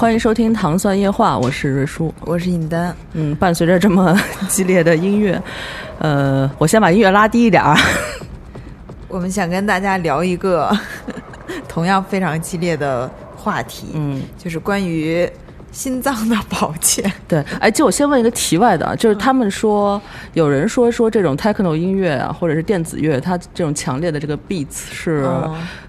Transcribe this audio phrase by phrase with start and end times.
[0.00, 2.96] 欢迎收听《糖蒜夜话》，我是瑞叔，我是尹丹。
[3.12, 4.18] 嗯，伴随着这么
[4.48, 5.38] 激烈的音乐，
[5.98, 7.76] 呃，我先把音乐拉低一点儿。
[9.08, 10.74] 我们想跟大家聊一个
[11.68, 15.30] 同样非常激烈的话题，嗯，就是关于
[15.70, 17.12] 心脏的保健。
[17.28, 20.00] 对，哎，就我先问一个题外的，就是他们说，
[20.32, 25.28] 有人说说这种 techno 音乐啊，或者是电子乐，它这种强烈的这个 beats 是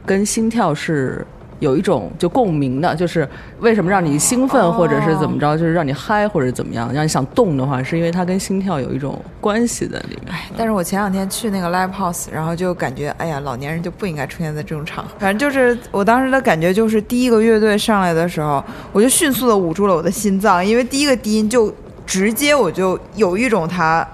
[0.05, 1.25] 跟心跳是。
[1.61, 3.27] 有一种就共鸣的，就是
[3.59, 10.35] 为什么让你兴奋，或者是怎么着，就是让你嗨，或者怎么样，让你想动的话，是因为它跟心跳有一种关系在里面。
[10.57, 15.11] 但是我前两天去那个 live house，然后就感觉，哎呀，老年人就不应该出现在这种场合。
[15.19, 21.71] 反正就是我当时的感觉，就是第一个乐队上来的时候，我就迅速的捂住了我的心脏，因为第一个低音就
[22.07, 24.05] 直接我就有一种他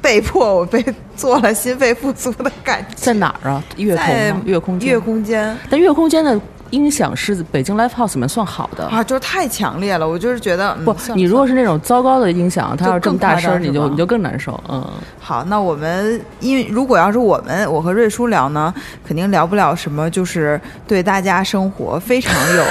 [0.00, 0.84] 被迫我被
[1.16, 2.94] 做了心肺复苏的感觉。
[2.94, 3.60] 在哪儿啊？
[3.76, 4.92] 月空月空间。
[4.92, 5.58] 乐空间。
[5.68, 6.40] 但月空间的。
[6.76, 14.62] 音响是北京 Live House 里面算好的啊，就是太强烈了，我就是觉得不，你如果是那种糟糕的音响，它要这么大声，你就你就更难受。
[14.68, 14.86] 嗯，
[15.18, 18.72] 好，那我们因为如果要是我们我和瑞叔聊呢，
[19.06, 22.62] 肯定聊不了什么，就是对大家生活非常有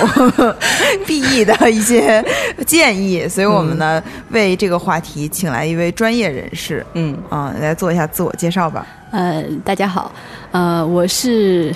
[1.06, 2.24] 裨益的一些
[2.68, 8.86] 建议，所以我们呢为这个话题请来一位专业人士，嗯啊，来做一下自我介绍吧。
[9.12, 10.12] 呃，大家好，
[10.52, 11.74] 呃，我是。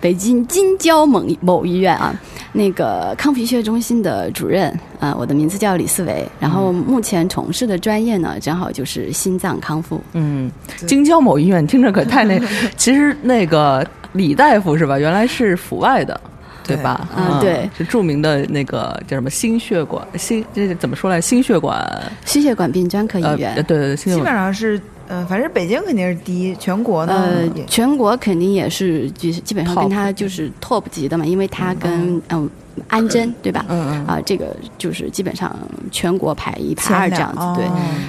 [0.00, 2.14] 北京京郊某某医院啊，
[2.52, 4.70] 那个康复医学中心的主任
[5.00, 10.00] 啊，我的名字叫李思维，然后目前从事的专业呢，正好就是心脏康复。
[10.12, 10.50] 嗯，
[10.86, 12.40] 京郊某医院听着可太那，
[12.76, 14.98] 其实那个李大夫是吧？
[14.98, 16.20] 原来是阜外的，
[16.64, 17.08] 对吧？
[17.16, 21.20] 嗯，对，是著名的那个叫什么心血管心，这怎么说来？
[21.20, 23.54] 心血管心血管病专科医院。
[23.54, 24.80] 对对对，基本上是。
[25.08, 27.14] 嗯，反正北京肯定是第一，全国呢？
[27.14, 32.50] 呃，全国肯定也是，就是基本上跟他就是 top 级的嘛，因为他跟嗯
[32.88, 33.64] 安贞对吧？
[33.68, 35.56] 嗯嗯啊，这个就是基本上
[35.90, 37.64] 全国排一排二这样子对。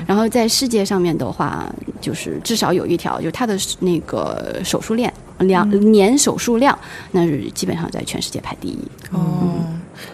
[0.06, 1.72] 然后在世界上面的话，
[2.02, 6.78] 就是至少有一条，就是他的那个手术量量年手术量，
[7.12, 8.80] 那是基本上在全世界排第一。
[9.12, 9.64] 哦，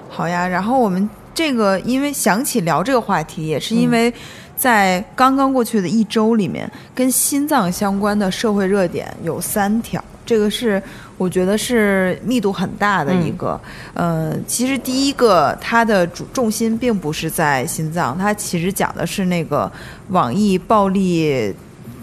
[0.10, 0.48] 好呀。
[0.48, 4.14] 然后我们这个因为想起聊这个话题，也是因为。
[4.56, 10.82] 在刚刚过去的一周里面，跟心脏相关的社会热点有三条，这个是
[11.18, 13.60] 我觉得是密度很大的一个。
[13.94, 19.70] 呃，其实第一个它的主重心并不是在心脏，它其实讲的是那个
[20.10, 21.54] 网易暴力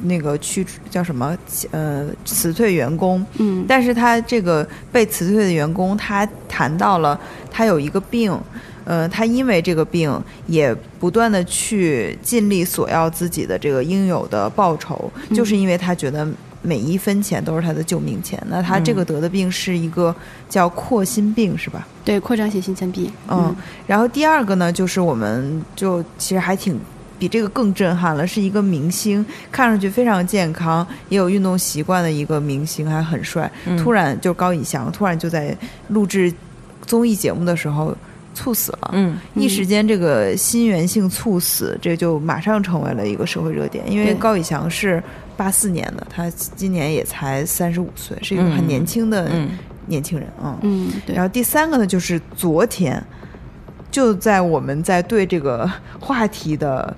[0.02, 1.36] 那个去叫什么
[1.70, 3.24] 呃辞退员工。
[3.38, 7.18] 嗯，但是他这个被辞退的员工，他谈到了
[7.50, 8.38] 他有一个病。
[8.84, 10.10] 呃，他因为这个病，
[10.46, 16.26] 也不断的去尽力索要自己的这个应有的报酬，就是因为他觉得
[16.62, 18.42] 每一分钱都是他的救命钱。
[18.48, 20.14] 那他这个得的病是一个
[20.48, 21.86] 叫扩心病，是吧？
[22.04, 23.12] 对，扩张性心脏病。
[23.28, 23.54] 嗯，
[23.86, 26.78] 然后第二个呢，就是我们就其实还挺
[27.18, 33.50] 比这个更震撼了，是一个明星，看上去非常健康，也有运动习惯的一个明星，还很帅。
[33.78, 35.56] 突然就高以翔，突然就在
[35.88, 36.32] 录制
[36.86, 37.94] 综艺节目的时候。
[38.34, 43.84] 猝死了，嗯，一时间这个心源性猝死，这就马上成为了一个社会热点。
[43.90, 45.02] 因为高以翔是
[45.36, 49.30] 八四年的，他今年也才三十五岁，是一个很年轻的
[49.86, 50.56] 年轻人啊。
[50.62, 53.02] 嗯，然后第三个呢，就是昨天
[53.90, 56.96] 就在我们在对这个话题的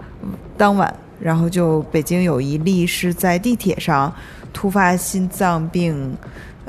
[0.57, 4.13] 当晚，然后就北京有一例是在地铁上
[4.53, 6.17] 突发心脏病。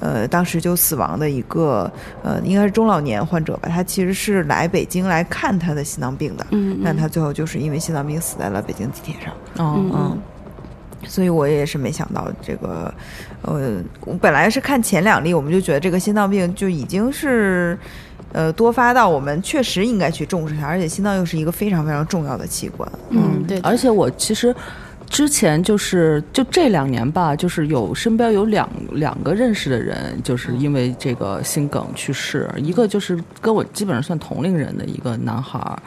[0.04, 1.90] 呃，当时就死亡的一个，
[2.24, 3.70] 呃，应该是中老年患者吧。
[3.70, 9.34] 他其实是来北京来看他的心脏病的，嗯，但他最后就是因为心脏病死在了北京地铁上。
[9.66, 10.18] 哦，嗯，
[11.08, 12.94] 所以我也是没想到这个，
[13.44, 17.80] 呃，我本来是看前两例，我们就觉得这个心脏病就已经是，
[18.34, 22.92] 呃，多发到我们确实应该去重视它，而且心脏又是一个非常非常重要的器官。
[23.10, 24.54] 嗯，对，而且我其实。
[25.14, 32.50] 之前就是就这两年吧，就是有身边有两两个认识的人，就是因为这个心梗去世。
[32.58, 35.78] 一个就是跟我基本上算同龄人的一个男孩儿，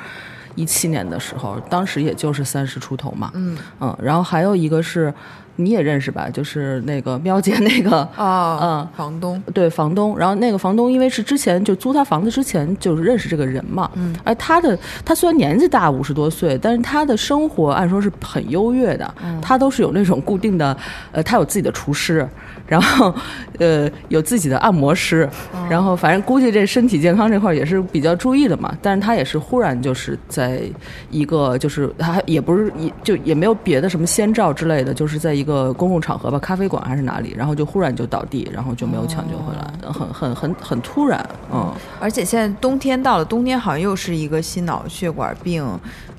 [0.55, 3.33] 一七年的时候，当时也就是三十出头嘛。
[3.35, 5.13] 嗯嗯，然后还有一个是。
[5.57, 6.29] 你也认识吧？
[6.31, 20.77] 就是那个喵姐那个啊， 嗯，房东对房东，然后那个房东因为是之前就租他房子之前就是认识这个人嘛，嗯，而他的他虽然年纪大五十多岁，但是他的生活按说是很优越的，嗯他都是有那种固定的，
[21.13, 22.27] 呃，他有自己的厨师。
[22.67, 23.15] 然后，
[23.61, 25.29] 呃，有自己的按摩师，
[25.71, 28.77] 然后反正估计这身体健康这块也是比较注意的嘛。
[28.83, 30.61] 但是他也是忽然就是在
[31.09, 41.73] 一个就是他也不是也就也没有别的什么先兆之类的，就是在一个公共场合吧，咖啡馆还是哪里，然后就忽然就倒地，然后就没有抢救回来，很很很很突然，嗯。
[41.99, 45.65] 而且现在冬天到了，冬天好像又是一个心脑血管病。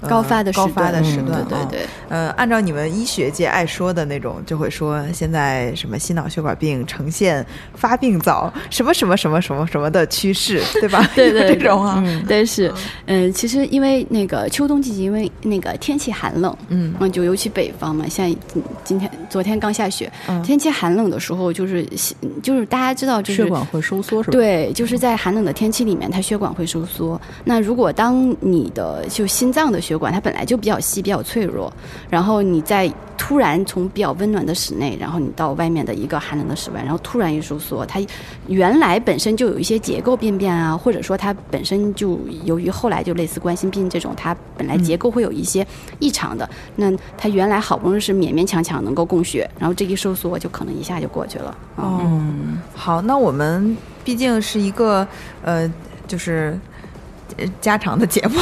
[0.01, 1.88] 高发的高发的时段，对对对。
[2.09, 7.45] 呃，按照你们医学界爱说的那种，就会说现在什么心脑血管病呈现
[7.75, 11.07] 发病早，什么什么什么什么什么的趋势， 对吧？
[11.15, 12.71] 对对，这种啊，但是，
[13.05, 18.33] 嗯，其实因为那个秋冬季节，因为那个天气寒冷，嗯，就尤其北方嘛，像
[18.83, 20.11] 今天、昨天刚下雪，
[20.43, 21.85] 天气寒冷的时候，就是
[22.41, 24.31] 就是大家知道，就是血管会收缩，是吧？
[24.31, 27.19] 对，就是在寒冷的天气里面，它血管会收缩。
[27.43, 31.72] 那如果当你的就心脏的血管它本来就比较细、比较脆弱，
[32.10, 38.01] 然后你在突然从比较温暖的室内，然后你到外面的一个寒冷的室外，然后突然一收缩，它
[38.48, 45.66] 原来本身就有一些结构病变啊，或者说它本身就由于后来就类似冠心病这种，它本来结构会有一些
[46.00, 51.57] 异常的，那它原来好不容易是勉勉强强能够供血，然后这一收缩就可能一下就过去了。
[51.78, 55.07] 嗯，好，那我们毕竟是一个
[55.44, 55.72] 呃，
[56.07, 56.60] 就是。
[57.62, 58.39] 家常的节目，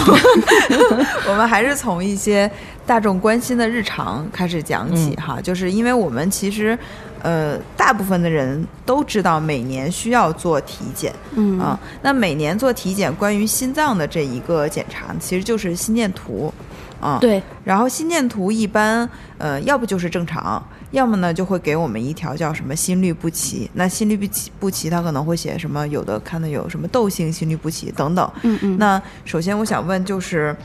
[1.28, 2.50] 我们还是从一些
[2.86, 5.40] 大众关心的日常开始讲起哈。
[5.42, 6.78] 就是因为我们其实，
[7.22, 16.54] 呃，大部分的人都知道每年需要做体检，嗯啊，那每年做体检关于心脏的这一个检查，其实就是心电图。
[17.02, 19.08] 啊，对，然后心电图一般，
[19.38, 20.66] 呃，要不就是正常，
[20.96, 23.70] 要么呢就会给我们一条叫什么心律不齐。
[23.74, 25.86] 那心律不齐不齐，它可能会写什么？
[25.90, 28.32] 有的看的有什么窦性心律不齐等等。
[28.44, 28.78] 嗯嗯。
[28.78, 30.56] 那首先我想问就是，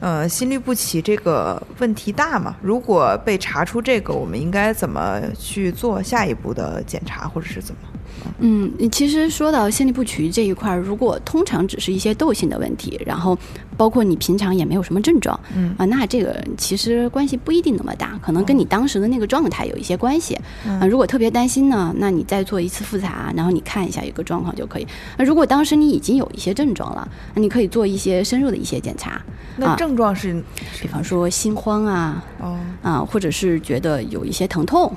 [0.00, 2.56] 呃，心律不齐这个问题大吗？
[2.60, 7.80] 如果被查出这个，我们应该怎么去做下一步的检查，或者是怎么？
[8.38, 13.36] 嗯，其实说到心律不齐这一块儿，如果通常只是一些窦性的问题，然后
[13.76, 20.38] 包括你平常也没有什么症状，嗯啊，那这个其实关系不一定那么大，可能跟你当时的那个状态有一些关系。
[20.66, 24.86] 啊，如果特别担心呢，那你再做一次复查，然后你看一下一个状况就可以。
[25.16, 29.20] 那如果当时你已经有一些症状了，那你可以做一些深入的一些检查。
[29.56, 30.42] 那症状是，
[30.80, 34.92] 比方说心慌啊，哦啊，或者是觉得有一些疼痛。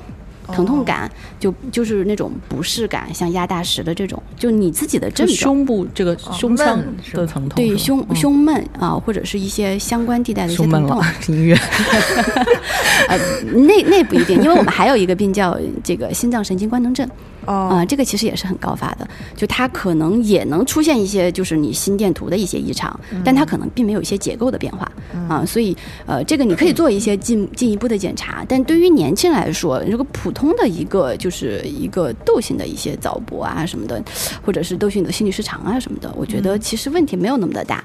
[0.54, 1.10] 疼痛感
[1.40, 6.80] 就就是那种不适感，像压大石的这种，就你自己的症状，胸部这个胸腔
[7.13, 11.01] 的疼痛，对胸胸闷啊，或者是一些相关地带的一些疼痛。
[11.28, 11.56] 音乐，
[13.07, 13.18] 呃，
[13.54, 17.10] 那那不一定，因为我们还有一个病叫这个心脏神经官能症。
[17.54, 24.90] 啊，这个其实也是很高发的，就它可能也能出现一些，就是你心电图的一些异常，但它可能并没有一些结构的变化
[25.28, 25.75] 啊，所以
[26.06, 34.04] 呃，这个你可以做一些进进一步的检查，但对于年轻人来说，如果普通的一个就是一个窦性的一些早搏啊什么的，
[34.45, 37.84] 或者是窦性的心律失常啊什么的，我觉得其实问题没有那么的大。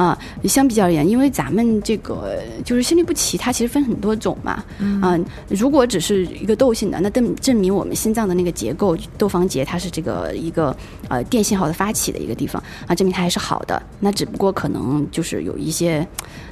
[0.00, 4.64] 啊，相比较而言，因为咱们这个就是心律不齐，它其实分很多种嘛。
[5.02, 5.18] 啊，
[5.50, 10.74] 如果只是一个窦性的，那证证明我们心脏的那个结构，窦房结它是这个一个
[11.08, 13.82] 呃电信号的发起的一个地方啊，证明它还是好的。
[13.98, 16.08] 那只不过可能就是有一些。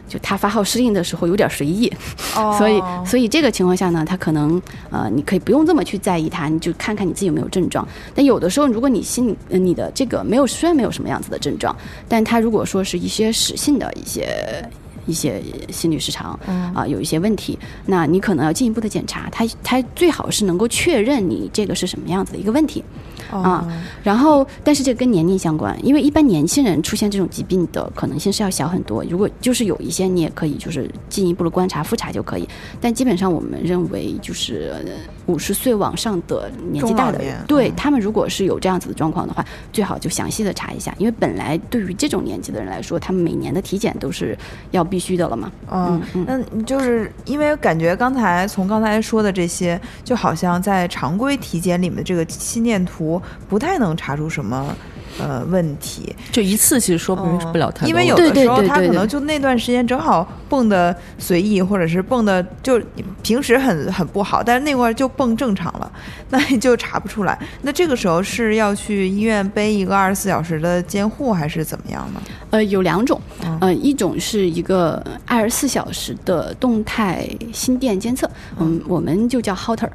[0.09, 1.93] 就他发号施令的时候有点随意，
[2.59, 4.61] 所以所以这个情况下呢，他可能
[4.91, 7.87] 呃，你可以不用这么去在意他，你就看看你自己有没有症状。
[8.15, 11.77] 但有的时候，如果你心里你的这个没有，虽然没有什么样子的症状，
[12.09, 14.69] 但他如果说是一些实性的一些。
[15.07, 16.39] 一些心律失常
[16.75, 22.85] 啊，有一些问题，那你可能要进一步的检查，他他最好是能够确认你这个是什么样子的一个问题
[23.31, 23.67] 啊。
[24.03, 29.03] 然后，但是这跟年龄相关，因为一般年轻人出现这种疾病的可能性是要小很多。
[29.09, 32.47] 如果就是有一些，你也可以就是进一步的观察复查就可以。
[32.81, 34.75] 但基本上我们认为，就是
[35.27, 39.43] 五十岁往上的年纪大的，对他们如果是有这样子的状况的话，
[39.73, 44.37] 最好就详细的查一下，因为本来对于这种年纪的人来说，他们每年的体检都是
[44.71, 44.99] 要必。
[44.99, 45.53] 须的了嘛？
[45.71, 53.18] 嗯，那就是因为感觉刚才从刚才说的这些，就好像在常规体检里面这个心电图
[53.49, 54.75] 不太能查出什么
[55.19, 56.15] 呃问题。
[56.33, 62.81] 就一次其实说明不了太多，因为有的时候他可能就那段时间正好蹦的随意，或者是蹦的就
[63.23, 65.91] 平时很很不好，但是那块儿就蹦正常了，
[66.31, 67.39] 那你就查不出来。
[67.63, 72.21] 那这个时候是要去医院背一个二十四小时的监护，还是怎么样呢？
[72.51, 79.91] 呃，有两种，嗯呃，一种是一个二十四小时的动态心电监测，嗯，我们就叫 Holter，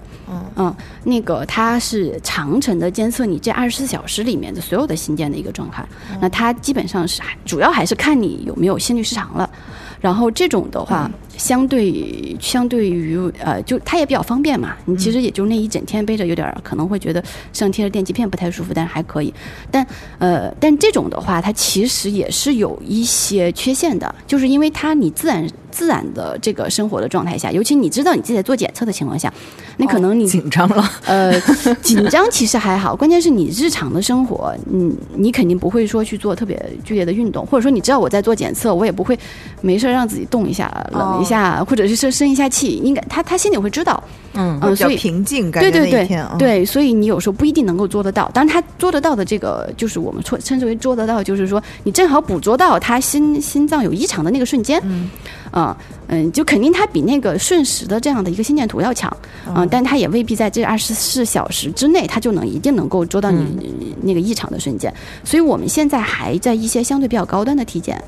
[0.56, 5.86] 嗯那个它是长程的监测你这二十四小时里面的所有的心间的一个状态，
[6.22, 9.50] 那它基本上是主要还是看你有没有心律失常了。
[10.00, 14.76] 然后这种的话，相对相对于呃，就它也比较方便嘛。
[14.86, 19.34] 你其实也就那一整天背着，有点儿可能会觉得上贴着电极片不太舒服，但是还可以。
[19.70, 19.86] 但
[20.20, 29.34] 呃，但这种的话，它其实也是有一些缺陷的，就是因为它你自然自然的这个生活的状态下，尤其你知道你自己在做检测的情况下，
[29.78, 30.90] 那可能你、紧张了。
[31.06, 31.34] 呃，
[31.82, 39.18] 紧张其实还好，关键是你日常的生活，你你肯定不会说去做特别剧烈的运动，或者说你知道我在做检测，我也不会
[39.62, 44.04] 没事儿让自己动一下、冷一下，或者是生生一下气，应该他他心里会知道，
[44.34, 48.30] 嗯嗯、比较所以平静，感对对对对，所以你有时候不一定能够做得到。
[48.34, 55.10] 当然，他做得到的这个，就是我们称称之为做得到，就是说你正好捕捉到他心心脏有异常的那个瞬间，嗯
[55.52, 55.78] 啊
[56.08, 59.16] 嗯，就肯定他比那个瞬时的这样的一个心电图要强，
[59.56, 64.94] 嗯、但他也未必在这二十四小时之内，他就能一定能够捉到你那个异常的瞬间。
[65.24, 68.02] 所以我们现在还在一些相对比较高端的体检。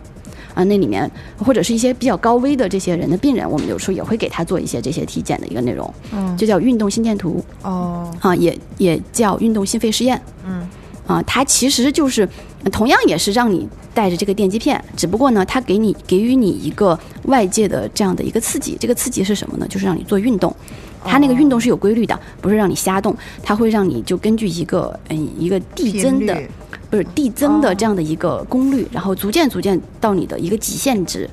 [0.56, 7.44] 啊，那里面或者是一些比较高危的这些人的病人，我们有时候也会给他做一些这些体检的一个内容，嗯就叫运动心电图。
[7.62, 10.20] 哦，啊，也也叫运动心肺试验。
[10.48, 10.68] 嗯，
[11.06, 12.28] 啊，它其实就是
[12.64, 18.78] 呃同样也是让你带着这个电极片，只不过呢，它给你给予你一个外界的这样的一个刺激。
[18.80, 19.68] 这个刺激是什么呢？
[19.68, 20.56] 就是让你做运动。
[21.06, 26.36] 它那个运动是有规律的，不是让你瞎动，它会让你就根据一个嗯一个递增的
[26.90, 31.30] 不是递增的哦这样的一个功率，然后逐渐逐渐到你的一个极限值。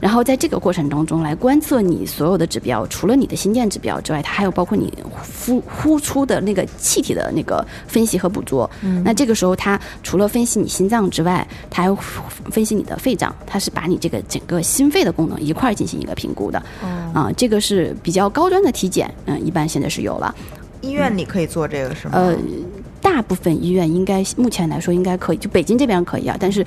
[0.00, 8.68] 然后在这个过程当中来观测你所有的指标，除了你的心电指标之外，它还有包括你呼呼出的那个气体的那个分析和捕捉。
[9.04, 11.96] 那这个时候，它除了分析你心脏之外，它还
[12.50, 16.62] 分析你的肺脏，它是把你这个整个心肺的功能一块儿进行一个评估的。
[17.14, 20.34] 啊，这个是比较高端的体检，嗯，一般现在是有了。
[20.80, 22.12] 医院里可以做这个是吗？
[22.14, 22.36] 呃，
[23.00, 26.64] 大部分医院应该目前来说应该可以，就北京这边可以啊，但是，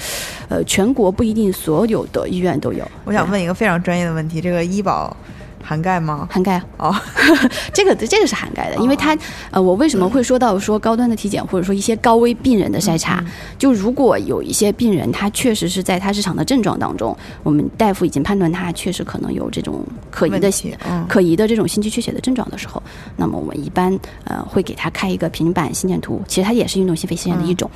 [0.50, 2.86] 呃，全国不一定所有的医院都有。
[3.06, 5.16] 我想问一个非常专业的问题，这个医保
[5.64, 6.28] 涵盖吗？
[6.32, 6.94] 涵盖哦，
[7.74, 9.18] 这个这个是涵盖的，因为它
[9.52, 13.24] 呃，我为什么会说到说高端的体检或者说一些高危病人的筛查？
[13.58, 22.82] 就如果有一些病人他确实是在他日常的症状当中，我们大夫已经判断他确实可能有这种可疑的问题嗯可疑的这种心肌缺血的症状的时候，
[23.16, 27.70] 那么我们一般呃会给他开一个平板心电图，其实它也是运动心肺试验的一种。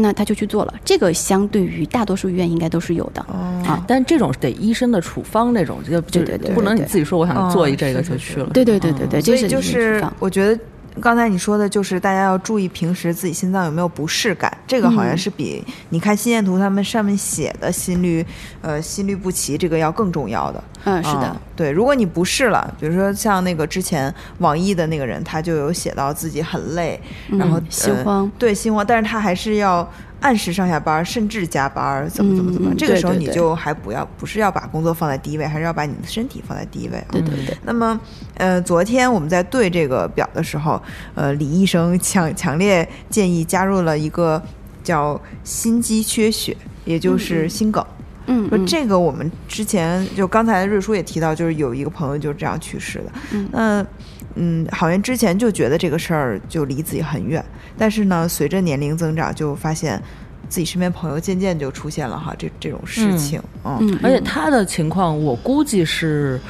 [0.00, 3.84] 那他就去做了，这个相对于大多数医院应该都是有的、哦啊。
[3.86, 8.50] 但这种得医生的处方那种，就就对对对不能你自己说我想做一这个就去了。
[8.54, 10.58] 对对对对对，所以这是就是我觉得。
[11.00, 18.24] 刚才你说的就是大家要注意平时自己心脏有没有不适感，这个好像嗯是比你看心电图他们上面写的心率，
[18.60, 20.62] 呃，心律不齐这个要更重要的。
[20.84, 29.88] 嗯，是的啊，对，如果你不适了，比如说像那个之前网易的那个人，他就有写到自己很累，然后嗯心呃慌对心慌，但是他还是要
[30.20, 32.74] 按时上下班，甚至加班，怎么怎么怎么。
[32.76, 37.06] 这个时候你就还不要，不是要把工作放在第一位，还是要把你的身体放在第一位啊。
[37.12, 37.56] 对对对。
[37.64, 37.98] 那么，
[38.36, 40.82] 呃，昨天我们在对这个表的时候，
[41.14, 44.42] 呃，李医生强强烈建议加入了一个
[44.82, 47.84] 叫心肌缺血，也就是心梗。
[48.26, 53.12] 嗯，说嗯这个我们之前就刚才瑞叔也提到，就是有一个朋友就是这样去世的。
[53.32, 53.86] 嗯那
[54.34, 57.44] 嗯，好像之前就觉得这个事儿就离自己很远，
[57.76, 60.00] 但是呢，随着年龄增长，就发现
[60.48, 63.40] 自己身边朋友渐渐就出现了哈这这种事情。
[63.64, 66.40] 嗯嗯，而且他的情况，我估计是，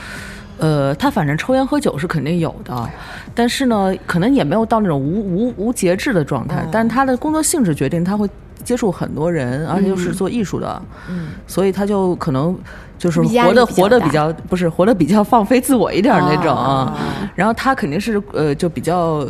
[0.59, 2.91] 呃，他反正抽烟喝酒是肯定有的，
[3.35, 6.63] 但是呢，可能也没有到那种无无无节制的状态。
[6.65, 8.29] 嗯但是他的工作性质决定他会
[8.65, 12.57] 接触很多人，而且又是做艺术的，嗯所以他就可能
[12.99, 16.93] 就是活得比较大活的比较不是活的比较放飞自我一点儿那种。
[17.35, 19.27] 然后他肯定是呃就比较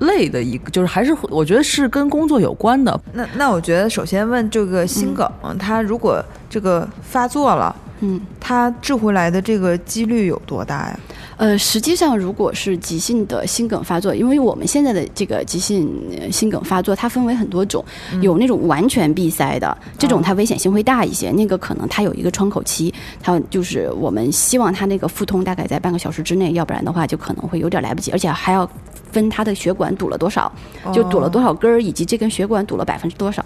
[0.00, 3.00] 累的一个，就是还是我觉得是跟工作有关的。
[3.12, 7.74] 那那我觉得首先问这个心梗，它如果这个发作了，
[8.04, 11.00] 嗯，它治回来的这个几率有多大呀？
[11.36, 15.88] 呃，实际上，如果是急性的心梗发作，因为我们现在的这个急性
[16.20, 17.84] 呃心梗发作，它分为很多种，
[18.20, 28.68] 有那种完全闭塞的，这种它危险性会大一些，那个可能它有一个窗口期，它就是我们希望它那个腹痛大概在半个小时之内，要不然的话就可能会有点来不及，而且还要
[29.12, 30.50] 分他的血管堵了多少，
[30.92, 33.44] 就堵了多少根儿，以及这根血管堵了百分之多少。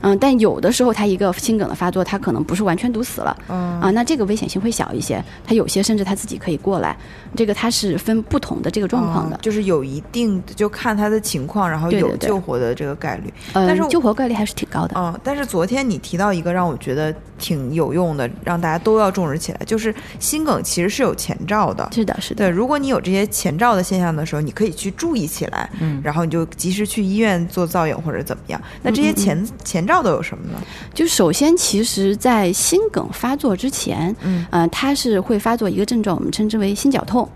[0.00, 6.96] 嗯，但有的时候他一个心梗的发作，他可能不是完全堵死了，啊，那这个危险性会小一些，他有些甚至他自己可以过来。
[7.36, 13.32] 这个他是分不同的这个状况的，哦就是有一定就看他的情况，然后有救活的这个概率。
[13.54, 14.94] 嗯，但是救活概率还是挺高的。
[14.96, 21.88] 嗯，但是昨天你提到一个让我觉得挺有用的，让大家都要重视起来，就是心梗其实是有前兆的。
[21.92, 22.46] 是的，是的。
[22.46, 28.60] 对，如果你有这些前兆的现象的时候，你可以去注意起来，嗯然后你就及时去医院做造影或者怎么样。
[28.82, 30.58] 那这些前、前兆都有什么呢？
[30.92, 37.28] 就首先，其实，在心梗发作之前，嗯呃，它是会发作一个症状，我们称之为心绞痛。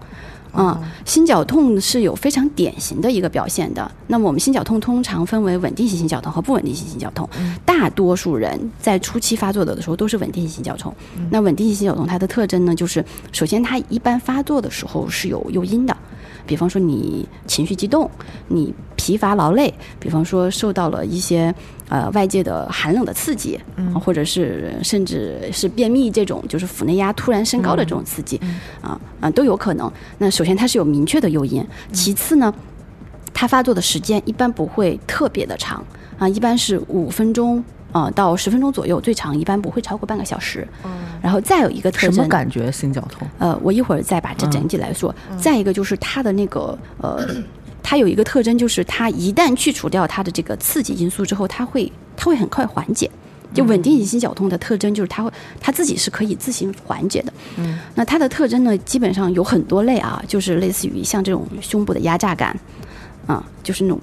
[0.55, 3.91] 嗯，哦心绞痛是有非常典型的一个表现的。
[4.07, 7.29] 那么我们心绞痛通常分为稳定性心绞痛和不稳定性心绞痛。
[7.39, 10.95] 嗯大多数人在初期发作的时候都是稳定性心绞痛。
[11.17, 15.97] 嗯那稳定性心绞痛它的特征呢，就是首先它一般发作的时候是有诱因的。
[16.45, 18.11] 比方说你情绪激动，
[18.49, 21.55] 你疲乏劳累，比方说受到了一些
[21.93, 29.93] 呃外界的寒冷的刺激，嗯或者是甚至是便秘这种就是腹内压突然升高的这种刺激，嗯啊啊都有可能。
[30.17, 32.53] 那首先它是有明确的诱因，嗯其次呢，
[33.35, 35.85] 它发作的时间一般不会特别的长
[36.19, 37.63] 啊，一般是五分钟。
[37.93, 40.67] 啊、到十分钟左右，最长一般不会超过半个小时。
[41.21, 42.73] 然后再有一个特什么，感觉？
[42.73, 43.29] 心绞痛？
[43.39, 45.15] 呃，我一会儿再把这整体来说。
[45.39, 47.29] 再一个就是它的那个呃，
[47.83, 53.11] 它有一个特征，就是它一旦去除掉它的这个刺激因素之后，它会它会很快缓解。
[53.53, 57.33] 就稳定性心绞痛的特征就是它会它自己是可以自行缓解的。
[57.57, 62.59] 嗯，那它的特征呢，基本上有很多类啊，就是类似于像这种胸部的压榨感，
[63.27, 64.01] 啊，就是那种。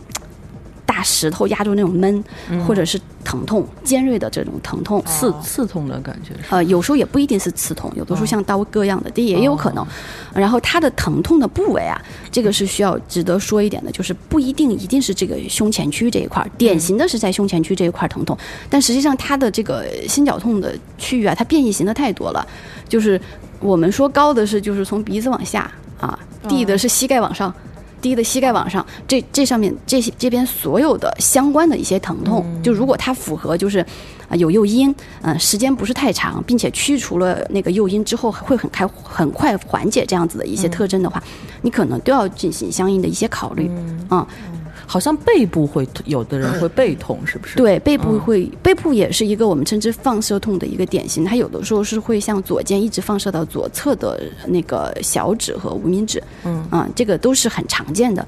[0.89, 2.23] 大石头压住那种闷，
[2.65, 6.47] 或者是疼痛、尖锐的这种疼痛，刺刺痛的感觉是？
[6.49, 9.85] 呃，有时候也不一定是刺痛，有的时候像刀割一样的，这也有可能。
[10.33, 18.35] 然后它的疼痛的部位啊，这个是需要值得说一点的，就是不一定一定是这个胸前区这一块儿，典型的是在胸前区这一块儿疼痛，
[18.67, 22.43] 但实际上它的这个心绞痛的区域啊，它变异型的太多了，
[22.87, 23.21] 就是
[23.59, 25.69] 我们说高的是就是从鼻子往下
[25.99, 26.17] 啊，
[26.47, 27.53] 低的是膝盖往上。
[28.01, 33.85] 低的膝盖往上，这这上面这些这边所有的相关的一些疼痛，就如果它符合就是
[34.29, 41.21] 啊、有诱因，嗯、时间不是太长，并且驱除了那个诱因之后会很开很快缓解这样子的一些特征的话，
[41.63, 43.67] 你可能都要进行相应的一些考虑，
[44.11, 44.25] 嗯
[44.91, 56.65] 好像背部会有的人会背痛，是不是？，对，背部会、背部也是一个我们称之放射痛的一个典型，它有的时候是会向左肩一直放射到左侧的那个小指和无名指，嗯。
[56.71, 58.27] 啊、这个都是很常见的。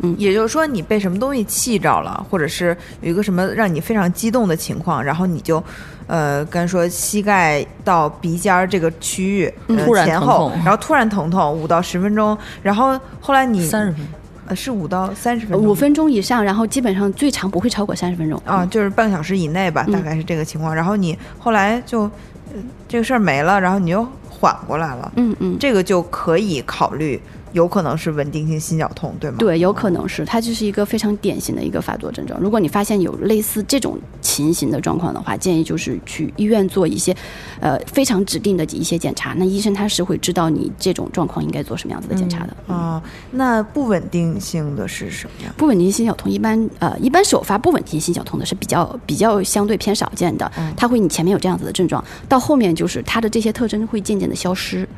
[0.00, 0.16] 嗯。
[0.18, 5.62] 也就是说，你被什么东西气着了，或者是有一个什么让你非常激动的情况，然后你就，
[6.06, 14.06] 呃，刚才说膝盖到鼻尖儿这个区域、呃突然前后然后突然疼痛五到十分钟，然后后来你三十分钟。
[14.52, 18.40] 呃是五到三十分钟，五分钟以上，然后基本上最长不会超过三十分钟。
[18.44, 19.92] 啊，就是半个小时以内吧，嗯。
[19.92, 20.74] 大概是这个情况。
[20.74, 27.18] 然后你后来就、呃这个事儿没了，然后你又缓过来了，嗯嗯，这个就可以考虑
[27.52, 29.36] 有可能是稳定性心绞痛，对吗？
[29.38, 32.40] 对，有可能是它就是一个非常典型的一个发作症状。
[32.40, 37.14] 如果你发现有类似这种情形的状况的话，建议就是去医院做一些
[37.60, 39.34] 呃非常指定的一些检查。
[39.36, 42.56] 那医生他是会知道你这种状况应该做什么样子的检查的。
[42.68, 45.52] 嗯啊，那不稳定性的是什么呀？
[45.56, 54.88] 不稳定心绞痛一般呃一般首发不稳定心绞痛的是比较比较相对偏少见的，它会你前面有这样子的症状，到后面就是它的这些特征会渐渐的消失。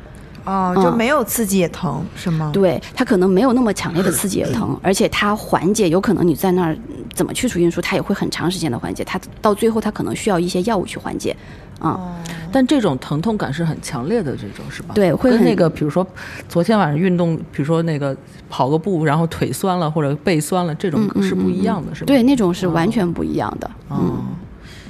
[0.45, 2.51] 哦，就嗯没有刺激也疼，是吗？
[2.53, 11.35] 对，它可能没有那么强烈的刺激也疼， 而且它缓解有可能你在那儿嗯怎么去除运输，它也会很长时间的缓解，它到最后它可能需要一些药物去缓解，
[11.79, 12.15] 啊、
[12.51, 14.93] 但这种疼痛感是很强烈的，这种是吧？
[14.93, 16.05] 对会跟那个，比如说
[16.47, 18.15] 昨天晚上运动，比如说那个
[18.49, 22.07] 跑个步，然后腿酸了或者背酸了，这种嗯是不一样的，是吧？
[22.07, 23.69] 对，那种是完全不一样的。
[23.89, 24.23] 哦，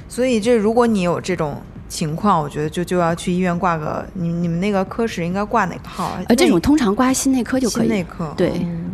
[0.08, 1.56] 所以这如果你有这种
[1.88, 6.22] 情况，我觉得就就要去医院挂个你你们那个科室应该挂哪个号啊？
[6.28, 7.86] 呃，这种通常挂心内科就可以。
[7.86, 8.32] 心内科。
[8.36, 8.90] 对，嗯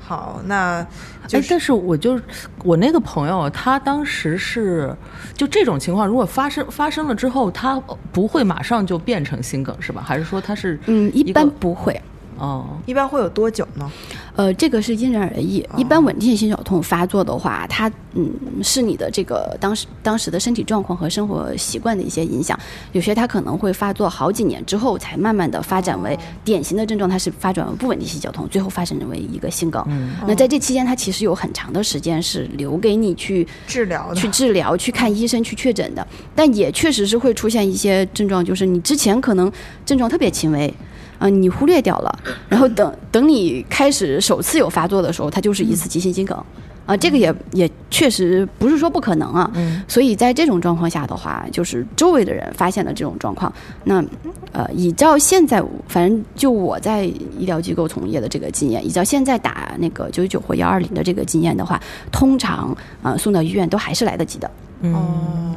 [0.00, 0.86] 好，那
[1.26, 2.20] 就哎，是但是我就
[2.62, 4.94] 我那个朋友，他当时是
[5.34, 7.82] 就这种情况，如果发生发生了之后，他
[8.12, 10.00] 不会马上就变成心梗是吧？
[10.06, 12.00] 还是说他是嗯，一般不会。
[12.38, 12.66] 哦？
[12.84, 13.90] 一般会有多久呢？
[14.36, 15.66] 呃，这个是因人而异。
[15.76, 18.30] 一般稳定性心绞痛发作的话，它嗯
[18.62, 22.58] 是你的这个当时当时的身体状况和生活习惯的一些影响。
[22.92, 29.82] 有些它可能会发作好几年之后，才慢慢的发展为典型的症状，它是发展为不稳定性绞痛，最后发展为一个心梗。
[30.26, 36.06] 那在这期间，它其实有很长的时间是留给你去治疗去治疗、去看医生、去确诊的。
[36.34, 39.50] 但也确实是会出现一些症状，就是你之前可能
[39.86, 40.72] 症状特别轻微。
[41.18, 46.36] 啊，你忽略掉了，然后等等你开始首次有发作的时候，它就是一次急性心梗，
[46.84, 49.50] 啊，这个也也确实不是说不可能啊，
[49.88, 53.52] 所以在这种状况下的话，就是周围的人发现了这种状况，
[53.84, 54.04] 那
[54.52, 61.80] 呃，依照现在反正就我在医疗机构从业的这个经验，依照现在打那个九九九或幺二零的这个经验的话，
[62.12, 64.50] 通常啊送到医院都还是来得及的。
[64.82, 65.54] 哦，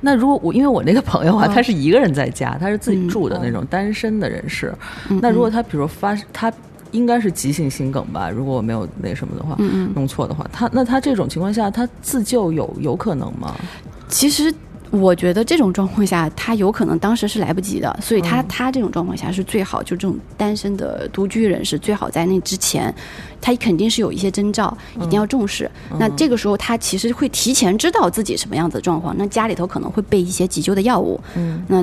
[0.00, 4.74] 那如果我因为我那个朋友啊，他是一个人在家，他是自己住的那种单身的人士。
[5.20, 6.52] 那如果他比如发，他
[6.92, 8.30] 应该是急性心梗吧？
[8.30, 9.56] 如果我没有那什么的话，
[9.94, 13.54] 弄错的话，他那他这种情况下，他自救有有可能吗？
[14.08, 14.52] 其实。
[14.92, 22.92] 我觉得这种状况下，他有可能当时是来不及的，所以他他这种状况下是最好，就这种单身的独居人士最好在那之前，
[23.40, 25.70] 他肯定是有一些征兆，一定要重视。
[25.98, 31.20] 那这个时候他其实会提前知道自己什么样子的状况，那家里头可能会备一些急救的药物。
[31.36, 31.82] 嗯，那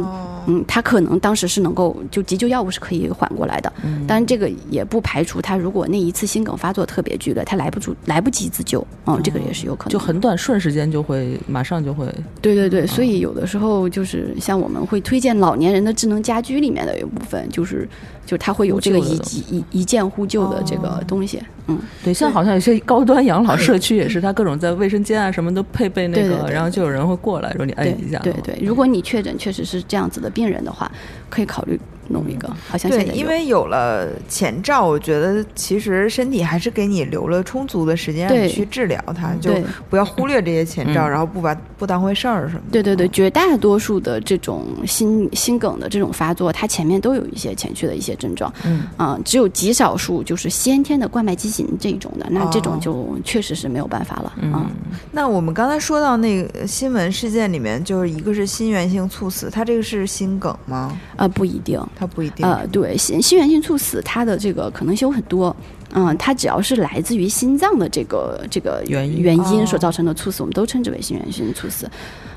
[0.49, 3.71] 嗯，他可能当时是能够就急救药物是可以缓过来的。
[3.83, 9.91] 嗯，当然这个也不排除他如果那一次心梗发作特别剧烈，他来不住来不及自救，嗯，这个也是有可能。
[9.91, 12.05] 就很短，瞬时间就会马上就会。
[12.41, 12.87] 对对对。
[12.87, 17.87] 所以有的时候就是像我们会推荐老年人的智能家居里面的一部分，就是
[18.27, 19.17] 就它会有这个一
[19.49, 21.41] 一一键呼救的这个东西。
[21.67, 28.19] 嗯，对，现在好像有些高端养老社区也是，它各种在卫生间啊什么都配备那个，然后就有人会过来说你按一下。
[28.19, 30.91] 对对，如果你确诊确实是这样子的病人的话，
[31.29, 31.79] 可以考虑。
[32.09, 39.51] 弄一个，好像对，因为有了前兆，我觉得其实身体还是给你留了充足的时间让你去治疗它，就
[39.89, 42.61] 不要忽略这些前兆，然后不把不当回事儿什么。
[42.71, 48.83] 对对对，绝大多数的这种心心梗的这种发作，它前面都有一些前驱的一些症状，嗯。
[48.97, 54.69] 啊，只有极少数就是先天的冠脉畸形这种的，那这种就确实是没有办法了啊。
[55.11, 60.97] 那我们刚才说到那个新闻事件里面，就是一个是心源性猝死，它这个是心梗吗？
[61.15, 61.79] 啊，不一定。
[61.97, 62.45] 它不一定。
[62.45, 65.55] 呃，对，心心源性猝死，它的这个可能性有很多。
[65.93, 71.89] 嗯，它只要是来自于心脏的这个这个原因原因所造成的猝死，我们都称之为心源性猝死。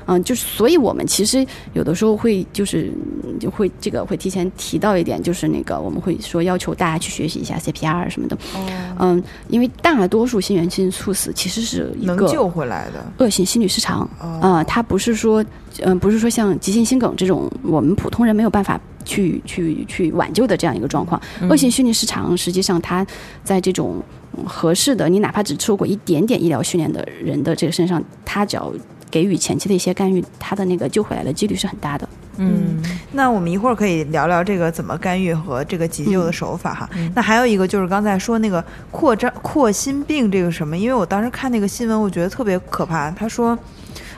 [0.05, 2.91] 嗯，就是，所以我们其实有的时候会就是
[3.39, 8.35] 就会这个会提前提到一点，就是那个我们会说要求大家去学习一下 CPR 什么的。
[8.53, 8.65] 哦。
[8.99, 14.01] 嗯，因为大多数心源性猝死其实是一个能救回来的恶性心律失常。
[14.19, 14.39] 哦。
[14.41, 15.43] 啊，它不是说
[15.79, 18.79] 嗯不是说像急性心梗这种我们普通人没有办法。
[19.03, 23.03] 去去去挽救的这样一个状况，恶性心律失常，实际上它
[23.43, 23.99] 在这种
[24.45, 28.71] 合适的，你哪怕只受过一点点医疗训练的人的这个身上，他只要
[29.11, 32.09] 给予前期的一些干预，他的那个救回来的几率是很大的。
[32.37, 36.89] 嗯，那我们一会儿可以聊聊这个怎么干预和这个急救的手法哈。
[37.13, 43.11] 那还有一个就是刚才说那个扩张扩心病这个什么，因为我当时看那个新闻，我觉得特别可怕。
[43.11, 43.55] 他说，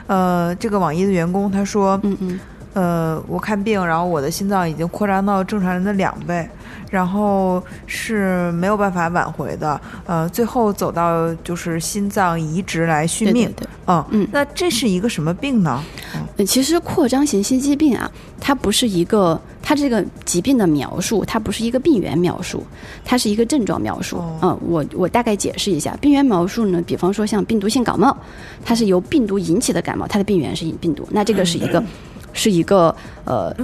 [0.08, 2.40] 呃，这个网易的员工他说，嗯嗯。
[2.74, 6.50] 呃，我看病，然后我的心脏已经扩张到正常人的两倍，
[6.90, 9.80] 然后是没有办法挽回的。
[10.06, 13.52] 呃，最后走到就是心脏移植来续命。
[13.56, 14.28] 对，嗯嗯。
[14.32, 15.84] 那这是一个什么病呢？
[16.38, 18.10] 嗯，其实扩张型心肌病啊，
[18.40, 22.64] 它不是一个，它这个疾病的描述，它不是一个病原描述，
[23.04, 24.22] 它是一个症状描述。
[24.42, 28.16] 嗯，我我大概解释一下，病原描述呢，比方说像病毒性感冒，
[28.64, 31.84] 它是由病毒引起的感冒，它的病原是病毒，那这个是一个。
[32.34, 32.94] 是一个
[33.24, 33.56] 呃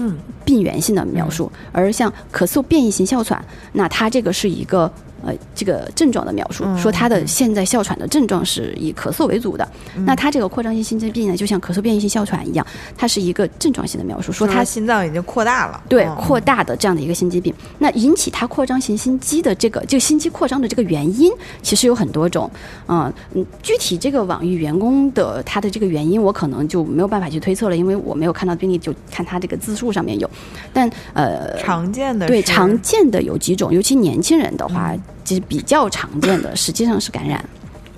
[0.45, 4.89] 病原性的描述，而像咳嗽变异型哮喘，那它这个是一个。
[5.25, 9.67] 呃，这个症状的描述说，他的现在哮喘的症状是以咳嗽为主的。
[10.05, 12.65] 那他这个扩张性心肌病呢，就像咳嗽变异性哮喘一样，
[12.97, 15.83] 它是一个症状性的描述，说他心脏已经扩大了。
[15.89, 17.53] 对，扩大的这样的一个心肌病。
[17.77, 22.49] 那引起他扩张型心肌的这个，就心肌扩张的这个原因，其实有很多种。
[22.87, 30.29] 嗯嗯，具体这个网易员工的他的这个原因，我可能就没有办法去推测了，因为我没有看到病例，就看他这个字数上面有。
[30.71, 34.95] 但呃，常见的对常见的有几种，尤其年轻人的话。
[35.23, 37.43] 其实比较常见的实际上是感染，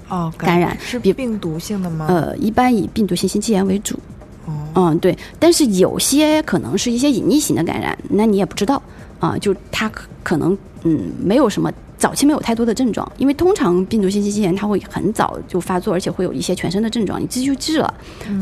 [0.09, 2.07] 哦，感染是病毒性的吗？
[2.09, 3.97] 呃，一般以病毒性心肌炎为主。
[4.45, 8.81] 哦，嗯，对，但是有些可能是一些隐匿型的感染，那你也不知道
[9.19, 9.89] 啊，就它
[10.23, 17.93] 可能嗯没有什么早期没有太多的症状，因为通常病毒性心肌炎它会很早就发作，而且会有一些全身的症状，你继续治了，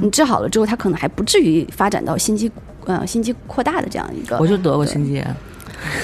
[0.01, 2.49] 你治好了之后，它可能还不至于发展到心肌
[2.85, 4.37] 呃心肌扩大的这样一个。
[4.39, 5.35] 我就得过心肌炎。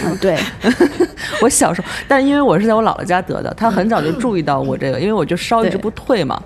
[0.05, 0.37] 嗯，对，
[1.41, 6.41] 我小时候，但因为我是在我姥姥家得的，她很早就注意到我这个，因为我就烧一直不退嘛。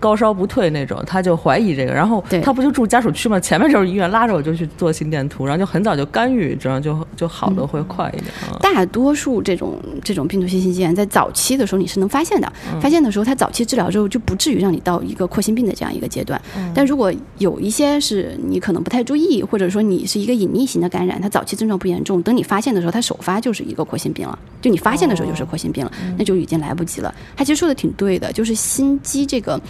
[0.00, 8.26] 高烧不退那种，他就怀疑这个，然后对她不就住家属区嘛，前面就是医院，拉着我就去做心电图，然后就很早就干预，这样就就好的会快一点。
[8.50, 16.40] 嗯大多数这种这种病毒性心肌炎在早期的时候你是能发现的，发现的时候他早期治疗之后就不至于让你到一个扩心病的这样一个阶段。
[16.72, 27.12] 但如果有一些是你可能不太注意，或者说你是一个隐匿型的感染，它早期症状不严重，等你发现的时候，它首发就是一个扩心病了，就你发现的时候就是扩心病了，那就已经来不及了。
[27.36, 29.60] 他其实说的挺对的，就是心肌这个。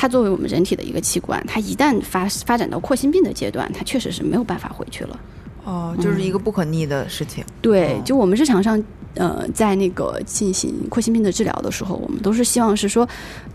[0.00, 5.18] 它作为我们人体的一个器官，它一旦发发展到扩心病的阶段，它确实是没有办法回去了。
[5.64, 7.44] 哦，就是一个不可逆的事情。
[7.60, 8.80] 对，就我们日常上，
[9.16, 13.06] 呃，在那个进行扩心病的治疗的时候，我们都是希望是说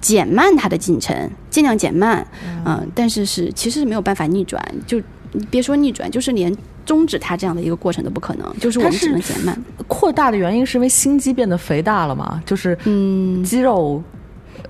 [0.02, 2.28] 减慢它的进程，尽量减慢，
[2.66, 5.02] 嗯、但是是其实是没有办法逆转，就
[5.32, 6.54] 你别说逆转，就是连
[6.86, 9.58] 终止它这样的一个过程都不可能，就是我们只能减慢。
[9.88, 12.44] 扩大的原因是因为心肌变得肥大了嘛？
[12.46, 14.04] 就是嗯，肌肉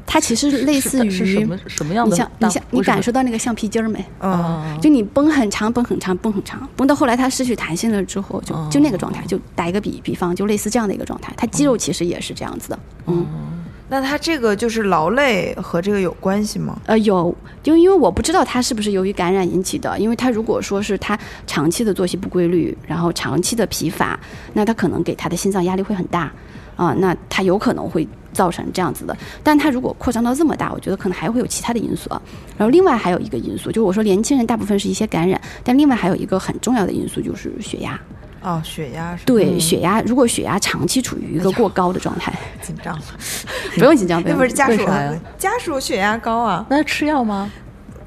[0.05, 2.31] 它其实类似是是什于么什么样的你像？
[2.39, 4.03] 你像你感受到那个橡皮筋儿没？
[4.19, 11.33] 嗯，就你绷很长，绷很长，绷很长，绷到后来它失去弹性了之后，就就那个状态，就打一个比比方，就类似这样的一个状态。
[11.37, 13.25] 它肌肉其实也是这样子的，嗯。
[13.89, 16.75] 那它这个就是劳累和这个有关系吗？
[16.85, 24.19] 呃，有，就因为我不知道它是不是由于感染引起的，因为它如果说是他长期的作息不规律，然后长期的疲乏，
[24.53, 26.31] 那他可能给他的心脏压力会很大
[26.75, 29.15] 啊、那他有可能会造成这样子的。
[29.43, 32.21] 但他如果扩张到这么大，我觉得可能还会有其他的因素啊。
[32.57, 37.99] 然后另外还有一个因素，就是我说年轻人大部分是一些感染，但另外还有一个很重要的因素就是血压。
[38.41, 43.03] 哦，血压是对，血压如果血压长期处于一个过高的状态，紧张 了，
[43.75, 44.85] 不用紧张，不那不是家属
[45.39, 47.49] 家属血压高啊，那吃药吗？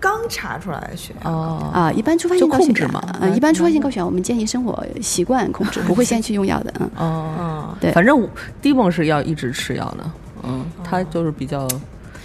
[0.07, 1.31] 刚查出来的血压。
[1.31, 1.71] 哦。
[1.75, 6.91] 啊，一般触发性高血压嘛嗯，一般触发性高血压，我们建议生活习惯控制， 不会先去用药的，嗯。
[6.97, 7.91] 哦，嗯，对。
[7.93, 8.29] 反正我
[8.63, 10.11] 低泵是要一直吃药的，
[10.45, 11.67] 嗯，他就是比较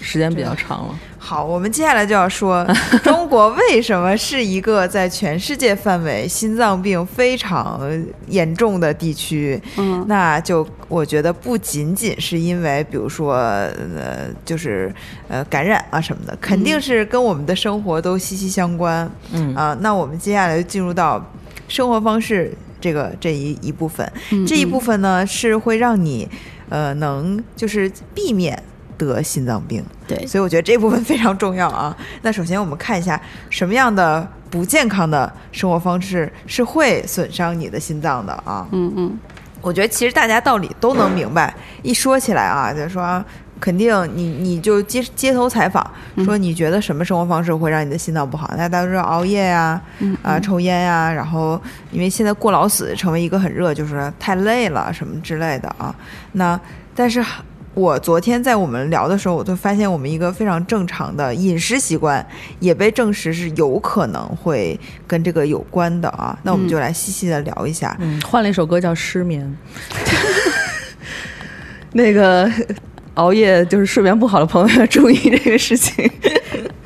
[0.01, 0.99] 时间比较长了。
[1.17, 2.65] 好，我们接下来就要说
[3.03, 7.79] 中国为什么是一个在全世界范围心脏病非常
[8.27, 9.61] 严重的地区。
[9.77, 14.93] 嗯那就我觉得不仅仅是因为，比如说呃，就是
[15.27, 19.09] 呃感染啊什么的，肯定是跟我们的生活都息息相关。
[19.31, 21.23] 嗯啊、那我们接下来就进入到
[21.67, 24.11] 生活方式这个这一一部分。
[24.31, 26.27] 嗯这一部分呢是会让你
[26.67, 28.61] 呃能就是避免
[29.05, 29.83] 得心脏病。
[30.07, 31.95] 对，所以我觉得这部分非常重要啊。
[32.21, 38.67] 那首先我们看一下什么样的不健康的生活方式是会损伤你的心脏的啊。
[38.71, 39.19] 嗯嗯
[39.61, 43.23] 我觉得其实大家道理都能明白，一说起来啊，就是说。
[43.59, 45.85] 肯定你你就街街头采访
[46.25, 48.51] 说你觉得什么生活方式会让你的心脏不好？
[48.57, 51.61] 那大家都知道熬夜呀、嗯啊，抽烟呀、然后
[51.91, 55.95] 因为现在过劳死成为一个很热，就是太累了什么之类的啊。
[56.31, 56.59] 那
[56.95, 57.23] 但是
[57.73, 62.25] 我昨天在我们聊的时候，我就发现我们一个非常正常的饮食习惯
[62.59, 66.37] 也被证实是有可能会跟这个有关的啊。
[66.43, 67.95] 那我们就来细细的聊一下。
[68.01, 69.57] 嗯，换了一首歌叫《失眠》，
[71.93, 72.51] 那个
[73.15, 76.09] 熬夜就是睡眠不好的朋友要注意这个事情。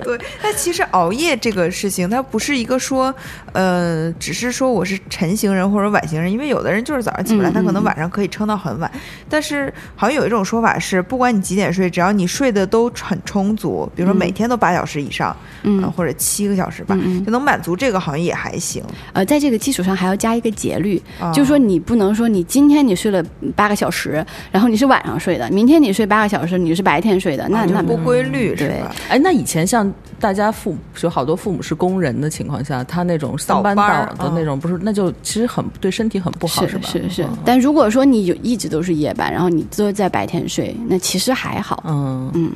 [0.05, 3.13] 对，但其实熬夜这个事情，它不是一个说，
[3.53, 8.91] 呃，只是说我是晨型人或者晚型人，因为有的人就是早上起不来，嗯他可能嗯晚上可以撑到很晚。
[9.27, 18.83] 但是好像有一种说法是，不管你几点睡，只要你睡得都很充足，比如说每天都八小时以上，嗯呃或者七个小时吧，嗯嗯就能满足这个，好像也还行。
[19.13, 23.23] 呃，在这个基础上还要加一个节律，啊就是说你不能说你今天你睡了
[23.55, 28.93] 八个小时，然后你是晚上睡的，明天你睡八个小时，你是白天睡的，那那啊就不规律是对吧？
[29.09, 33.83] 哎，那以前像大家父母有好多父母是工人的情况下，他那种上班倒
[34.17, 36.87] 的那种，不是那就其实很对身体很不好，是吧？
[36.89, 37.37] 是是嗯。
[37.45, 41.83] 但如果说你有一直都是夜班，然后你都在白天睡，那其实还好。
[41.87, 42.51] 嗯，嗯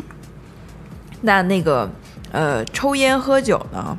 [1.21, 1.89] 那那个
[2.31, 3.97] 呃，抽烟喝酒呢，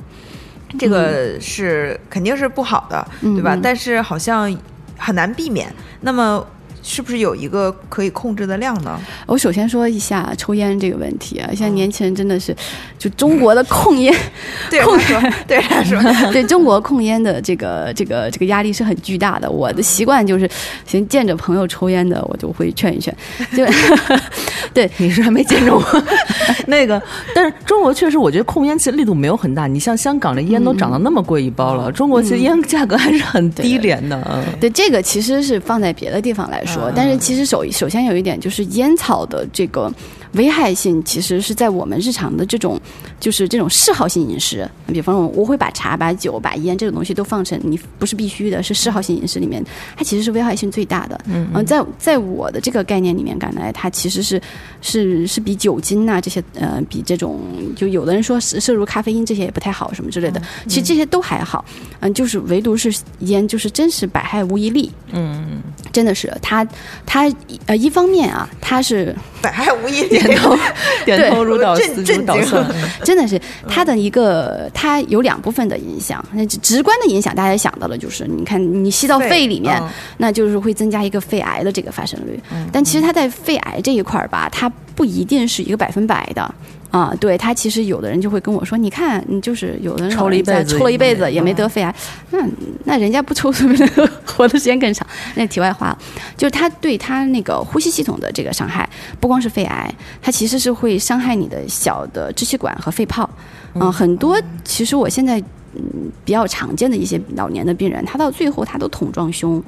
[0.78, 3.58] 这个是、肯定是不好的，对吧？
[3.62, 4.56] 但是好像
[4.96, 5.72] 很难避免。
[6.00, 6.44] 那么
[6.82, 8.98] 是不是有一个可以控制的量呢？
[9.26, 12.54] 我首先说一下抽烟这个问题啊，嗯现在年轻人真的是，
[12.98, 14.14] 就中国的控烟，
[14.70, 19.50] 对着 他说，对着他说，对中国控烟的这个这个这个压力是很巨大的。
[19.50, 20.48] 我的习惯就是，
[20.86, 23.14] 先见着朋友抽烟的，我就会劝一劝。
[23.56, 23.64] 就
[24.72, 25.82] 对，你是还没见着我
[26.66, 27.00] 那个，
[27.34, 29.66] 但是中国确实，我觉得控烟其实力度没有很大。
[29.66, 34.16] 你像香港的烟都涨到那么贵一包了，中国其实烟价格还是很低廉的。
[34.30, 39.92] 嗯对，这个其实是放在别的地方来说，但是其实首首先有一点就是烟草的这个
[40.32, 42.80] 危害性其实是在我们日常的这种，
[43.18, 44.68] 就是这种嗜好性饮食。
[44.86, 49.64] 比方说，我会把茶、把酒、把烟这种东西都放成你不是必须的，是嗜好性饮食里面，
[49.96, 51.20] 它其实是危害性最大的。
[51.26, 54.40] 嗯，在在我的这个概念里面，看来它其实是
[54.80, 57.40] 是是比酒精呐这些呃，比这种
[57.74, 61.64] 就有的人说摄摄入咖啡因这些也不太好什么之类的，其实这些都还好。
[61.98, 64.90] 嗯，就是唯独是烟，就是真是百害无一利。
[65.12, 65.60] 嗯，
[65.92, 66.64] 真的是它
[67.04, 67.30] 它
[67.66, 70.19] 呃一方面啊，它是百害无一利。
[70.22, 70.56] 点头
[71.04, 72.66] 点头如捣如捣蒜。
[73.04, 76.24] 真的是它的一个，它有两部分的影响。
[76.32, 82.38] 那直观的影响，大家想到的就是，你看你吸到肺肺里面，嗯那就是会增加一个肺癌的这个发生率。
[82.72, 86.54] 但其实它在肺癌这一块儿吧，它不一定是一个百分百的。
[86.90, 91.94] 啊，对他其实有的人就会跟我说，你看，你就是有的人抽了一辈子抽了一辈子也没得肺癌，
[92.30, 92.38] 那
[92.84, 93.86] 那人家不抽是不是
[94.26, 95.06] 活的时间更长？
[95.36, 95.98] 那题外话了，
[96.36, 98.88] 就是他对他那个呼吸系统的这个伤害，
[99.20, 103.28] 不光是肺癌，它其实是会伤害你的小的支气管和肺泡。
[103.74, 105.40] 嗯、很多其实我现在
[105.74, 109.62] 嗯比较常见的一些老年的病人，他到最后他都桶状胸，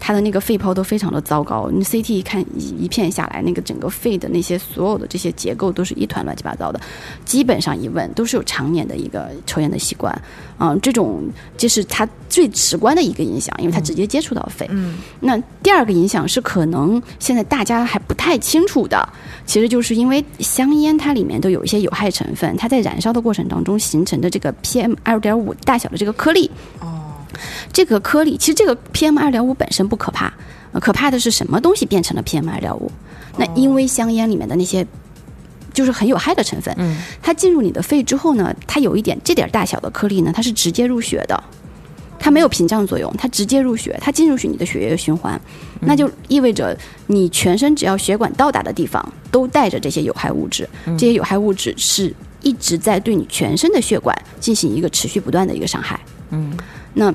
[0.00, 1.70] 他的那个肺泡都非常的糟糕。
[1.70, 6.80] 你 CT 一看一一片下来，那个整个肺的那些所有的这些结构都是一团乱七八糟的。
[7.24, 10.16] 基本上一问都是有常年的一个抽烟的习惯，
[10.58, 11.22] 嗯，这种
[11.56, 14.66] 这是他最直观的一个影响，因为他直接接触到肺。
[14.70, 19.08] 嗯，那第二个影响是可能现在大家还不太清楚的，
[19.46, 26.50] 其实就是因为香烟它里面都有一些有害成分，它在燃烧的过程当中形成的这个 PM 二点五大小的这个颗粒。
[26.80, 27.14] 哦，
[27.72, 30.32] 这个颗粒其实这个 PM 二点五本身不可怕，
[30.72, 32.90] 呃可怕的是什么东西变成了 PM 二点五？
[33.38, 34.86] 那因为香烟里面的那些
[35.72, 41.42] 就是很有害的成分，嗯它进入你的肺之后呢，它有一点这点大小的颗粒呢，它是直接入血的。
[42.24, 45.40] 它没有屏障作用，它直接入血，它进入去你的血液循环，
[45.80, 46.78] 那就意味着
[47.08, 56.00] 你全身只要血管到达的地方都带着这些有害物质，这些有害物质是一直在对你全身的血管进行一个持续不断的一个伤害。
[56.30, 56.56] 嗯，
[56.94, 57.12] 那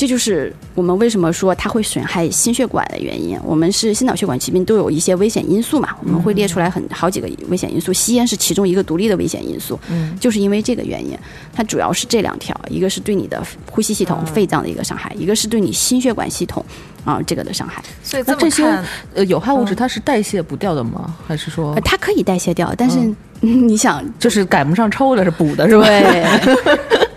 [0.00, 3.38] 这就是我们为什么说它会损害心血管的原因。
[3.44, 9.78] 我们是心脑血管疾病都有一些危险因素嘛，我们会列出来很好几个危险因素，吸烟是其中一个独立的危险因素。
[9.90, 11.14] 嗯，就是因为这个原因，
[11.52, 16.64] 它主要是这两条，一个是对你的呼吸系统、肺脏的一个伤害，一个是对你心血管系统
[17.04, 17.84] 啊、这个的伤害。
[18.02, 18.84] 所以那这些这么看，
[19.16, 21.14] 呃有害物质它是代谢不掉的吗？
[21.28, 22.98] 还是说呃它可以代谢掉，但是、
[23.40, 25.84] 你想，就是赶不上抽的是补的是吧？
[25.84, 27.09] 对。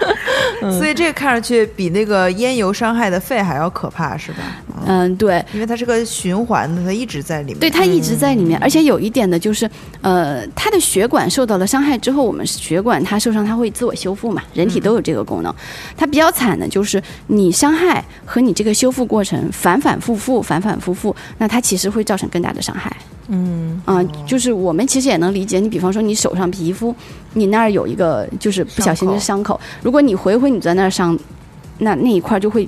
[0.72, 4.38] 所以这个看上去比那个烟油伤害的肺还要可怕，是吧？
[4.86, 7.60] 嗯，对，因为它是个循环的，它一直在里面。
[7.60, 9.70] 对，它一直在里面，而且有一点呢就是，
[10.02, 15.54] 呃，它的血管受到了伤害之后，我们血管它受伤，它会自我修复嘛，人体都有这个功能。
[15.96, 22.96] 它比较惨的就是你伤害和你这个修复过程反反复复、反反复复，那它其实会造成更大的伤害。
[23.28, 26.94] 嗯啊、就是我们其实也能理解，你比方说你手上皮肤，
[27.34, 31.18] 你那儿有一个就是不小心的伤口，如果你回回你在那儿伤，
[31.78, 32.68] 那那一块儿就会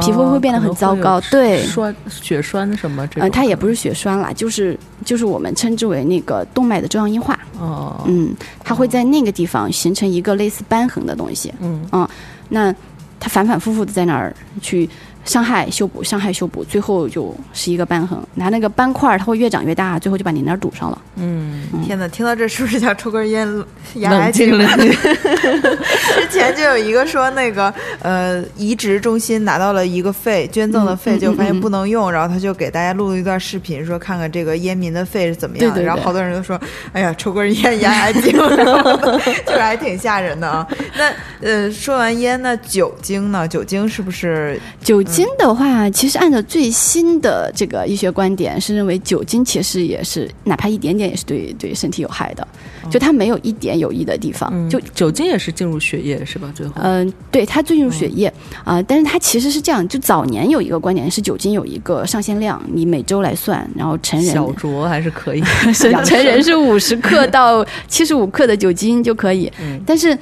[0.00, 1.62] 皮肤会变得很糟糕，对。
[1.62, 3.22] 栓血栓什么这嗯。
[3.22, 12.08] 呃，它也不是血栓啦，就是就是我们称之为那个动脉的粥样硬化，哦，嗯，它会在那个地方形成一个类似瘢痕的东西，嗯
[12.48, 12.74] 那
[13.20, 14.88] 它反反复复的在那儿去
[15.24, 20.98] 伤害修补，伤害修补，最后就是一个瘢痕，拿那个斑块儿它会越长越大，最后就把你那儿堵上了。
[21.16, 23.48] 嗯，天哪，听到这是不是想抽根烟
[23.96, 24.90] 压压冷惊静冷静。
[26.30, 35.72] 之前就有一个说那个呃移植中心拿到了一个肺捐赠的肺，结果发现不能用，然后他就给大家录了一段视频，说看看这个烟民的肺是怎么样的。
[35.74, 36.60] 对对对然后好多人都说，
[36.92, 38.32] 哎呀，抽根烟压压惊，
[39.46, 40.66] 就是还挺吓人的啊。
[40.96, 43.46] 那呃，说完烟，那酒精呢？
[43.46, 52.46] 酒精是不是酒精的话，其实按照最新的这个医学观点，是认为酒精其实也是哪怕一点点也是对对身体有害的，
[52.90, 56.50] 就它没有一点有益的地方，就就酒精也是进入血液是吧？
[56.54, 58.32] 最后，嗯、对，它进入血液
[58.64, 65.42] 啊、但是它其实是这样，就早年有一个观点是酒精有一个上限量，你每周来算，然后成人小酌还是可以。
[65.74, 69.80] 成成人是五十克到七十五克的酒精就可以，嗯。
[69.86, 70.16] 但是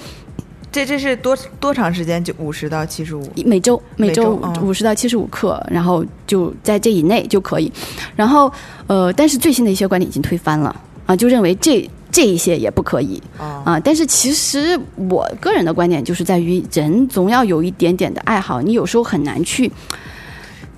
[0.72, 2.24] 这这是多多长时间？
[2.24, 3.30] 就五十到七十五。
[3.44, 7.70] 每周每每周五十到七十五克，然后就在这以内就可以。
[8.16, 8.50] 然后
[8.86, 13.78] 呃，但是最新的一些观点已经推翻了啊，就认为这这一些也不可以哦啊。
[13.78, 14.78] 但是其实
[15.10, 19.70] 我个人的观点就是在于，人总要有一点点的爱好，你有时候很难去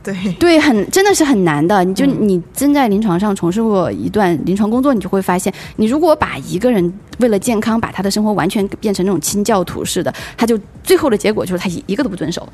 [0.04, 1.82] 对，对，很真的是很难的。
[1.82, 12.46] 你就嗯你真在临床上从事过一段临床工作，你就会发现，你如果把一个人为了健康，把他的生活完全变成那种清教徒似的，他就最后的结果就是他一一个都不遵守。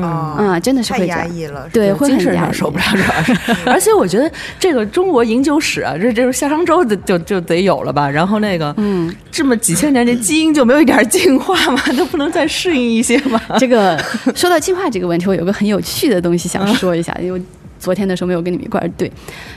[0.00, 1.06] 啊嗯，真的是太会。
[1.06, 3.56] 压抑了，对，会精很压抑神上受不了，主要是。
[3.66, 8.08] 而且我觉得这个中国饮酒史啊，这这夏商周的就就得有了吧？
[8.08, 11.80] 然后那个，嗯，这么几千年，这基因就没有一点进化吗？
[11.96, 13.40] 都不能再适应一些吗？
[13.58, 13.96] 这个
[14.34, 17.40] 说到进化这个问题，我有个很有趣的东西想说一下，因为
[17.84, 19.12] 昨天的时候没有跟你们一块儿对，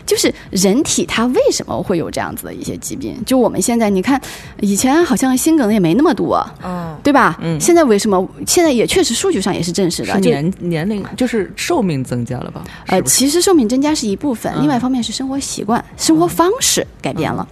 [0.06, 3.16] 就是人体它为什么会有这样子的一些疾病？
[3.26, 4.22] 就我们现在你看，
[4.60, 7.40] 以前好像心梗也没那么多，嗯，对吧？
[7.42, 8.28] 嗯现在为什么？
[8.46, 12.62] 现在也确实数据上也是证实的，年年龄就是寿命增加了吧？
[12.88, 17.48] 呃，其实寿命增加是一部分，嗯另外一方面是生活习惯、生活方式改变了。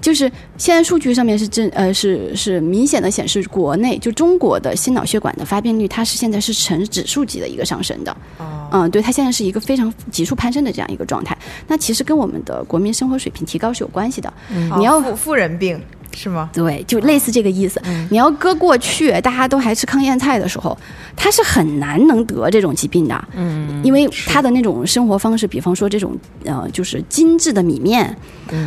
[0.00, 8.16] 就是现在数据上面是真呃是是明显的显示，国内就中国的心脑血管的发病率，它是现在是呈指数级的一个上升的。
[8.38, 11.36] 哦，嗯，对，它现在是一个非常急速攀升的这样一个状态。
[11.66, 14.32] 那其实跟我们的国民生活水平提高是有关系的。
[14.76, 15.80] 你要富富人病
[16.14, 16.50] 是吗？
[16.52, 17.80] 对，就类似这个意思。
[18.10, 20.76] 你要搁过去，大家都还吃糠咽菜的时候，
[21.16, 23.28] 他是很难能得这种疾病的。
[23.34, 28.04] 嗯，因为他的那种生活方式，比方说这种呃，就是精致的米面，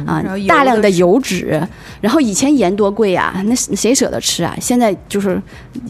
[0.06, 1.62] 啊、然后油大量的的油脂，
[2.00, 4.56] 然后以前盐多贵啊，那谁舍得吃啊？
[4.62, 5.42] 现在就是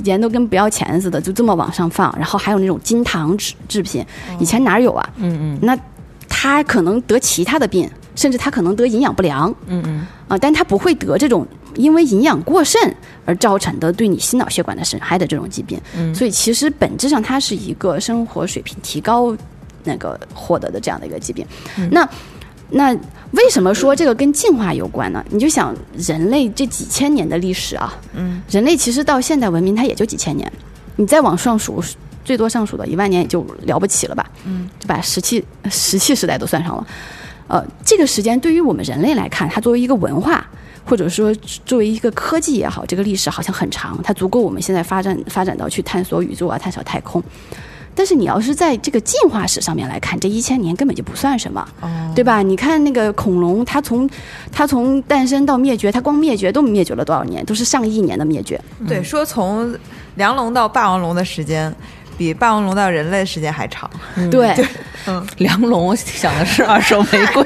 [0.04, 4.04] 盐都跟不要钱似的，就这么往上放，然后还有那种金糖制制品，
[4.40, 5.10] 以前哪有啊？
[5.18, 5.78] 嗯嗯那
[6.28, 9.54] 他可能得其他的病，甚至他可能得营养不良。
[9.68, 11.46] 嗯嗯，啊，但他不会得这种
[11.76, 12.82] 因为营养过剩
[13.26, 15.80] 而造成的对你心脑血管的损害的这种疾病。
[15.96, 19.36] 嗯所以其实本质上它是一个生活水平提高
[19.84, 21.46] 那个获得的这样的一个疾病。
[21.90, 22.08] 那
[22.70, 22.94] 那
[23.32, 25.24] 为什么说这个跟进化有关呢？
[25.30, 30.52] 你就想人类这几千年的历史啊，嗯，人类其实到现代文明它也就几千年，
[30.96, 31.84] 你再往上数。
[32.24, 36.88] 最多上数的一万年也就了不起了吧，嗯，就把石器石器时代都算上了，
[37.52, 40.50] 呃，这个时间对于我们人类来看，它作为一个文化，
[40.86, 41.36] 或者说
[41.66, 47.22] 作为一个科技也好，这个历史好像很长，它足够我们现在发展发展到去探索宇宙啊，探索太空。
[47.94, 51.68] 但是你要是在这个进化史上面来看，这一千年根本就不算什么，
[52.16, 52.42] 对吧？
[52.42, 54.10] 你看那个恐龙，它从
[54.50, 57.46] 它从诞生到灭绝，它光灭绝都灭绝了多少年？
[57.46, 58.58] 都是上亿年的灭绝。
[58.88, 59.76] 对，说从
[60.16, 61.76] 梁龙到霸王龙的时间，
[62.22, 63.90] 比霸王龙到人类的时间还长。
[64.30, 64.54] 对，
[65.08, 67.44] 嗯 梁龙，我想的是二手玫瑰。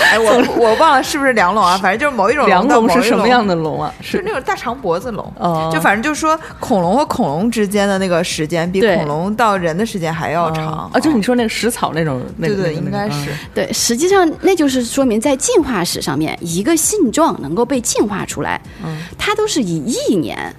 [0.00, 3.92] 哎，我 我忘了是不是梁龙啊，反正就是某一种梁龙是什么样的龙啊？
[4.00, 18.58] 是那种大长脖子龙，哦就反正就是说恐龙和恐龙之间的那个时间比恐龙到人的时间还要哦长啊，就是你说那个食草那种，那对对，个应该是嗯对，实际上那就是说明在进化史上面，一个性状能够被进化出来，
[19.18, 20.54] 它都是以亿年。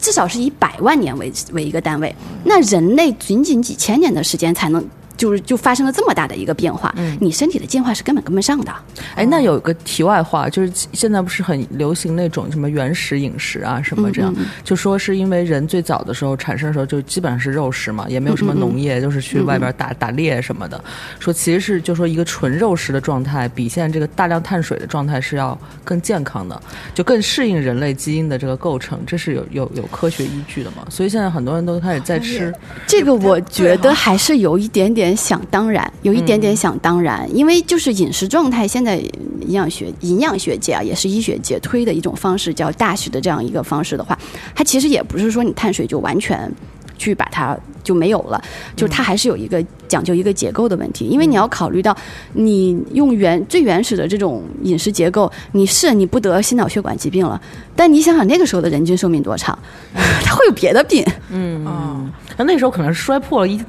[0.00, 4.84] 至少是以百万年为为一个单位，那人类仅仅几千年的时间才能
[5.16, 8.72] 就是就发生了这么大的一个变化，你身体的进化是根本跟不上的。
[9.14, 20.82] 哎，那有个题外话，就是现在不是很流行那种什么原始饮食啊，什么这样，就说是因为人最早的时候产生的时候就基本上是肉食嘛，也没有什么农业，就是去外边打打猎什么的。
[21.18, 26.60] 说其实是就说一个纯肉食的状态，比现在这个大量碳水的状态是要更健康的，
[26.94, 30.86] 就更适应人类基因的这个构成，这是有有有科学依据的嘛。
[30.88, 32.54] 所以现在很多人都开始在吃，
[32.86, 44.18] 这个我觉得还是有一点点想当然，有一点点想当然，因为就是饮食状态，现在营养学、营养学界啊，也是医学界推的一种方式，叫大许的这样一个方式的话，
[44.54, 46.50] 它其实也不是说你碳水就完全
[46.96, 47.56] 去把它
[47.86, 48.42] 就没有了，
[48.74, 51.96] 就是它还是有一个讲究一个结构的问题，因为你要考虑到
[52.32, 57.40] 你用原最原始的这种饮食结构，你是你不得心脑血管疾病了，
[57.76, 59.56] 但你想想那个时候的人均寿命多长，
[60.24, 61.04] 他会有别的病。
[61.30, 63.60] 嗯，那那时候可能摔破了一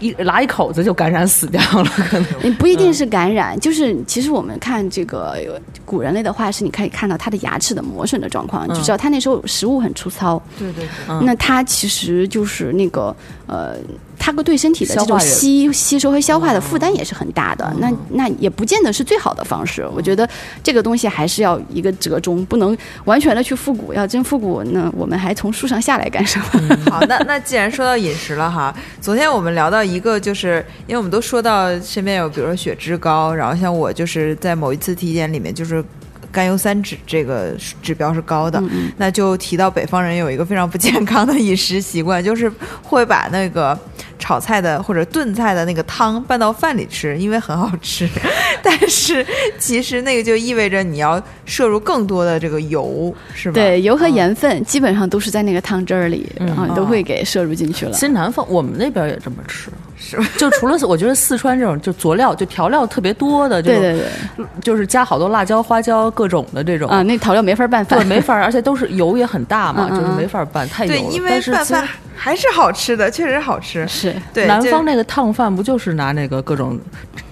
[0.00, 2.26] 一拉一口子就感染死掉了，可能。
[2.42, 5.36] 你不一定是感染，就是其实我们看这个
[5.84, 10.84] 古人类的话，是你可以看到他的牙齿的磨损的状况，就知道他那时候食物很粗糙，对对
[11.22, 13.14] 那他其实就是那个
[13.52, 13.76] 呃，
[14.18, 17.70] 它个对身体的这种消化也吸吸收和消化的负担也是很大的。
[17.78, 19.86] 那那也不见得是最好的方式。
[19.94, 20.26] 我觉得
[20.62, 22.74] 这个东西还是要一个折中，不能
[23.04, 23.92] 完全的去复古。
[23.92, 26.76] 要真复古，那我们还从树上下来干什么？
[26.90, 35.84] 好，那那既然说到饮食了哈， 昨天我们聊到一个，就是因为我们都说到身边有，比如说血脂高，然后像我就是在某一次体检里面就是。
[36.32, 38.62] 甘油三酯这个指标是高的，
[38.96, 42.50] 那就提到北方人有一个非常不健康的饮食习惯，就是
[42.82, 43.78] 会把那个
[44.18, 48.08] 炒菜的或者炖菜的那个汤拌到饭里吃，因为很好吃。
[48.62, 49.24] 但是
[49.58, 53.54] 其实那个就意味着你要摄入更多的这个油，是吧？
[53.54, 57.92] 对，油和嗯盐分基本上都是在那个汤汁儿里，然后都会给摄入进去了。
[57.92, 59.68] 其实南方我们那边也这么吃，
[60.02, 60.26] 是吧？
[60.36, 64.00] 就除了我觉得四川这种就佐料就调料特别多的，对对
[64.36, 71.00] 对，就是加好多辣椒、花椒各种的这种啊，那调料没法拌饭，对，没法，而且都是油也很大嘛，嗯嗯就是没法拌，太油了。
[71.00, 73.86] 对，因为拌饭还是好吃的，确实好吃。
[73.86, 76.78] 是对，南方那个烫饭不就是拿那个各种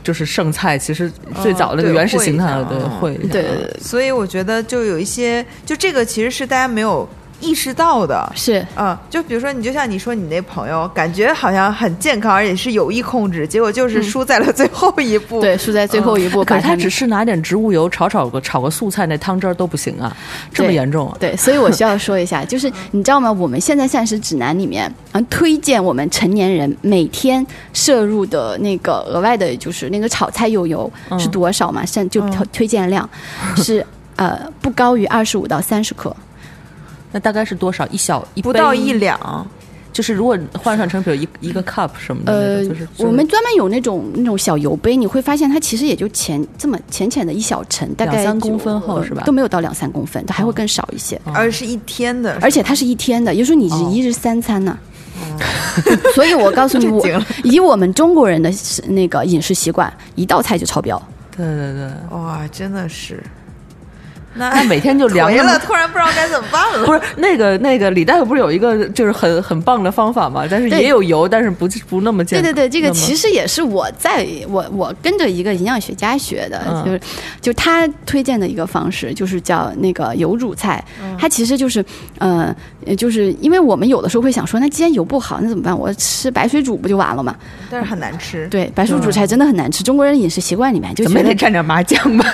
[0.03, 1.11] 就是剩菜，其实
[1.43, 7.09] 最早那个原始形态的会，对对对，所以我觉得就有一些，就这个其实是大家没有。
[7.41, 15.41] 意识到的是，嗯，就比如说，你就像你说，你那朋友感觉好像很健康，而且是有意控制，结果就是输在了最后一步。
[15.41, 16.45] 对，输在最后一步。
[16.45, 20.15] 可是他只是拿点植物油炒炒个炒个素菜，那汤汁儿都不行啊，
[20.53, 21.17] 这么严重啊？
[21.19, 23.31] 对，所以我需要说一下，就是你知道吗？
[23.33, 31.85] 我们现在膳食指南里面啊，推荐我们成年人每天摄入的那个额外的，就是那个炒菜用油是多少嘛？
[31.87, 32.21] 现就
[32.53, 33.09] 推荐量
[33.57, 33.85] 是
[34.17, 36.15] 呃不高于二十五到三十克。
[37.13, 37.87] 那大概是多少？
[37.89, 39.47] 一小一不到一两，
[39.93, 49.25] 就是如果换算成比如一一个 cup 什么的，呃，就是我们专门有那种那种小油杯，你会发现它其实也就浅这么浅浅的一小层，大概三公分厚是吧？
[49.25, 54.79] 都没有到两三公分，它还会更少一些，而是一天的，而且它是一天的，有时候你是一日三餐呢。
[56.15, 57.07] 所以我告诉你， 我
[57.45, 58.51] 以我们中国人的
[58.87, 61.01] 那个饮食习惯，一道菜就超标。
[61.37, 63.23] 对对对，哇，真的是。
[64.35, 66.87] 那每天就凉了，突然不知道该怎么办了。
[66.87, 70.47] 不是那个那个李大夫不是有一个就是很很棒的方法嘛？
[70.49, 72.45] 但是也有油，但是不不那么健康。
[72.45, 77.01] 对对对，这个其实也是我在我我跟着一个营养学家学的，就是
[77.41, 80.83] 就他推荐的一个方式，就是叫那个油煮菜。
[81.19, 81.85] 它其实就是
[82.19, 82.55] 呃，
[82.97, 85.79] 就是因为我们有的时候会想说，那既然油不好，那怎么办？
[85.79, 87.35] 我吃白水煮不就完了吗？
[87.71, 88.47] 但是很难吃。
[88.49, 89.83] 对，白水煮菜真的很难吃。
[89.83, 92.25] 中国人饮食习惯里面就觉得蘸点麻酱吧，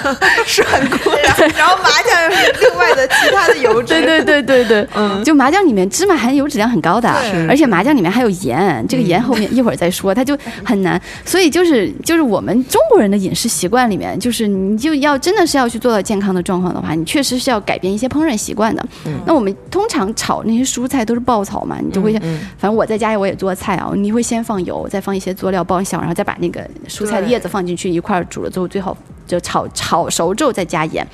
[0.47, 0.66] 涮
[1.03, 1.14] 锅，
[1.57, 1.76] 然后。
[1.86, 7.09] 麻酱又是另外的其他的油脂， 对对对对对，嗯，就麻酱里面芝麻含油质量很高的，
[7.49, 11.01] 而且麻酱里面还有盐，这个盐后面一会儿再说，它就很难。
[11.24, 18.84] 所以就是就是我们中国人的饮食习惯里面，就是你就要真的是要去做到健康的状况的话，你确实是要改变一些烹饪习惯的。
[19.24, 22.12] 那我们通常炒那些蔬菜都是爆炒嘛，你就会，
[22.59, 31.07] 反正我在家里我也做菜啊，你会先放油，再放一些佐料爆香，然后再把那个蔬菜的叶子放进去一块煮了之后，最后就炒炒熟之后再加盐。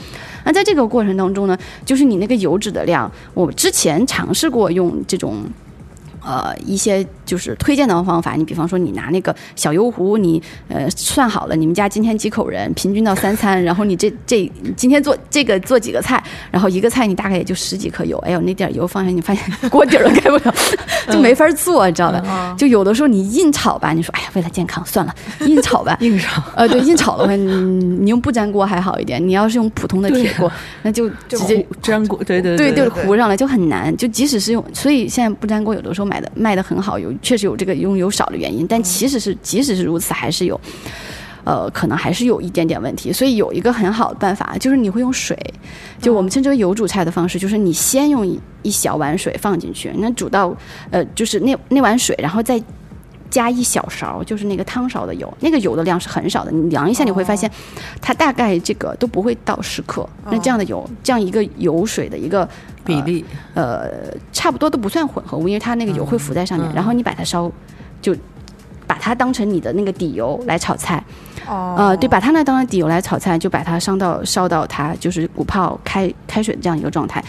[0.44, 5.44] 那在这个过程当中呢，就是你那个油脂的量，我之前尝试过用这种。
[6.24, 20.54] 呃，一些就是推荐的方法，你比方说你拿那个小油壶，你呃算好了你们家今天几口人，平均到三餐，然后你这 这今天做这个做几个菜，然后一个菜你大概也就十几克油，哎呦那点油放下你发现锅底儿都开不了，
[21.10, 22.54] 就没法做，你知道吧？
[22.58, 25.14] 就有的时候你硬炒吧，你说哎呀为了健康算了，
[25.46, 30.50] 硬炒吧，硬炒，呃对，硬炒的话，你你用不粘锅还好一点，你要是用普通的铁锅，
[30.82, 36.02] 那就直接粘锅，对对对对糊上来就很难，就即使是用，所以现在不粘锅有的时候。
[36.12, 40.60] 买的卖的很好，有确实有这个用油少的原因，但其实是即使是如此，还是有，
[41.44, 43.12] 呃，可能还是有一点点问题。
[43.12, 45.36] 所以有一个很好的办法，就是你会用水，
[46.00, 48.26] 就我们称之为油煮菜的方式，就是你先用
[48.62, 50.56] 一小碗水放进去，那煮到
[50.90, 52.62] 呃，就是那那碗水，然后再
[53.32, 57.50] 加一小勺，就是那个汤勺的油，那个油的量是很少的，你量一下你会发现，
[58.00, 60.08] 它大概这个都不会到十克。
[60.30, 62.48] 那这样的油，这样一个油水的一个。
[62.84, 63.24] 比例
[63.54, 66.68] 呃，差不多都不算混合物，因为它那个油会浮在上面。
[66.74, 67.48] 然后你把它烧，
[68.00, 68.12] 就
[68.88, 71.00] 把它当成你的那个底油来炒菜。
[71.46, 77.24] 哦，呃，对，把它那当成底油来炒菜，就把它烧到烧到它就是鼓泡开开水的这样一个状态。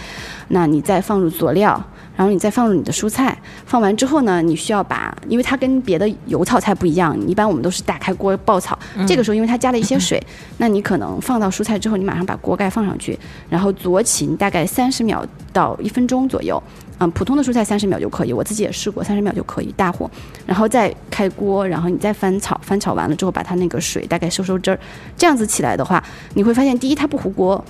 [0.47, 1.79] 那你再放入佐料。
[2.15, 10.21] 然后你再放入你的蔬菜，放完之后呢，你需要把，因为它跟别的油炒菜不一样，一般我们都是打开锅爆炒，这个时候因为它加了一些水，
[10.57, 13.17] 那你可能放到蔬菜之后，你马上把锅盖放上去，
[13.49, 16.61] 然后酌情大概三十秒到一分钟左右，
[16.99, 20.09] 嗯，普通的蔬菜三十秒就可以，我自己也试过，三十秒就可以，大火，
[20.45, 24.79] 然后再开锅，然后你再翻炒，翻炒完了之后把它那个水大概收收汁儿，
[25.17, 26.03] 这样子起来的话，
[26.35, 27.63] 你会发现第一它不糊锅，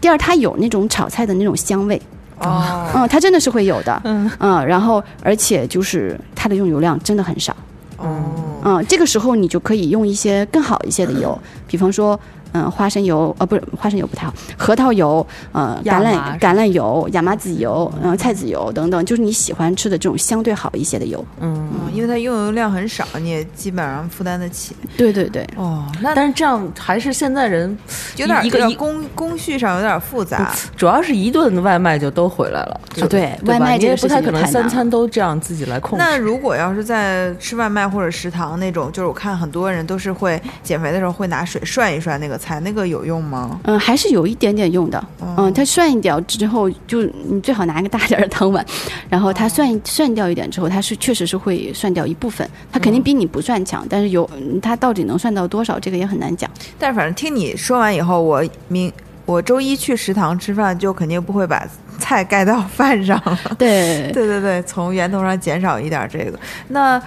[0.00, 2.00] 第二它有那种炒菜的那种香味。
[2.40, 4.30] 哦，嗯，它真的是会有的，嗯。
[4.38, 7.56] 嗯，然后而且就是它的用油量真的很少，
[7.98, 8.22] 哦，
[8.64, 12.18] 嗯，这个时候你就可以用一些更好一些的油，比方说。
[12.54, 21.24] 嗯，花生油，呃，不是花生油不太好，核桃油，呃，橄榄橄榄油、亚麻籽油，嗯，菜籽油等等，就是你喜欢吃的这种相对好一些的油。
[21.40, 24.76] 嗯，因为它用油量很少，你也基本上负担得起。
[24.96, 25.44] 对对对。
[25.56, 27.76] 哦，那但是这样还是现在人
[28.14, 32.80] 有点一个工工序上有点复杂，主要是一顿外卖就都回来了。
[33.10, 36.04] 对，外卖这个不太可能三餐都这样自己来控制。
[36.04, 42.38] 那如果要是在吃外卖或者食堂那种，就是我看很多人都是会减肥的时候会拿水涮一涮那个。
[42.44, 43.58] 菜，那个有用吗？
[43.64, 45.02] 嗯，还是有一点点用的。
[45.36, 48.64] 嗯，它涮一掉之后，就你最好拿一个大点的汤碗，
[49.08, 54.28] 然后它涮涮掉一点之后，它是确实是会涮掉一部分，它肯定比你不涮强，但是有
[54.60, 56.50] 它到底能涮到多少，这个也很难讲。
[56.78, 58.92] 但是反正听你说完以后，我明
[59.24, 61.66] 我周一去食堂吃饭，就肯定不会把
[61.98, 63.38] 菜盖到饭上了。
[63.58, 66.38] 对 对对对，从源头上减少一点这个。
[66.68, 67.00] 那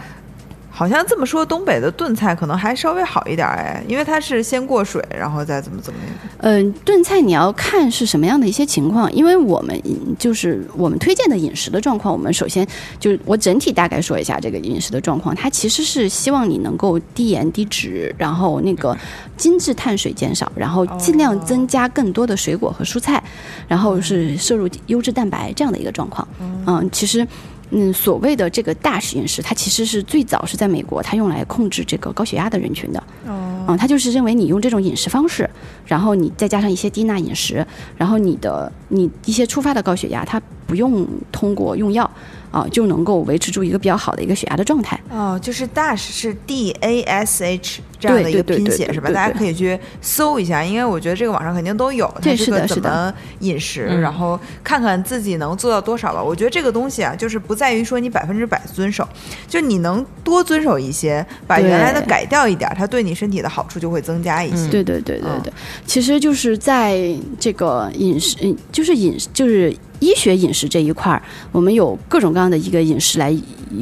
[0.78, 6.15] 好像这么说，东北的炖菜可能还稍微好一点哎，因为它是先过水，然后再怎么怎么样。
[6.41, 9.75] 嗯，炖菜你要看是什么样的一些情况，因为我们
[10.19, 12.63] 就是我们推荐的饮食的状况，我们首先
[12.99, 18.95] 就是我整体大概说一下这个饮食的状况，它其实是希望你能够低盐低脂，然后那个
[19.36, 23.23] 精致碳水减少，然后尽量增加更多的水果和蔬菜，
[23.67, 26.28] 然后是摄入优质蛋白这样的一个状况。
[26.67, 27.28] 嗯，其实。
[27.72, 32.99] 嗯，所谓的这个大食饮食，它其实是最早是在美国，它用来控制这个高血压的人群的。
[33.26, 35.49] 哦，嗯，它就是认为你用这种饮食方式，
[35.86, 37.65] 然后你再加上一些低钠饮食，
[37.97, 42.09] 然后你的你一些突发的高血压，它不用通过用药。
[42.52, 45.00] 啊，就能够维持住一个比较好的一个血压的状态。
[45.10, 49.10] 哦，就是 DASH 是 D A S H 这样的一个拼写是吧？
[49.10, 52.12] 大家可以去搜一下，因为我觉得这个网上肯定都有。
[52.22, 56.24] 对，是的，怎么饮食，然后看看自己能做到多少吧。
[56.24, 59.08] 我觉得这个东西啊，就是不在于说你百分之百遵守，
[59.48, 64.70] 就你能多遵守一些，把原来的改掉一点，它对你身体的好处就会增加一些。
[64.70, 65.54] 对对对对对，
[65.86, 69.76] 其实就是在这个饮食，嗯，就是饮就是。
[70.00, 71.22] 医学饮食这一块儿，
[71.52, 73.36] 我们有各种各样的一个饮食来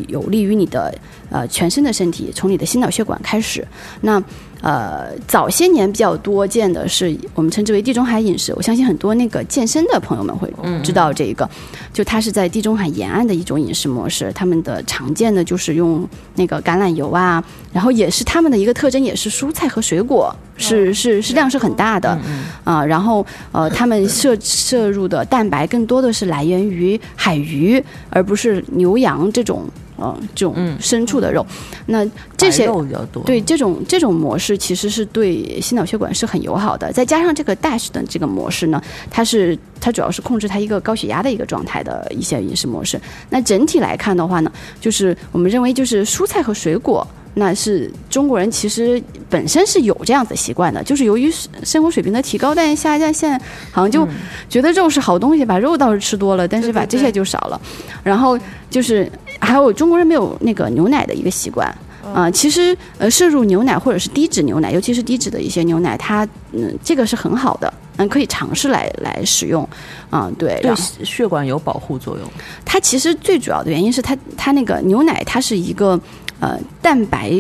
[0.07, 0.93] 有利于你的
[1.29, 3.65] 呃全身的身体，从你的心脑血管开始。
[4.01, 4.21] 那
[4.61, 10.51] 呃早些年比较多见的是我们称之为地中海饮食，我相信很多那个健身的朋友们会
[10.83, 11.49] 知道这一个，
[11.93, 20.35] 就它是在地中海沿岸的一种饮食模式，他们的常见的就是用那个橄榄油啊，然后也是他们的一个特征，也是蔬菜和水果。
[20.57, 22.17] 是是是量是很大的，
[22.63, 29.65] 啊，然后呃，他们摄摄入的蛋白更多的是来源于海鱼，而不是牛羊这种
[29.97, 31.45] 呃这种深处的肉。
[31.85, 32.05] 那
[32.37, 36.91] 这些肉比较多，对这种这种模式其实是对心脑血管是很友好的。
[36.91, 42.99] 再加上这个 DASH 的这个模式呢，它是它主要是控制它一个高血压的一个状态的一些饮食模式。
[43.29, 47.05] 那整体来看的话呢，就是我们认为就是蔬菜和水果。
[47.37, 51.29] 那是中国人其实本身是有这样子习惯的，就是由于
[51.65, 53.37] 生活水平的提高，但是下降现在
[53.73, 54.07] 好像就
[54.47, 57.59] 觉得肉是好东西，把肉倒是吃多了，但是把这些就少了。
[58.05, 58.39] 然后
[58.69, 61.67] 就是还有中国人没有那个牛奶的一个习惯
[62.13, 69.67] 啊，其实呃摄入牛奶或者是低脂牛奶，尤其是低脂的一些牛奶，它嗯这个是很好的，嗯可以尝试来来使用
[70.09, 70.73] 啊，对对
[71.03, 72.27] 血管有保护作用。
[72.63, 75.99] 它其实最主要的原因是它它那个牛奶它是一个。
[76.41, 77.31] 呃，蛋白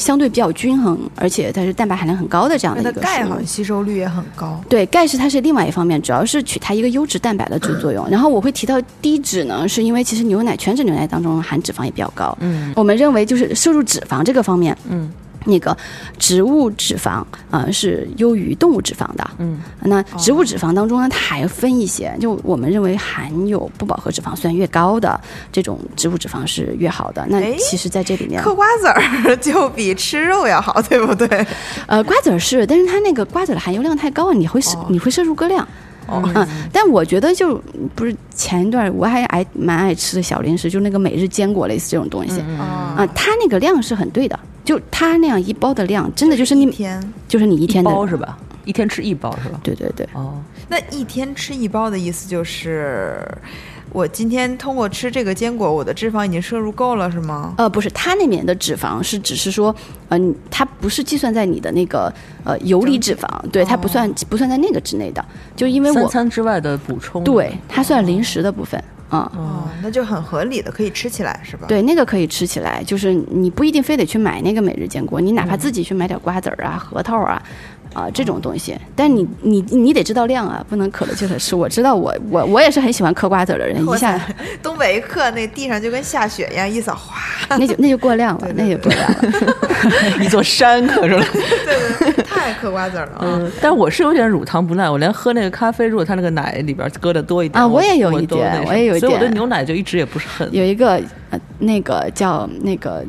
[0.00, 4.58] 相对比较均衡，而且它是蛋白含量很高的这样的一个钙好像吸收率也很高。
[4.68, 8.08] 对，钙是它是另外一方面，主要是取它一个优质蛋白的主作用。
[8.08, 12.36] 然后我会提到低脂呢，是因为其实牛奶全脂牛奶当中含脂肪也比较高。
[12.40, 15.12] 嗯，我们认为就是摄入脂肪这个方面，嗯。
[15.46, 15.76] 那个
[16.18, 25.18] 植物脂肪啊是优于动物脂肪的，嗯，那植物脂肪当中呢，它还分一些，就我们认为含有不饱和脂肪酸越高的
[25.50, 27.26] 这种植物脂肪是越好的。
[27.28, 31.46] 那其实在这里面，嗑瓜子儿就比吃肉要好，对不对？
[31.86, 35.66] 呃，瓜子儿是，但是它那个瓜子的含油量太高，你会摄你会摄入过量。
[36.12, 37.62] 嗯，但我觉得就
[37.94, 42.40] 不是前一段我还爱蛮爱吃的小零食，就那个每日坚果类似这种东西。
[42.58, 44.36] 啊，它那个量是很对的，
[44.70, 48.38] 就它那样一包的量，真的就是你天就是你一天的包是吧？
[48.64, 49.58] 一天吃一包是吧？
[49.64, 50.08] 对对对。
[50.12, 53.26] 哦，那一天吃一包的意思就是。
[53.92, 57.54] 我今天通过吃这个坚果，我的脂肪已经摄入够了，是吗？
[57.58, 59.74] 呃，不是，它那边的脂肪是只是说，
[60.10, 62.14] 嗯，它不是计算在你的那个
[62.44, 65.24] 呃游离脂肪，对，它不算不算在那个之内的，
[65.56, 68.80] 就因为我三餐之外的补充，对，它算零食的部分，
[69.10, 71.66] 啊，哦，那就很合理的，可以吃起来，是吧？
[71.68, 77.42] 对，那个可以吃起来，就是你不一定非得去买那个每日坚果，你哪怕自己去买点瓜子儿啊、核桃啊。
[77.92, 81.56] 啊，这种东西，但你你你得知道量啊，不能渴了就吃。
[81.56, 84.20] 我知道，我我我也是很喜欢嗑瓜子的人，一下
[84.62, 87.16] 东北一嗑，那地上就跟下雪一样，一扫哗，
[87.58, 91.26] 那就那就过量了，那就过量了， 一座山嗑出来。
[91.32, 93.18] 对对，太嗑瓜子了。
[93.22, 103.04] 嗯，但我是有点乳糖不耐，我连喝那个咖啡，如果它那个奶里边搁的多一点啊，我也有一点，我也有一点，所以我对牛奶就一直也不是很有一个呃那个叫那个。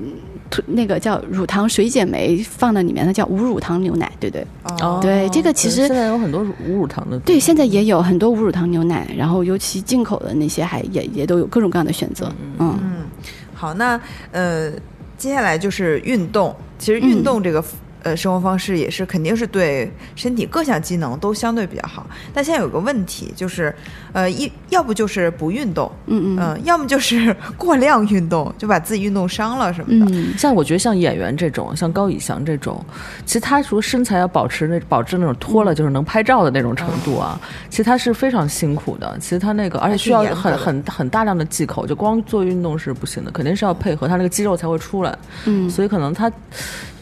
[0.67, 4.45] 那个叫乳糖水解酶放在里面，它叫无乳糖牛奶，对对？
[4.81, 7.17] 哦，对，这个其实现在有很多无乳糖的。
[7.19, 12.31] 对，现在也有很多无乳糖牛奶，然后尤其进口的那些还也也都有各种各样的选择。
[12.59, 13.05] 嗯嗯，
[13.53, 13.99] 好，那
[14.31, 14.71] 呃，
[15.17, 16.55] 接下来就是运动。
[16.77, 17.63] 其实运动这个
[18.03, 22.05] 呃生活方式也是肯定是对身体各项机能都相对比较好。
[22.33, 23.73] 但现在有个问题就是，
[24.13, 30.11] 呃，一要不就是不运动，嗯嗯嗯、要么就是 过量运动，就把自己运动伤了什么的。
[30.15, 32.83] 嗯，像我觉得像演员这种，像高以翔这种，
[33.25, 37.39] 其实他除了身材要保持那保持那种脱了就是能拍照的那种程度啊，
[37.69, 39.17] 其实他是非常辛苦的。
[39.19, 45.17] 其实他那个而且需要很很很大量的忌口，就光做运动是不行的，肯定是要配合他那个肌肉才会出来。
[45.45, 46.31] 嗯所以可能他。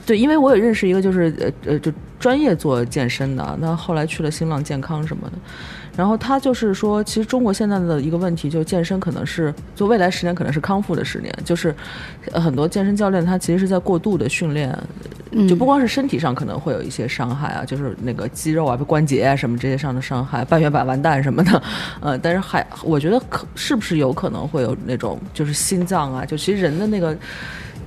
[0.10, 5.34] 对，因为我也认识一个，就是呃呃，就专业做健身的，那后来去了新浪健康什么的，
[5.96, 11.76] 然后他就是说，其实中国现在的一个问题，就是健身可能是就未来十年可能是康复的十年，就是
[12.32, 14.76] 呃很多健身教练他其实是在过度的训练，
[15.30, 15.48] 嗯。
[15.48, 21.62] 就不光是身体上可能会有一些伤害啊，就是那个肌肉啊、关节啊什么这些上的伤害，半月板完蛋什么的，
[22.02, 27.16] 呃，但是还我觉得可是不是有可能会有那种就是心脏啊，就其实人的那个。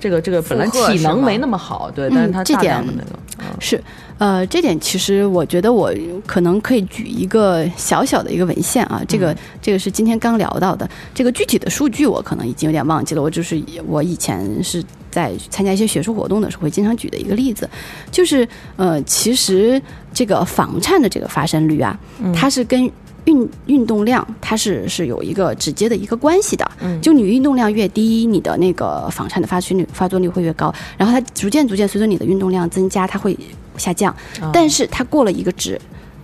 [0.02, 3.44] 这个这个本来体能没那么好，对，但是他大嗯这点量的那个，嗯。
[3.60, 3.80] 是，
[4.18, 5.92] 呃，这点其实我觉得我
[6.26, 17.70] 可能可以举一个小小的一个文献啊，这个、这个是今天刚聊到的，这个具体的数据我可能已经有点忘记了，我就是以我以前是在参加一些学术活动的时候会经常举的一个例子，
[18.10, 19.80] 就是呃，其实
[20.12, 21.96] 这个房颤的这个发生率啊，
[22.34, 22.90] 它是跟
[23.24, 27.00] 运运动量它是是有一个直接的一个关系的，嗯。
[27.00, 33.38] 就你运动量越低，你的那个房颤的发区率发作率会越高，然后它逐渐逐渐随着你的运动量增加，它会
[33.76, 34.50] 下降，啊。
[34.52, 35.80] 但是它过了一个值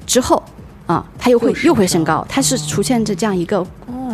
[0.07, 0.43] 之后
[0.87, 2.19] 啊，它又会又会升高。
[2.19, 3.65] 高，它是出现着这样一个、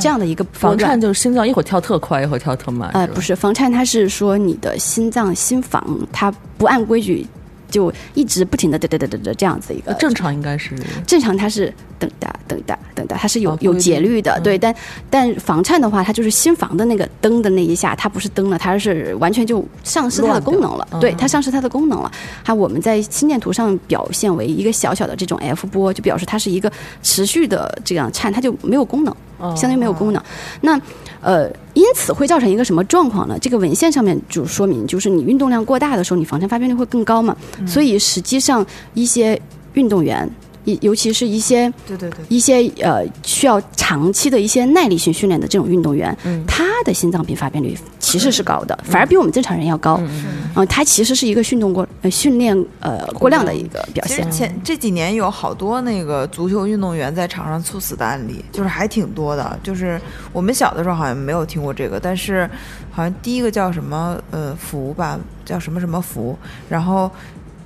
[0.01, 5.83] 这样的一个房颤就是心脏一会儿跳特快，一会儿跳特慢，呃，不是房颤，它是说你的心脏心房
[6.13, 7.25] 它不按规矩，
[7.71, 10.77] 就一直不停的嘚嘚嘚嘚嘚这样子一个呃正常应该是。
[11.07, 11.73] 正常它是
[12.05, 14.59] 等哒等哒等哒，它是有、哦有节律的，嗯对。
[14.59, 14.75] 但
[15.09, 22.11] 但房颤的话，它就是心房的那个灯的那一下，它不是灯了，它是完全就丧失它的功能了，对，嗯它丧失它的功能了。
[22.45, 26.71] 它我们在心电图上表现为一个小小的这种 F 波，就表示它是一个
[27.03, 29.15] 持续的这样颤，它就没有功能。
[29.39, 30.23] 哦相当于没有功能。
[30.61, 30.81] 那
[31.21, 33.37] 呃，因此会造成一个什么状况呢？
[33.41, 37.37] 这个文献上面就说明，就是你运动量过大的时候，你房颤发病率会更高嘛。
[37.67, 39.39] 所以实际上一些
[39.75, 40.29] 运动员，
[40.65, 49.97] 尤尤其是一些对对对，一些呃需要长期的一些耐力性训练的这种运动员，嗯他的心脏病发病率其实是高的，反而比我们正常人要高。
[50.01, 50.25] 嗯
[50.57, 54.31] 嗯，它其实是一个运动过呃训练呃过量的一个表现。
[54.31, 59.59] 前这几年有好多那个足球运动员在场上猝死的案例，就是还挺多的。
[59.63, 60.01] 就是
[60.33, 62.49] 我们小的时候好像没有听过这个，但是
[62.93, 66.39] 好像第一个叫什么呃福吧，叫什么什么福，
[66.69, 67.11] 然后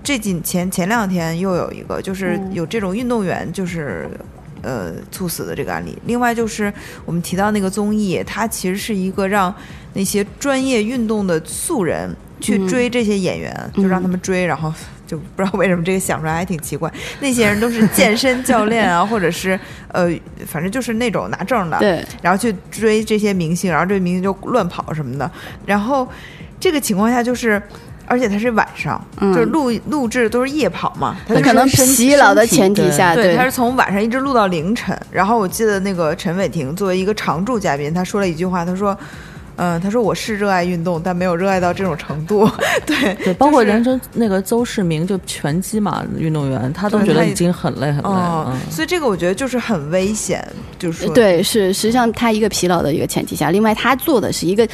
[0.08, 4.08] 这几前前两天又有一个，就是有这种运动员就是。
[4.60, 5.96] 呃，猝死的这个案例。
[6.04, 6.70] 另外就是
[7.04, 9.54] 我们提到那个综艺，它其实是一个让
[9.92, 14.74] 那些专业运动的素人去嗯追这些演员，就让他们追，然后
[15.06, 16.92] 就不知道为什么这个想出来还挺奇怪。
[17.22, 19.58] 那些人都是健身教练啊， 或者是
[19.92, 20.10] 呃，
[20.44, 25.30] 反正就是那种拿证的，对，然后去追这些明星，然后这明星就乱跑什么的。
[25.64, 26.06] 然后
[26.58, 27.62] 这个情况下就是。
[28.08, 34.98] 而且他是晚上，嗯就是录录制都是夜跑嘛，他可能身疲劳的前提下，对，他是从晚上一直录到凌晨。
[35.10, 38.96] 然后我记得那个陈伟霆作为一个常驻嘉宾，他说了一句话，他说
[39.58, 42.48] ：“嗯，他说我是热爱运动，但没有热爱到这种程度。
[42.86, 48.08] ”对对，包括就是人生那个邹市明就拳击嘛运动员，他都觉得已经很累很累。
[48.08, 50.46] 了嗯，所以这个我觉得就是很危险，
[50.78, 54.66] 就是说，对，是实际上他一个疲劳的一个前提下，另外他做的是一个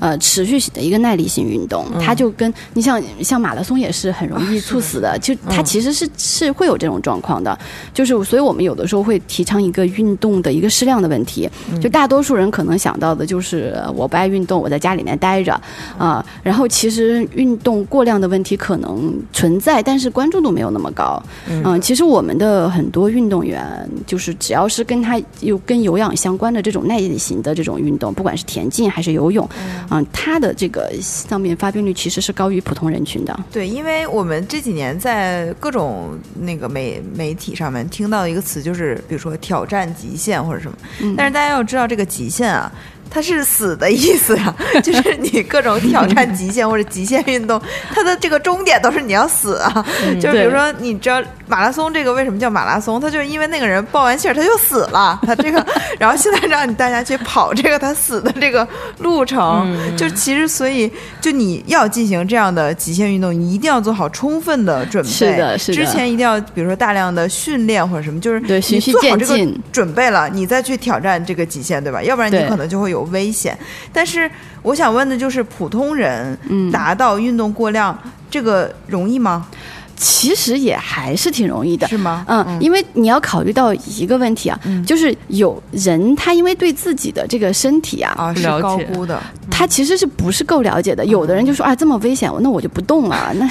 [0.00, 7.56] 呃持续性的一个耐力性运动，他就跟你像像马拉松也是很容易猝死的，就他其实是是会有这种状况的，
[7.94, 11.48] 就是所以我们有的时候会提倡一个运动的一个适量的问题，
[11.80, 15.52] 就大多数人可能想到的就是呃我不爱运动，我在家里面待着
[15.98, 23.62] 啊、然后其实运动过量的问题可能存在，但是关注度没有那么高，嗯、其实我们的很多运动员
[24.06, 29.48] 就是只要是跟他有跟有氧相关的这种耐力型的这种运动，不管是田径还是游泳，
[29.90, 33.38] 嗯、他的这个心脏病发病率其实是高于普通人群的。
[33.52, 42.72] 对，因为我们这几年在各种那个媒媒体上面听到一个词，就是比如说挑战极限或者什么，嗯但是大家要知道这个极限啊。
[43.12, 47.60] 它是死的意思啊， 就是你各种挑战极限或者极限运动，
[47.94, 49.84] 它的这个终点都是你要死啊。
[50.20, 52.98] 就是比如说，你知道马拉松这个为什么叫马拉松？
[52.98, 55.64] 它就是因为那个人报完信儿他就死了， 他这个，
[55.98, 58.66] 然后现在让你大家去跑这个他死的这个
[58.98, 60.90] 路程，就其实所以
[61.20, 65.10] 就你要进行这样的极限运动，你一定要做好充分的准备。
[65.10, 72.02] 是的是的之前一定要比如说大量的训练或者什么，就是对你循序做好这个渐进准备了，你再去挑战这个极限，对吧？
[72.02, 73.56] 要不然你可能就会有危险。
[73.92, 74.30] 但是
[74.62, 77.96] 我想问的就是，普通人嗯达到运动过量，
[78.30, 79.46] 这个容易吗？
[79.94, 81.86] 其实也还是挺容易的。
[81.86, 82.24] 是吗？
[82.26, 91.04] 嗯，因为你要考虑到一个问题啊，嗯就是有人他因为对自己的这个身体啊，啊，是高估的，他其实是不是够了解的？
[91.06, 93.32] 有的人就说啊，这么危险，那我就不动了。
[93.36, 93.48] 那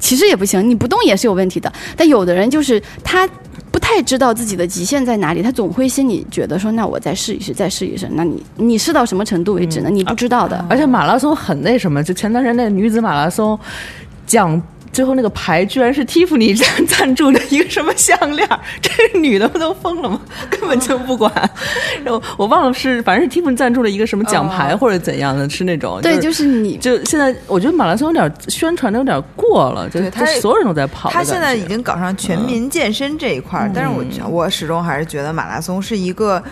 [0.00, 1.72] 其实也不行，你不动也是有问题的。
[1.96, 3.28] 但有的人就是他
[3.76, 8.08] 不太知道自己的极限在哪里，他总会心里觉得说，那我再试一试，再试一试。
[8.12, 9.90] 那你你试到什么程度为止呢？
[9.90, 10.64] 你不知道的。
[10.66, 13.58] 而且马拉松很那什么，就前段时间那个女子马拉松
[14.26, 14.60] 奖。
[14.96, 18.48] 最后那个牌居然是蒂芙尼赞赞助的一个什么项链，
[18.80, 20.18] 这女的不都疯了吗？
[20.48, 21.30] 根本就不管。
[22.02, 26.00] 然后我忘了是，反正是蒂芙尼赞助了一个什么奖牌或者怎样的，是那种。
[26.00, 31.22] 对，就就是你就现在，我觉得马拉松有点宣传的有点过了，就是他所有人都在跑他。
[31.22, 36.42] 现在已经搞上全民健身这一块儿，但是我嗯我始终还是觉得马拉松是一个。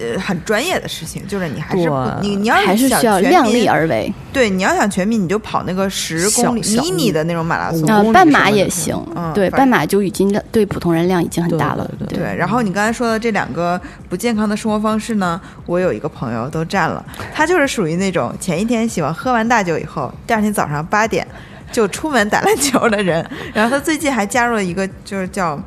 [0.00, 4.10] 呃，很专业的事情，就是你还是不你你要还是想需要量全力而为。
[4.32, 11.86] 对，你要想全民，你就跑那个十公里迷你的那种马拉松，呃半马也行，嗯对半马就已经对普通人量已经很大了。
[11.98, 13.78] 对对对，然后你刚才说的这两个
[14.08, 21.26] 不健康的生活方式呢，我有一个朋友都占了，他就是属于那种前一天喜欢喝完大酒以后，第二天早上八点
[21.70, 23.28] 就出门打篮球的人。
[23.52, 25.60] 然后他最近还加入了一个就是叫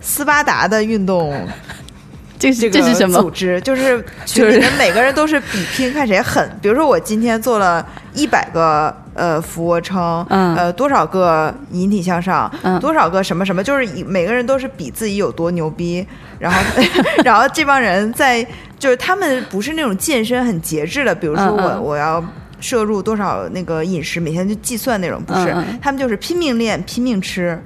[0.00, 1.34] 斯巴达的运动。
[2.42, 3.20] 这是个这是什么？
[3.20, 3.60] 组织？
[3.60, 6.50] 就是 群里面每个人都是比拼看谁狠。
[6.60, 16.04] 比如说我今天做了一百个呃俯卧撑，嗯呃多少个引体向上，嗯多少个什么什么，就是每个人都是比自己有多牛逼。
[16.38, 16.58] 然后
[17.24, 18.44] 然后这帮人在
[18.78, 22.22] 就是他们不是那种健身很节制的，比如说我、我要。
[22.62, 27.60] 摄入多少那个饮食，每天就计算那种，不是，他们就是拼命练、拼命吃，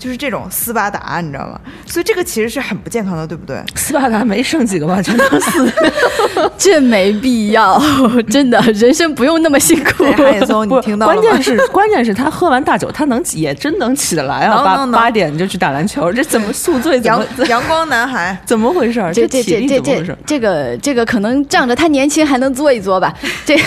[0.00, 1.60] 就是这种斯巴达，你知道吗？
[1.86, 3.62] 所以这个其实是很不健康的，对不对？
[3.76, 5.70] 斯巴达没剩几个吧，全都死。
[6.56, 7.80] 这没必要，
[8.30, 10.04] 真的，人生不用那么辛苦。
[10.14, 11.20] 对，韩野松，你听到了吗？
[11.20, 14.62] 关键是 关键是他喝完大酒，他能也真能起得来啊！
[14.64, 16.98] 八能能能八点就去打篮球，这怎么宿醉？
[16.98, 19.12] 怎阳么阳光男孩，怎么回事儿？
[19.12, 20.16] 这这这这这？
[20.26, 23.58] 这个这个可能仗着他年轻还能作一作吧，这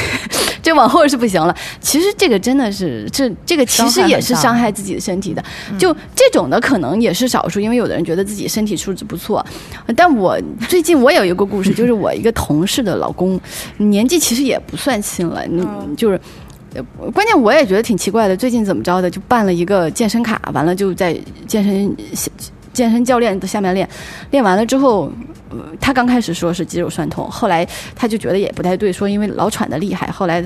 [0.61, 1.55] 这往后是不行了。
[1.81, 5.43] 其实这个真的是这这个其实也是伤害自己的身体的。
[5.77, 9.45] 就这种的可能也是少数，因为有的人觉得自己身体素质不错。
[9.95, 13.39] 但我最近我有一个故事，就是我一个同事的老公，
[13.77, 15.65] 年纪其实也不算轻了，你
[15.95, 16.19] 就是。
[16.75, 21.15] 呃关键我也觉得挺奇怪的，最近怎么着的就办了一个健身卡，完了就在
[21.45, 21.95] 健身
[22.73, 23.87] 健身教练的下面练，
[24.31, 25.11] 练完了之后，
[25.79, 30.41] 他刚开始说是肌肉酸痛，后来他就觉得也不太对，说因为老喘的厉害，后来，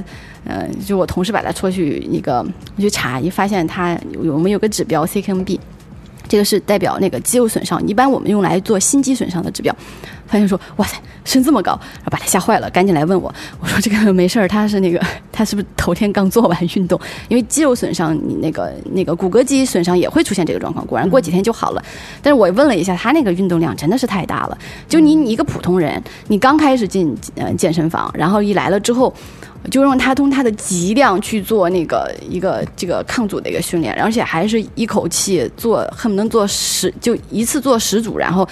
[0.46, 2.46] 嗯，就我同事把他拖去那个
[2.78, 5.60] 去查，一发现他有我们有个指标 CKMB，
[6.28, 9.76] 这个是代表那个肌肉损伤，一般我们用来做心肌损伤的指标。
[10.28, 15.02] 发现说哇塞升这么高，然后把他吓坏了，赶紧来问我，我说这个没事儿，他是那个
[15.32, 17.00] 他是不是头天刚做完运动？
[17.28, 21.84] 因为肌肉损伤，你那个那个骨骼肌损伤也会出现这个状况，果然过几天就好了。
[22.22, 24.58] 但是我问了一下，他那个运动量真的是太大了，
[24.88, 29.14] 就你你一个普通人，你刚开始进呃健身房，然后一来了之后。
[29.72, 38.48] 就让他用他的极量去做那个一个这个抗阻的一个训练，而且还是一口气做，恨不能做十，就一次做十组，然后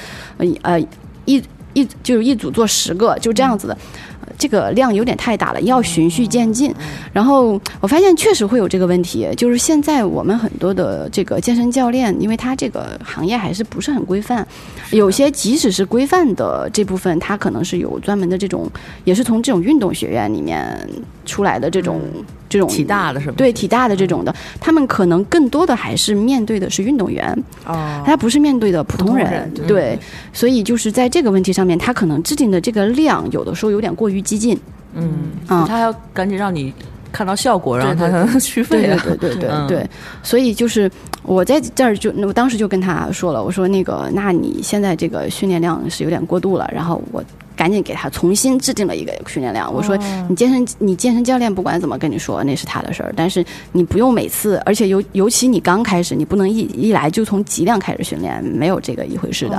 [0.64, 0.78] 呃
[1.24, 1.42] 一
[1.76, 3.78] 一就是一组做十个，就这样子的。
[4.22, 6.74] 呃这个量有点太大了，要循序渐进。
[7.14, 14.46] 然后我发现确实会有这个问题，就是现在我们很多的这个健身教练，因为他这个行业还是不是很规范，
[14.92, 18.70] 有些即使是规范的这部分，他可能是有专门的这种，
[19.06, 20.78] 也是从这种运动学院里面
[21.26, 22.00] 出来的这种、
[22.48, 23.34] 这种体大的是吧？
[23.36, 30.00] 对体大的这种的，他们可能更多的还是面对的是运动员，哦，他不是面对的普通人，通人对对，
[30.32, 34.58] 所以就是在这个问题上面，他可能制定的这个量，有的时候有点过于激进。
[34.94, 36.74] 嗯，啊他要赶紧让你
[37.12, 39.02] 看到效果，然后他才能续费对啊。
[39.04, 39.90] 对对对对嗯对，
[40.24, 40.90] 所以就是
[41.24, 47.24] 我在这儿就，我当时就跟他说了，我说那个，那你现在这个训练量是有点过度了，然后我。
[47.56, 49.74] 赶紧给他重新制定了一个训练量。
[49.74, 49.98] 我说，
[50.30, 59.58] 你健身，你健身教练不管怎么跟你说，那是他的事儿，但是你不用每次，而且尤尤其你刚开始，你不能一一来就从极量开始训练，没有这个一回事的。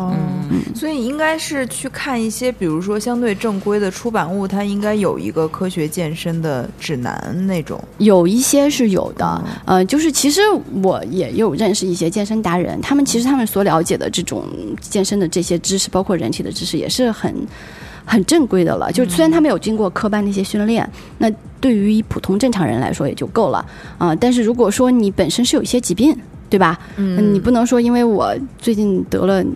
[0.51, 7.83] 嗯所以应该是去看一些，比如说相对正规的出版物，它应该有一个科学健身的指南那种。
[7.99, 10.43] 有一些是有的，哦呃，就是其实
[10.83, 14.45] 我也有认识一些健身达人，他们其实他们所了解的这种
[14.81, 17.35] 健身的这些知识，包括人体的知识，也是很
[18.07, 18.91] 很正规的了。
[18.91, 20.89] 就虽然他没有经过科班那些训练，
[21.19, 21.31] 那
[21.61, 23.63] 对于普通正常人来说也就够了
[23.99, 26.17] 啊、但是如果说你本身是有一些疾病，
[26.49, 26.79] 对吧？
[26.97, 29.51] 嗯，你不能说因为我最近得了嗯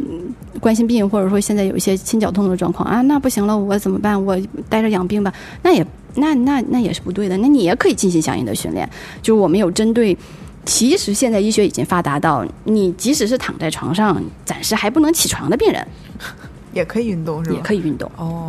[0.59, 4.22] 冠心病，或者说现在有一些心绞痛的状况啊，那不行了，我怎么办？
[4.26, 4.36] 我
[4.68, 5.32] 待着养病吧？
[5.62, 5.86] 那也
[6.16, 7.36] 那那那也是不对的。
[7.38, 8.86] 那你也可以进行相应的训练，
[9.22, 10.16] 就是我们有针对。
[10.66, 15.84] 其实现在医学已经发达到，你即使是躺在床上，暂时还不能起床的病人，
[16.73, 17.57] 也可以运动是吧？
[17.57, 18.11] 也可以运动。
[18.16, 18.49] 哦，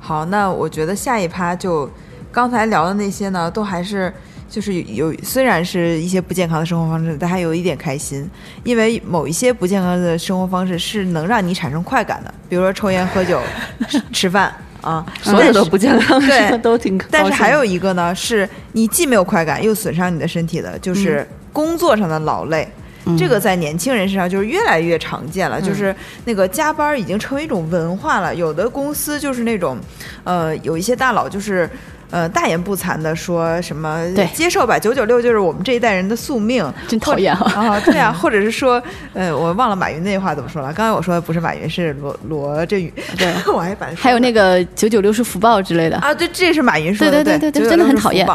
[0.00, 1.90] 好，那我觉得下一趴就
[2.30, 4.12] 刚才聊的那些呢，都还是
[4.48, 8.28] 就是有虽然是一些不健康的生活方式，但还有一点开心，
[8.64, 13.40] 因为某一些不健康的生活方式是能让你产生快感的，比如说抽烟、喝酒、
[13.88, 17.00] 吃吃饭啊， 所有的不健康的对事都挺。
[17.10, 22.68] 但是还有一个呢，是你既没有快感又损伤你的身体的，就是工作上的劳累。
[23.18, 25.94] 这个在年轻人身上就是越来越常见了，就是
[26.24, 28.34] 那个加班已经成为一种文化了。
[28.34, 29.78] 有的公司就是那种，
[30.24, 31.68] 呃，有一些大佬就是。
[32.12, 37.80] 呃，大言不惭的说什么对接受吧，九九六就是我们这一代人的宿命，真讨厌或者啊！
[37.86, 38.82] 对啊， 或者是说，
[39.14, 40.70] 呃，我忘了马云那话怎么说了。
[40.74, 42.92] 刚才我说的不是马云，是罗罗振宇。
[43.16, 48.28] 对 我还把还有那个九九六是福报之类的，啊，对，这是马云说的，对对对对996真的很讨厌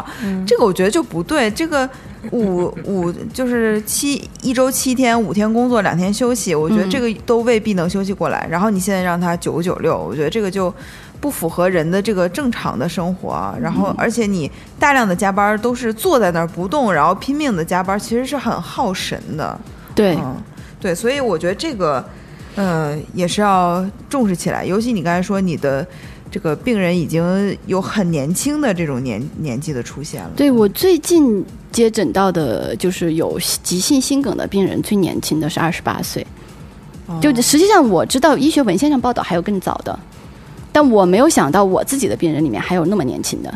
[0.44, 1.88] 这个我觉得就不对，这个
[2.32, 8.46] 五五就是七一周七天，五天工作，两天休息，我觉得嗯这个都未必能休息过来。
[8.50, 10.72] 然后你现在让他九九六，我觉得这个就。
[11.20, 14.48] 不符合人的这个正常的生活啊，然嗯后而且你
[14.78, 19.58] 大量的加班都是坐在那儿不动，然后拼命的加班，其实是很耗神的。
[19.96, 20.36] 对，嗯，
[20.80, 22.08] 对，所以我觉得这个，
[22.54, 24.64] 呃，也是要重视起来。
[24.64, 25.84] 尤其你刚才说你的
[26.30, 30.30] 这个病人已经有很年轻的这种年年纪的出现了。
[30.36, 36.26] 对我最近接诊到的就是有急性心梗的病人，最年轻的是二十八岁。
[37.06, 39.98] 哦就实际上我知道医学文献上报道还有更早的，
[40.70, 43.52] 但我没有想到我自己的病人里面还有那么年轻的。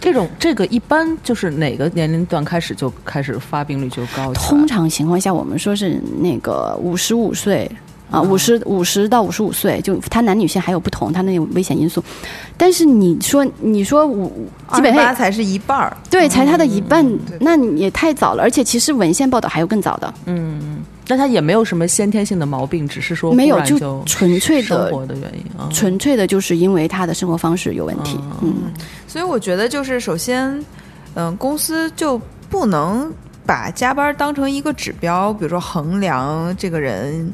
[0.00, 4.32] 这种这个一般就是哪个年龄段开始就开始发病率就高？
[4.32, 7.70] 通常情况下，我们说是那个五十五岁
[8.12, 12.04] 啊，五十五十到五十五岁，就他男女性还有不同，他那种危险因素。
[12.56, 18.42] 但是你说你说五基本上八才是一半儿，对，才他的一半嗯，那你也太早了。
[18.42, 25.68] 而且其实文献报道还有更早的，嗯但他也没有什么先天性的毛病，只是说没有就纯粹的生活的原因啊。
[25.72, 28.18] 纯粹的就是因为他的生活方式有问题。
[28.40, 28.54] 嗯，
[29.08, 30.64] 所以我觉得就是首先，
[31.14, 33.12] 嗯、公司就不能
[33.44, 37.30] 把加班当成一个指标，比如说衡量这个人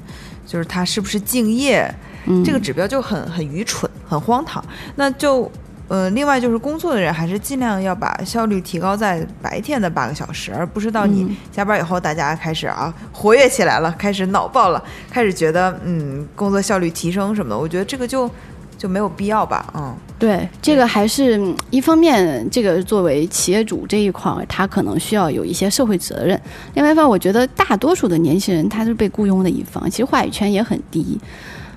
[0.48, 1.94] 就是他是不是敬业，
[2.26, 4.64] 嗯这个指标就很很愚蠢，很荒唐。
[4.96, 5.50] 那就
[5.88, 17.58] 呃，另外就是工作的人还是尽量要把效率提高在白天的八个小时，而不是到你嗯下班以后，大家开始啊活跃起来了，开始脑爆了，开始觉得嗯工作效率提升什么的。
[17.58, 18.30] 我觉得这个就
[18.78, 19.94] 就没有必要吧，嗯。
[20.18, 26.36] 对，这个还是一方面，这个作为企业主这一块儿，他可能需要有一些社会责任；
[26.74, 31.18] 另外一方，我觉得大多数的年轻人他是被雇佣的一方，其实话语权也很低。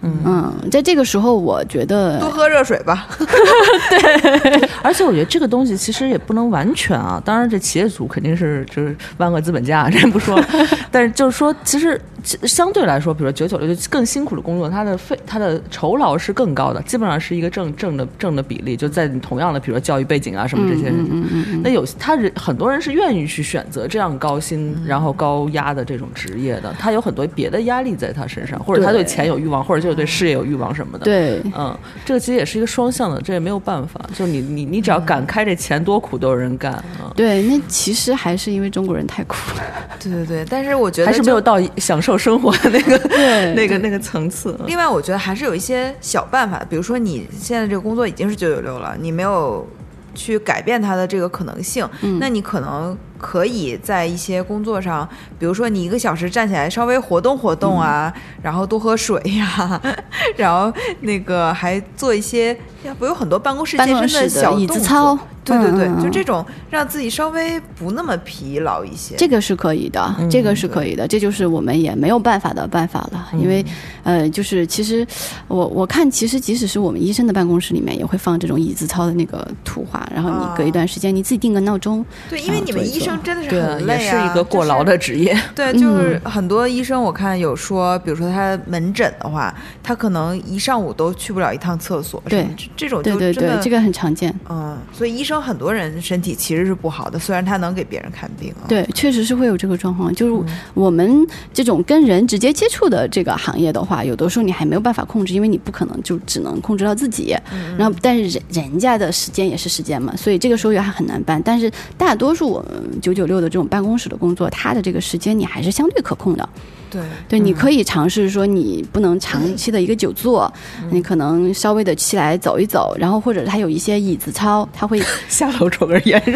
[0.01, 0.53] 嗯。
[0.71, 3.07] 在这个时候，我觉得多喝热水吧。
[3.19, 4.69] 对。
[4.81, 10.41] 而且我觉得这个东西其实也不能完全啊，当然这企业主肯定是就是万恶资本家，这不说。
[10.91, 20.85] 但是就是说，其实相对来说，比如九九六就更辛苦的工作，它的费它的酬劳是更高的，基本上是一个正正的正的比例，就在你同样的比如说教育背景啊什么这些。
[20.85, 29.11] 人，那有他人很多人是愿意去选择这样高薪然后高压的这种职业的，他有很多别的压力在他身上，或者他对对。
[29.11, 31.05] 钱有欲望，或者就是对事业有欲望什么的。
[31.05, 34.01] 对嗯，这个其实也是一个双向的，这也没有办法。
[34.15, 37.13] 就你你你只要敢开这钱，多苦都有人干啊。
[37.15, 39.63] 对，那其实还是因为中国人太苦了。
[40.01, 41.41] 对对对，但是我觉得还是没有就。
[41.41, 44.57] 到享受生活的那个对那个那个层次。
[44.67, 49.67] 另外，我觉得还是有一些小办法，比如说你现在这个工作已经是九九六了，你没有
[50.15, 51.85] 去改变它的这个可能性，
[52.19, 55.07] 那你可能可以在一些工作上，
[55.37, 58.11] 比如说你一个小时站起来稍微活动活动啊，
[58.41, 59.79] 然后多喝水呀、
[60.35, 69.15] 然后那个还做一些，要不有很多办公室健身的椅小动作子操，对对对，就这种让自己稍微不那么疲劳一些。
[69.15, 73.29] 这个是可以的，这个是可以的，这就是我们也没有办法的办法了。
[73.33, 73.63] 因为，
[74.03, 75.05] 呃，就是其实
[75.47, 82.05] 我我看，其实即使是我们医生的办公室里面，也会放这种椅子操的那个图画，然后你隔一段时间你自己定个闹钟。
[82.29, 85.37] 对，因为啊你们医生真的是很累也是一个过劳的职业。
[85.55, 89.53] 对，就是很多医生，我看有说，比如说他门诊的话，
[89.83, 94.33] 他可能一上午都去不了一趟厕所，对这这种对对就真的对，这个很常见。
[94.49, 98.67] 嗯，所以医生很多人身体其实是不好的，虽然他能给别人看病啊。
[98.67, 100.13] 对，确实是会有这个状况。
[100.13, 107.35] 就是我们这种跟人直接接触的这个行业的话，有的时候你还没有办法控制，因为你不可能就只能控制到自己。
[107.77, 111.41] 然后，但是人人家的时间也是时间嘛，所以这个时候也还很难办。
[111.43, 116.49] 但是大多数我们九九六的这种办公室的工作，它的这个时间你还是相对可控的。
[116.89, 120.51] 对对，你可以尝试说，你不能长期的一个久坐，
[120.89, 126.21] 你可能稍微的起来走一走，然后或者他有一些椅子操，他会 下楼抽根烟，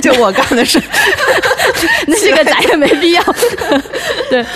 [0.00, 0.80] 就我干的事。
[2.06, 3.22] 那这个咱也没必要。
[4.30, 4.46] 对，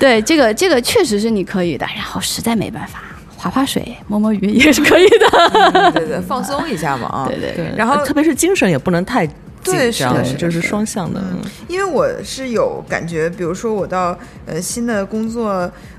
[0.00, 1.86] 对，这个这个确实是你可以的。
[1.94, 3.04] 然后实在没办法，
[3.42, 5.90] 划划水、摸摸鱼 也是可以的。
[5.92, 7.26] 对 对，放松一下嘛啊。
[7.26, 9.26] 对对对，然后特别是精神也不能太
[9.64, 11.20] 对紧张是的是就是双向的。
[11.20, 14.16] 嗯，因为我是有感觉，比如说我到
[14.46, 15.48] 呃新的工作，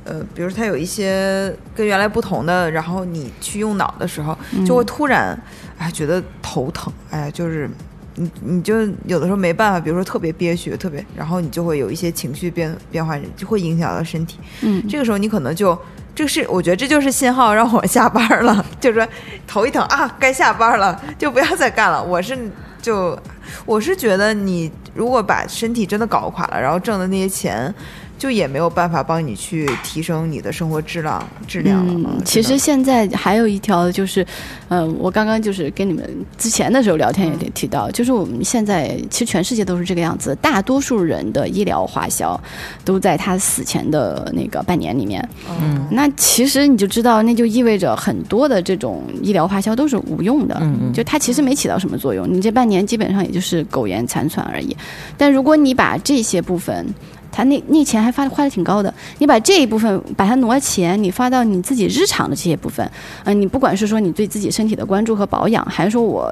[0.05, 5.37] 呃，比如说它有一些跟原来不同的，然后你去用脑的时候，就会突然
[5.77, 7.69] 哎觉得头疼，哎，就是
[8.15, 14.37] 你你就有的时候没办法，比如说特别憋屈，特别，然后你就会有一些情绪变变化，就会影响到身体。
[14.61, 15.77] 嗯，这个时候你可能就。
[16.15, 19.07] 这是我觉得这就是信号，让我下班了， 就是说
[19.47, 22.01] 头一疼啊，该下班了，就不要再干了。
[22.03, 22.37] 我是
[22.81, 23.17] 就
[23.65, 27.73] 我是觉得你如果把身体真的搞垮了，然后挣的那些钱，
[28.17, 31.93] 就也没有办法帮你去提升你的生活质量质量了。
[31.93, 34.25] 嗯，其实现在还有一条就是，
[34.69, 42.39] 呃，我刚刚就是跟你们之前的时候聊天也提到，就是我们现在其实全世界都是这个样子，大多数人的医疗花销
[42.85, 45.27] 都在他死前的那个半年里面。
[45.61, 54.75] 嗯，那其实你就知道，那就意味着很多的这种医疗花销都是无用的，嗯嗯就它其实没起到什么作用，你这半年基本上也就是苟延残喘而已。
[55.17, 56.85] 但如果你把这些部分，
[57.33, 62.87] 他那那钱还发花的挺高的，你把这一部分把它挪钱，你发到你自己日常的这些部分，
[63.23, 66.31] 嗯、你不管是说你对自己身体的关注和保养，还是说我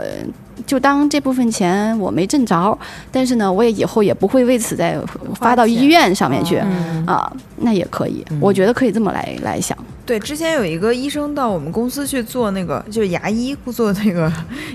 [0.67, 2.77] 就当这部分钱我没挣着，
[3.11, 4.95] 但是呢，我也以后也不会为此再
[5.33, 9.75] 发到医院上面去嗯啊，那也可以，我觉得可以这么来来想。
[10.11, 14.29] 对，之前有一个医生到我们公司去做那个，就是牙医做那个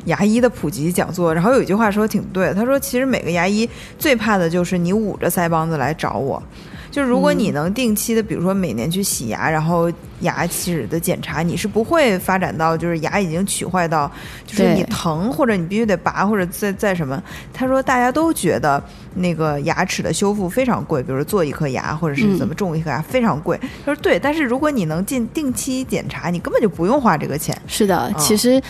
[0.06, 3.68] 牙医的普及讲座，然后有一句话说的挺对，他说其实每个牙医
[3.98, 6.42] 最怕的就是你捂着腮帮子来找我。
[6.90, 14.10] 就是如果你能定期的，比如说每年去洗牙，然后牙齿的检查，你是不会发展到就是牙已经龋坏到，
[14.46, 17.22] 就是你疼或者你必须得拔或者再再什么。
[17.52, 18.82] 他说大家都觉得
[19.14, 23.58] 那个牙齿的修复非常贵，比如做一颗牙或者是怎么种一颗牙、非常贵。
[23.84, 27.56] 他说对，但是如果你能进定期检查，你根本就不用花这个钱。
[27.66, 28.62] 是的，嗯其实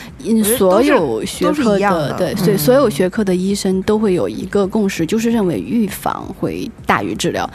[0.56, 7.48] 所有学都是科一样的对，嗯所以所有学科的医生都会有一个共识，就是认为预防会大于治疗。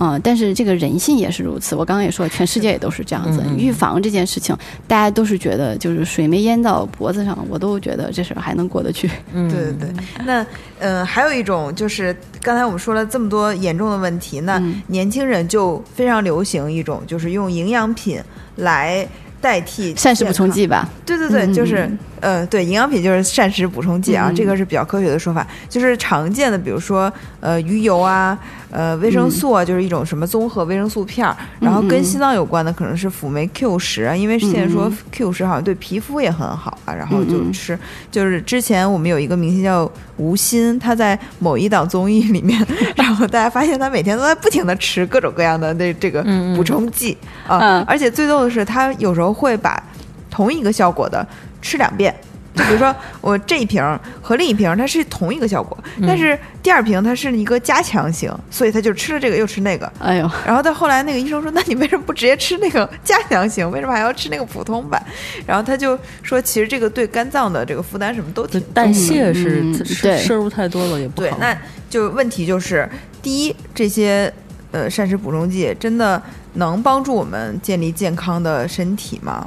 [0.00, 1.74] 嗯、但是这个人性也是如此。
[1.74, 3.40] 我刚刚也说了，全世界也都是这样子。
[3.44, 4.56] 嗯嗯预防这件事情，
[4.86, 9.10] 大家都是觉得就是水没淹到脖子上，我都觉得这事儿还能过得去。
[9.32, 10.42] 嗯，对对对，那
[10.78, 18.20] 嗯、呃还有一种就是刚才我们说了这么多严重的问题，那嗯年轻人就非常流行一种，就是用营养品
[18.56, 19.06] 来
[19.40, 20.50] 代替膳食补充。
[20.50, 25.46] 剂吧，对对对，嗯就是嗯呃，对，营养品就是膳食补充剂啊，嗯这个是比较科学的说法。
[25.68, 28.38] 就是常见的，比如说呃鱼油啊，
[28.70, 31.36] 呃维生素啊，就是一种什么综合维生素片儿。
[31.60, 36.94] 然后跟心脏有关的可能是辅酶 Q 十啊，因为现在说嗯 Q 十好像对皮肤也很好啊。
[36.94, 37.78] 然后就吃，
[38.10, 42.64] 就是之前我们有一个明星叫吴昕，他在某一档综艺里面，
[42.96, 46.22] 然后大家发现他每天都在不停的吃各种各样的那这个
[46.56, 47.16] 补充剂
[47.46, 49.82] 啊嗯，而且最逗的是，他有时候会把
[50.30, 51.26] 同一个效果的
[51.62, 52.14] 吃两遍。
[52.58, 59.90] 就比如说我这一瓶儿和另一瓶儿它是同一个效果，但是第二瓶它是一个加强型，所以他就吃了这个又吃那个。
[60.00, 63.70] 哎呦，然后到后来那个医生说：“那你为什么不直接吃那个加强型？
[63.70, 65.00] 为什么还要吃那个普通版？”
[65.46, 71.56] 然后他就说：“其实这个对肝脏的这个负担什么都挺代谢是嗯是对摄入太多了也不好。，对那
[71.88, 72.88] 就问题就是，
[73.22, 74.32] 第一，这些
[74.72, 76.20] 呃膳食补充剂真的
[76.54, 79.46] 能帮助我们建立健康的身体吗？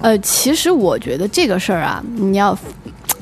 [0.00, 2.56] 呃，其实我觉得这个事儿啊，你要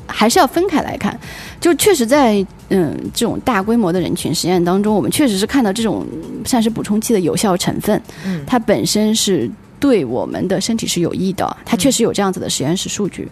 [0.07, 1.19] 还是要分开来看。
[1.59, 6.05] 就确实在嗯这种大规模的人群实验当中，我们确实是看到这种
[6.43, 9.49] 膳食补充剂的有效成分，嗯它本身是
[9.79, 13.29] 对我们的身体是有益的，它确实有这样子的实验室数据。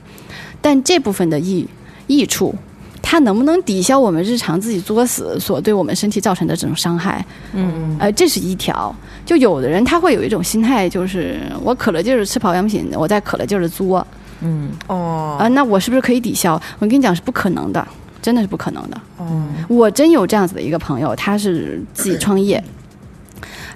[0.61, 1.67] 但这部分的益
[2.05, 2.53] 益处，
[3.01, 7.25] 它能不能抵消我们日常自己作死所对我们身体造成的这种伤害？
[7.53, 8.95] 嗯呃，这是一条。
[9.29, 14.05] 就有的人他会有一种心态，就是我可了劲儿吃保养品，我在可了劲儿的作
[14.41, 16.59] 嗯哦啊、那我是不是可以抵消？
[16.79, 17.87] 我跟你讲是不可能的，
[18.23, 18.99] 真的是不可能的。
[19.19, 22.63] 嗯我真有这样子的一个朋友，他是自己创业。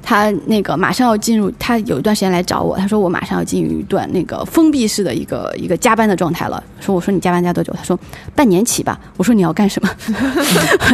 [0.03, 6.61] 他那个马上要进入，他有一段时间来找我，他说我马上要进入一段那个封闭式的一个一个加班的状态了。
[6.81, 7.73] 说我说你加班加多久？
[7.73, 7.97] 他说
[8.35, 8.99] 半年起吧。
[9.15, 9.89] 我说你要干什么？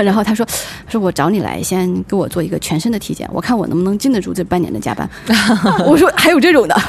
[0.03, 5.09] 然后他说他说我找你来先给我做一个全身的体检，我看我能不能经得住这半年的加班。
[5.85, 6.79] 我说还有这种的，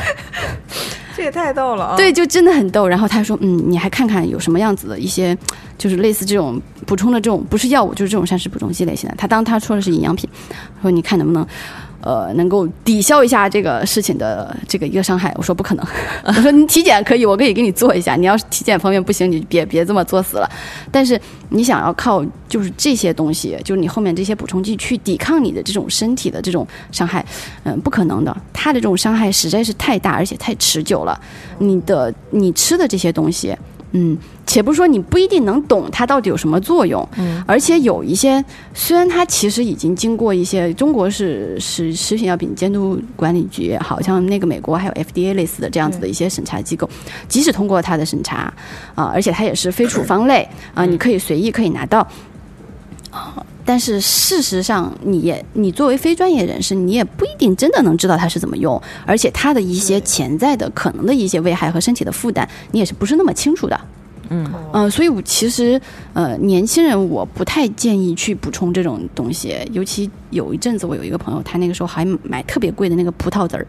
[1.16, 1.96] 这也太逗了啊！
[1.96, 2.86] 对，就真的很逗。
[2.86, 5.36] 然后他说，嗯，你还看看有什么样子的一些，
[5.78, 9.14] 就是类似这种补充的这种，不是药物，就是这种膳食补充剂类型的。
[9.16, 10.28] 他当他说的是营养品，
[10.82, 11.46] 说你看能不能。
[12.02, 15.32] 呃，能够抵消一下这个事情的这个一个伤害。
[15.36, 15.86] 我说不可能，
[16.24, 18.16] 我说你体检可以，我可以给你做一下。
[18.16, 20.50] 你要是体检方面不行，你别别这么作死了。
[20.90, 21.20] 但是
[21.50, 27.24] 你想要靠就是这些东西，就是你后面这些补充剂去抵抗你的这种身体的这种伤害，
[27.64, 28.36] 嗯，不可能的。
[28.52, 31.20] 它的这种伤害实在是太大，而且太持久了。
[31.58, 33.56] 你的你吃的这些东西。
[33.92, 46.88] 嗯，且不说你不一定能懂它到底有什么作用，嗯，而且有一些虽然它其实已经经过一些中国是食食品药品监督管理局，好像那个美国还有 FDA 类似的这样子的一些审查机构，
[47.28, 48.52] 即使通过它的审查
[48.94, 52.06] 啊，而且它也是非处方类 啊，你可以随意可以拿到
[53.10, 63.80] 啊，但是事实上你也你作为非专业人士，你也不一定真的能知道它是怎么用，而且它的一些潜在的可能的一些危害和身体的负担，你也是不是那么清楚的。
[64.32, 65.80] 嗯嗯，所以我其实
[66.12, 73.66] 呃，年轻人我不太建议去补充这种东西，尤其有一阵子我有一个朋友，他那个时候还买特别贵的那个葡萄籽儿。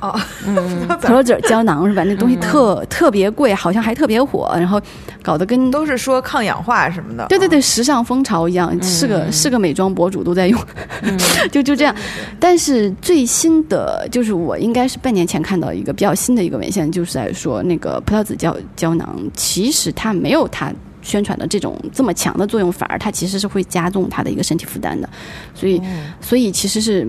[0.00, 0.18] 哦，
[1.00, 2.02] 葡萄籽胶囊是吧？
[2.04, 4.80] 那东西特特别贵，好像还特别火，然后
[5.22, 7.26] 搞得跟都是说抗氧化什么的。
[7.28, 10.60] 对对对，时尚风潮一样，是个是个美妆博主都在用，
[11.52, 11.94] 就就这样。
[12.40, 20.72] 但是最新的就是我应该是半年前看到一个比较新的一个文献，就是在说那个葡萄籽胶胶囊，其实它没有它。
[21.02, 25.08] 宣传的这种这么强的作用，反而它其实是会加重他的一个身体负担的，
[25.54, 25.82] 所以
[26.20, 27.06] 所以其实是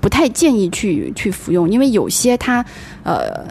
[0.00, 2.64] 不太建议去去服用，因为有些它
[3.04, 3.46] 呃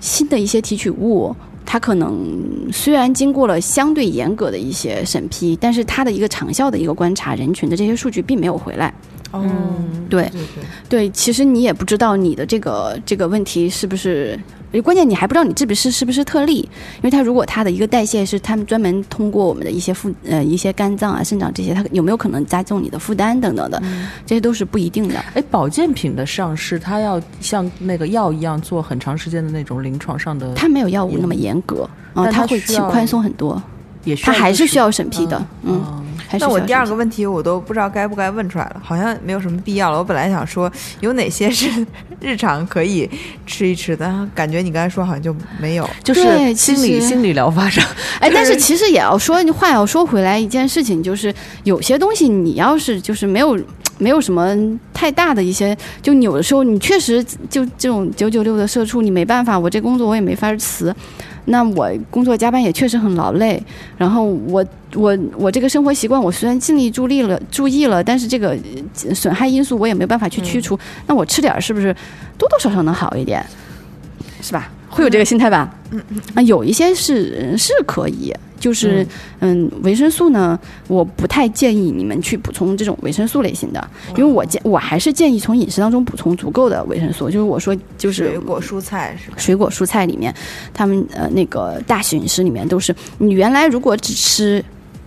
[0.00, 1.34] 新的一些提取物，
[1.66, 2.32] 它可能
[2.72, 8.92] 虽然经过了相对严格的一些审批，但是它的一个长效的一个观察人群的这些数据并没有回来。
[9.32, 10.30] 嗯，对
[10.88, 14.38] 对，其实你也不知道你的这个这个问题是不是。
[14.82, 16.60] 关键你还不知道你这不是是不是特例，
[16.96, 23.82] 因为它如果它的一个代谢是他们专门通过我们的一些负呃一些肝脏啊肾脏这些，它有没有可能加重你的负担等等的，
[24.24, 25.22] 这些都是不一定的。
[25.34, 33.62] 哎，保健品的上市，它要像那个药一样做很长时间的那种临床上的，它没有药物那么严格，啊，它会去宽松很多，
[34.04, 35.98] 也它还是需要审批的，嗯。
[36.40, 39.98] 那我第二个问题我都不知道该不该问出来了，好像没有什么必要了。
[39.98, 40.70] 我本来想说
[41.00, 41.68] 有哪些是
[42.20, 43.06] 日常可以
[43.46, 47.84] 吃一吃的，感觉你刚才说好像就没有，就是心理心理疗法上。
[48.18, 51.34] 哎，但是 其实也要说话要说回来，一件事情就是
[51.64, 53.58] 有些东西你要是就是没有
[53.98, 54.56] 没有什么
[54.92, 60.94] 太大的一些，就有的时候你确实就这种九九六的社畜，你没办法，我这工作我也没法辞。
[61.46, 63.60] 那我工作加班也确实很劳累，
[63.98, 64.64] 然后我
[64.94, 68.56] 我我这个生活习惯，我虽然尽力注意了注意了，但是这个
[69.12, 70.78] 损害因素我也没办法去驱除。
[71.08, 71.92] 那我吃点是不是
[72.38, 73.44] 多多少少能好一点，
[74.40, 74.70] 是吧？
[74.88, 75.74] 会有这个心态吧？
[75.90, 76.20] 嗯嗯。
[76.34, 78.32] 啊，有一些是是可以。
[78.62, 79.04] 就是
[79.40, 80.56] 嗯，维生素呢，
[80.86, 87.28] 我不太建议你们去补充这种维生素类型的，因为我建我还是建议从饮食当中补充足够的维生素。
[87.28, 89.36] 就是我说，就是水果蔬菜是吧？
[89.36, 90.32] 水果蔬菜里面，
[90.72, 94.64] 他们呃那个大饮食里面都是，你原来如果只吃。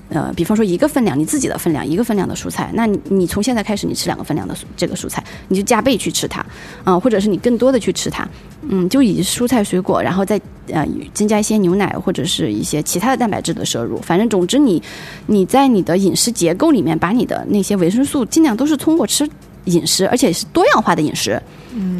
[0.09, 6.45] 呃，比方说一个分量，你自己的分量一个分量的蔬菜，那你你从现在开始你吃两个分量的这个蔬菜，你就加倍去吃它，
[6.83, 8.27] 啊，或者是你更多的去吃它，
[8.69, 14.81] 嗯，就以蔬菜水果，然后再呃增加一些牛奶或者是一些其他的蛋白质的摄入，反正总之你
[15.25, 19.27] 你在你的饮食结构里面把你的那些维生素尽量都是通过吃。
[19.65, 21.41] 饮食，而且是多样化的饮食，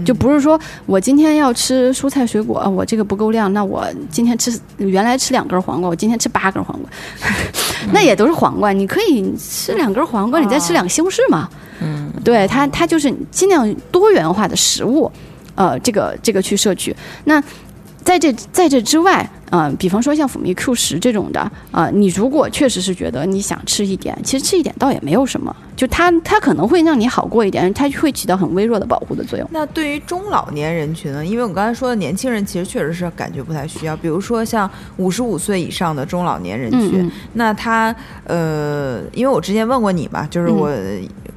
[0.06, 6.90] 就不是说我今天要吃蔬菜水果，我这个不够量，那我今天吃原来吃两根黄瓜，我今天吃八根黄瓜，
[7.94, 11.50] 那也都是黄瓜，你可以吃两根黄瓜，你再吃两个西红柿嘛。
[11.82, 15.12] 嗯，对，它它就是尽量多元化的食物，
[15.56, 16.96] 呃，这个这个去摄取。
[17.26, 17.42] 那
[18.04, 19.30] 在这在这之外。
[19.52, 21.40] 嗯，比方说像辅酶 Q 十这种的
[21.72, 29.48] 啊，你如果确实是觉得你想吃一点，其实吃一点倒也没有什么，就它它可能会让你好过一点，它会起到很微弱的保护的作用。
[29.52, 31.24] 那对于中老年人群呢？
[31.26, 40.72] 因为我刚才说的年轻人其实确实是感觉不太需要，比如说像五十五岁以上的中老年人群，那他呃，因为我之前问过你嘛，就是我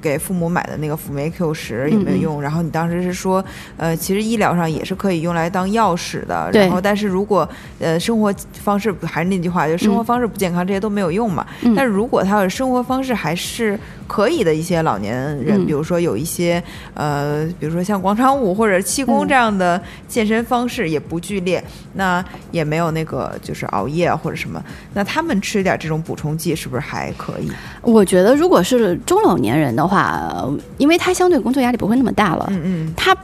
[0.01, 2.41] 给父母买的那个辅酶 Q 十有没有用？
[2.41, 3.45] 然后你当时是说，
[3.77, 7.47] 呃，其实医疗上也是可以用来当药使的，然后但是如果
[7.79, 7.98] 呃。
[7.99, 11.47] 生活方式还是那句话，就生活方式不健康，这些都没有用嘛。
[11.77, 16.63] 但如果他的生活方式还是可以的一些老年人，比如说有一些
[16.95, 21.63] 呃，比如说像广场舞或者气功这样的健身方式，也不剧烈，
[21.95, 24.63] 那也没有那个就是熬夜或者什么，
[24.95, 27.51] 那他们吃一点这种补充剂是不是还可以？
[27.83, 30.47] 我觉得如果是中老年人的话，
[30.79, 33.17] 因为他相对工作压力不会那么大了，嗯嗯，他。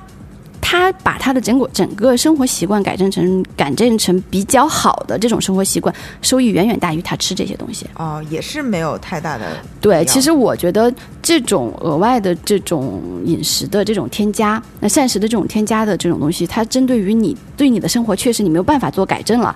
[0.75, 7.87] 他把他的整个整个生活习惯改正成改正成比较好的这种生活习惯，收益远远大于他吃这些东西。
[7.97, 9.45] 哦，也是没有太大的
[9.81, 10.93] 对，其实我觉得
[11.23, 19.55] 这种额外的这种饮食的这种添加，那膳食的这种添加的这种东西，它针对于你对你的生活确实你没有办法做改正了，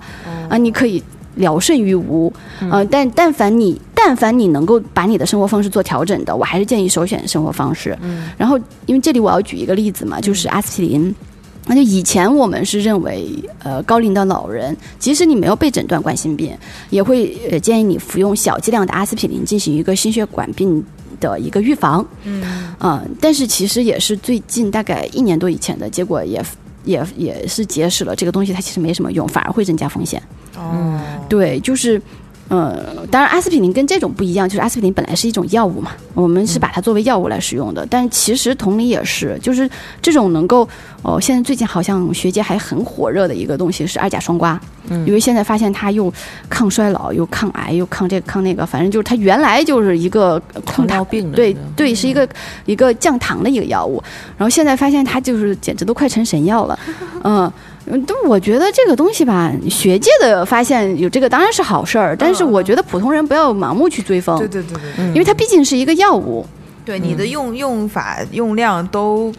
[0.48, 1.02] 啊、你可以
[1.39, 2.32] 聊胜于无，
[2.70, 7.97] 呃，但但凡你但凡你能够把你的生活方式做调整的，我还是建议首选生活方式。
[8.02, 11.15] 嗯然后，因为这里我要举一个例子嘛，就是阿司匹林。
[11.70, 13.28] 那就以前我们是认为，
[13.62, 16.56] 呃，高龄的老人，即使你没有被诊断冠心病，
[16.89, 20.82] 也会呃建议你服用小剂量的阿司匹林进行一个心血管病
[21.20, 22.02] 的一个预防。
[22.24, 26.43] 嗯，但是其实也是最近大概一年多以前的结果也，
[26.85, 30.23] 也也是揭示了这个东西它其实没什么用，反而会增加风险。
[30.59, 32.01] 哦，对，就是。
[32.51, 37.86] 呃，当然，阿司匹林跟这种不一样，就是阿司匹林本来是一种药物嘛，我们是把它作为药物来使用的。
[37.90, 39.68] 但其实同理也是，就是
[40.01, 40.66] 这种能够，
[41.02, 44.59] 哦，现在最近好像学界还很火热的一个东西是二甲双胍，
[45.05, 46.10] 因为现在发现它又
[46.48, 52.26] 抗衰老，又抗癌，又抗这个抗那个，反正就是它原来就是一个糖尿病的对对，是一个
[52.64, 54.02] 一个降糖的一个药物，
[54.39, 56.78] 然后现在发现它就是简直都快成神药了，
[57.24, 57.52] 嗯。
[57.90, 66.47] 嗯，但我觉得这个东西吧，学界的发现有这个当然是好事儿，但是我觉得普通人不要盲目去追风，对对对对对，因为它毕竟是一个药物。
[66.85, 69.31] 对你的用用法用量都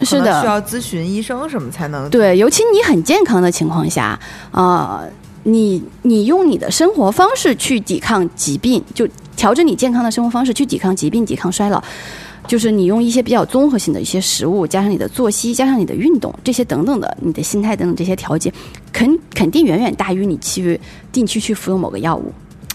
[0.00, 4.18] 是的需要咨询医生什么才能对，尤其你很健康的情况下，
[4.50, 5.02] 啊、
[5.42, 9.06] 你你用你的生活方式去抵抗疾病，就
[9.36, 11.82] 调整你健康的生活方式去抵抗疾病、抵抗衰老。
[12.46, 18.52] 就是你用一些比较综合性的一些食物，加上你的作息，加上你的运动，这些等等的，你的心态等等这些调节，
[18.92, 20.80] 肯肯定远远大于你去
[21.10, 22.32] 定期去服用某个药物。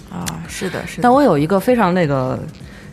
[0.09, 1.03] 啊，是的，是的。
[1.03, 2.39] 但我有一个非常那个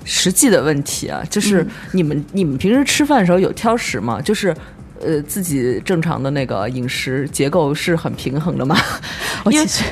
[0.04, 4.20] 实际的问题啊，就是嗯你们、你们平时吃饭的时候有挑食吗？
[4.20, 4.54] 就是。
[4.98, 8.74] 呃，自己正常的那个饮食结构是很平衡的吗？
[9.44, 9.90] 因 为我其实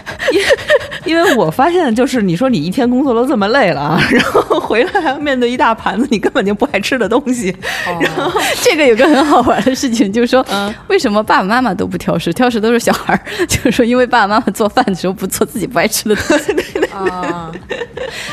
[1.05, 7.55] 因为我发现，就是你说你一天工作都这么累了啊，然后回来还要面对一大盘子你根本就不爱吃的东西，
[8.01, 10.45] 然后这个有个很好玩的事情，就是说，
[10.89, 13.21] 为什么爸爸妈妈都不挑食，挑食都是小孩儿？
[13.47, 16.53] 就是说，因为爸爸妈妈做饭的时候不做自己不爱吃的东西。
[16.93, 17.51] 啊，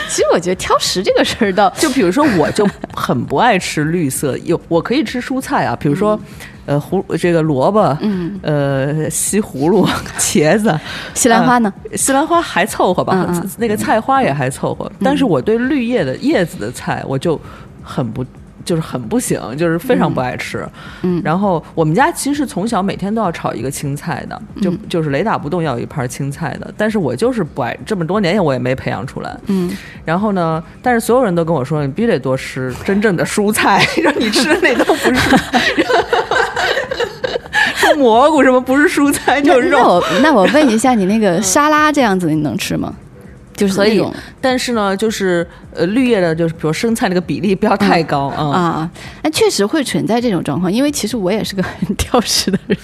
[0.08, 6.20] 其实我觉得挑食这个事儿倒，就比如说，我就很不爱吃绿色，有我可以吃蔬菜啊，比如说，
[6.66, 10.78] 呃，胡这个萝卜，嗯，呃，西葫芦、茄子、
[11.14, 11.74] 西兰花呢？
[11.90, 13.28] 呃西兰花还凑合吧，
[13.58, 17.40] 那个菜花也还凑合，但是我对绿叶的叶子的菜我就
[17.84, 18.26] 很不。
[18.64, 20.64] 就是很不行，就是非常不爱吃。
[21.02, 26.72] 嗯然后我们家其实从小每天都要炒一个青菜的，就、嗯就是雷打不动要有一盘青菜的。
[26.78, 29.36] 但是我就是不爱，这么多年我也没培养出来。
[29.48, 29.76] 嗯，
[30.06, 35.16] 然后呢，但是所有人都跟我说，你必须得多吃真正的蔬菜， 让你吃的那都不是
[38.02, 42.94] 蘑菇什么不是蔬菜就是那肉，我 那我问一下，你那个沙拉这样子你能吃吗？
[43.54, 45.46] 就是可以那种但是呢，就是
[45.76, 48.44] 呃绿叶的，就是比如生菜那个比例不要太高啊。
[48.44, 48.92] 啊，
[49.22, 52.78] 那确实会存在这种状况，因为其实我也是个很 挑食的人，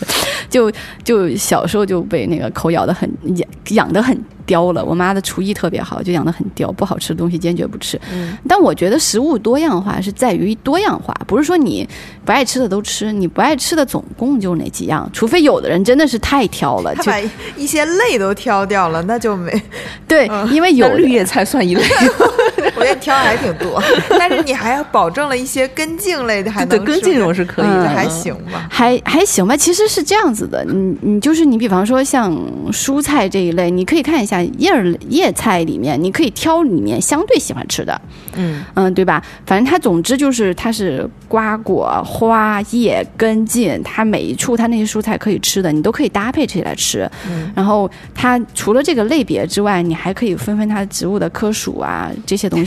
[0.50, 0.72] 就
[1.04, 4.16] 就小时候就被那个口咬的很养养的很
[4.48, 4.84] 刁了。
[4.84, 8.02] 我妈的厨艺特别好，就养得很刁，不好吃的东西坚决不吃。
[8.12, 11.88] 嗯但我觉得食物多样化是在于多样化，不是说你
[12.26, 17.20] 不爱吃的都吃，你不爱吃的总共就那几样，除非有的人真的是太挑了，就他把
[17.56, 19.62] 一些类都挑掉了，那就没，
[20.08, 21.84] 对，因为有绿叶菜算一类，
[22.78, 23.82] 我觉得挑的还挺多，
[24.18, 28.68] 但是你还要保证了一些根茎类的，还能对根茎我是可以嗯的，还行吧。
[28.70, 32.32] 还还行吧，其实是这样子的，你你就是你，比方说像
[32.72, 38.00] 蔬菜这一类，你可以看一下叶儿叶菜里面，你可以挑里面相对喜欢吃的，
[38.36, 39.24] 嗯嗯，对吧？
[39.46, 47.10] 反正它总之就是它是瓜果花叶根茎，它每一处它那些蔬菜可以吃的，你都可以搭配起来吃。
[47.30, 52.67] 嗯然后它除了这个类别之外，你还可以分分它植物的科属啊这些东西。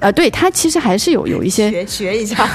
[0.00, 2.46] 呃，对，它其实还是有有一些，学学一下，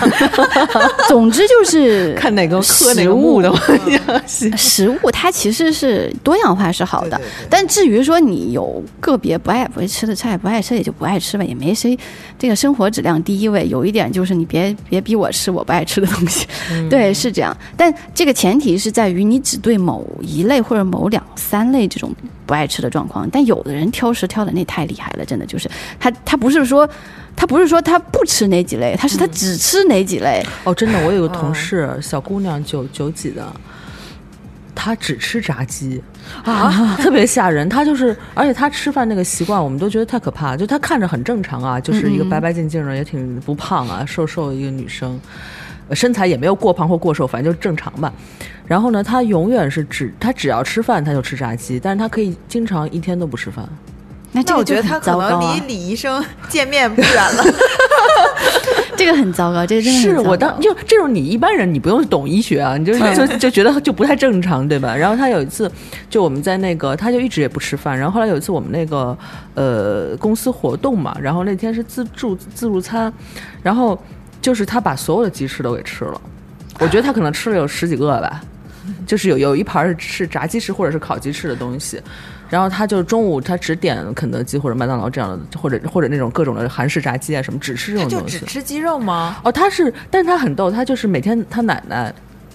[1.10, 4.56] 总之就是 看哪个科哪 食物的，我行。
[4.56, 11.98] 食物它其实是多样化是好的，对对对但至于说你有个别不爱不爱吃的菜，不爱吃也就不爱吃吧，也没谁。
[12.38, 16.46] 这个生活质量第一位，有一点就是你别别逼我吃我不爱吃的东西，
[16.88, 17.56] 对，是这样。
[17.76, 22.14] 但这个前提是在于你只对某一类或者某两三类这种
[22.50, 23.30] 不爱吃的状况。
[23.32, 25.70] 但有的人挑食挑的那太厉害了，真的就是
[26.00, 26.90] 他他不是说。
[27.36, 30.46] 他不是说他不吃哪几类，他是他只吃哪几类。
[30.66, 33.48] 哦，真的，我有个同事，小姑娘九九几的，
[34.76, 36.04] 他只吃炸鸡
[36.44, 37.70] 啊，特别吓人。
[37.70, 40.58] 他就是，而且他吃饭那个习惯，我们都觉得太可怕。
[40.58, 45.18] 就他看着很正常啊，就是一个白白净净的，也挺不胖啊，瘦瘦的一个女生，
[45.94, 48.11] 身材也没有过胖或过瘦，反正就正常吧。
[48.68, 53.68] 然后呢，他永远是只他只要吃饭他就吃炸鸡，但是他可以经常一天都不吃饭。
[54.32, 57.44] 那这个就那我觉得他可能离李医生见面不远了。
[58.95, 64.94] 这个很糟糕，这个真的是我当就这种你一般人你不用懂医学啊，你就就就觉得就不太正常，对吧？
[64.95, 65.72] 然后他有一次
[66.10, 69.18] 就我们在那个他就一直也不吃饭，然后后来有一次我们那个
[69.56, 73.11] 呃公司活动嘛，然后那天是自助自助餐，
[73.64, 73.98] 然后
[74.41, 76.22] 就是他把所有的鸡翅都给吃了，
[76.80, 78.41] 我觉得他可能吃了有十几个吧，
[79.06, 82.02] 就是有有一盘是炸鸡翅或者是烤鸡翅的东西。
[82.49, 88.45] 然后他就中午他只点肯德基或者麦当劳这样的，或者或者那种各种的韩式炸鸡啊什么，只吃这种东西只。
[88.48, 89.38] 吃鸡肉吗？
[89.44, 92.11] 哦，他是，但是他很逗，他就是每天他奶奶，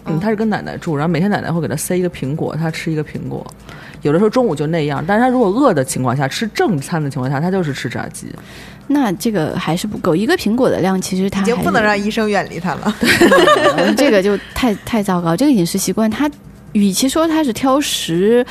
[0.07, 3.47] 嗯，他是跟奶奶住，然后每天奶奶会给他塞一个苹果，他吃一个苹果。
[4.03, 8.27] 有的时候中午就那样，但是他如果饿的情况下，吃正餐的情况下，他就是吃炸鸡。
[8.87, 12.95] 那这个还是不够，一个苹果的量其实他已经不能让医生远离他了。
[13.79, 15.35] 嗯这个就太太糟糕。
[15.35, 16.31] 这个饮食习惯，他
[16.73, 18.45] 与其说他是挑食，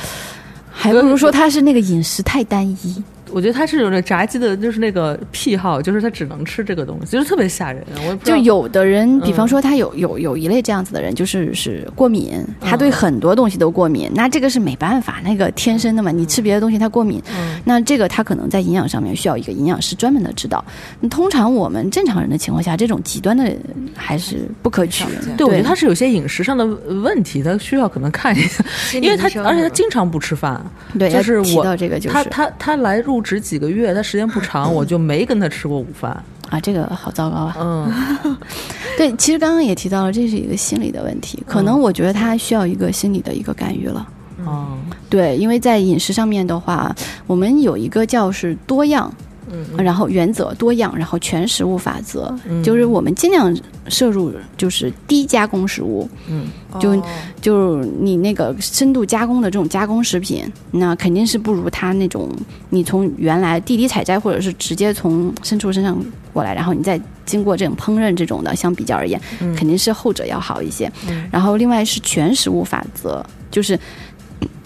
[0.72, 3.04] 还不如说他是那个饮食太单一。
[3.34, 7.84] 我觉得他是有那炸鸡的，就是那个癖好，就是他只能吃这个东西，就是特别吓人。
[7.96, 20.64] 我也不知道就有的人，比方嗯说他有有有一类这样子的人，就是是过敏，他对很多东西都过敏，那这个是没办法，那个天生的嘛，你吃别的东西他过敏，嗯那这个他可能在营养上面需要一个营养师专门的指导。
[21.10, 23.52] 通常我们正常人的情况下，这种极端的
[23.96, 25.04] 还是不可取。
[25.36, 30.64] 对，我觉得他是有些饮食上的问题，他需要可能看一下，因为他而且他经常不吃饭。
[30.96, 36.22] 对，就是我到这个就是他他他来入职几个月，他时间不长，我就没跟他吃过午饭。
[36.50, 37.56] 啊，这个好糟糕啊。
[37.58, 38.36] 嗯，
[38.98, 44.06] 对，其实刚刚也提到了，这是一个心理的问题，可能我觉得他需要一个心理的一个干预了。
[44.44, 44.76] 哦，
[45.08, 46.94] 对，因为在饮食上面的话，
[47.26, 49.24] 我们有一个叫是多样，嗯
[49.76, 52.62] 然后原则多样，然后全食物法则，嗯。
[52.62, 53.54] 就是我们尽量
[53.88, 56.46] 摄入就是低加工食物，嗯。
[56.80, 57.02] 就哦。
[57.40, 62.30] 就是你那个深度加工的这种加工食品，那肯定是不如它那种
[62.70, 66.02] 你从原来地里采摘或者是直接从牲畜身上
[66.32, 69.54] 过来，然后你再经过这种烹饪这种的，相比较而言，嗯。
[69.54, 70.90] 肯定是后者要好一些。
[71.08, 71.28] 嗯。
[71.30, 73.78] 然后另外是全食物法则，就是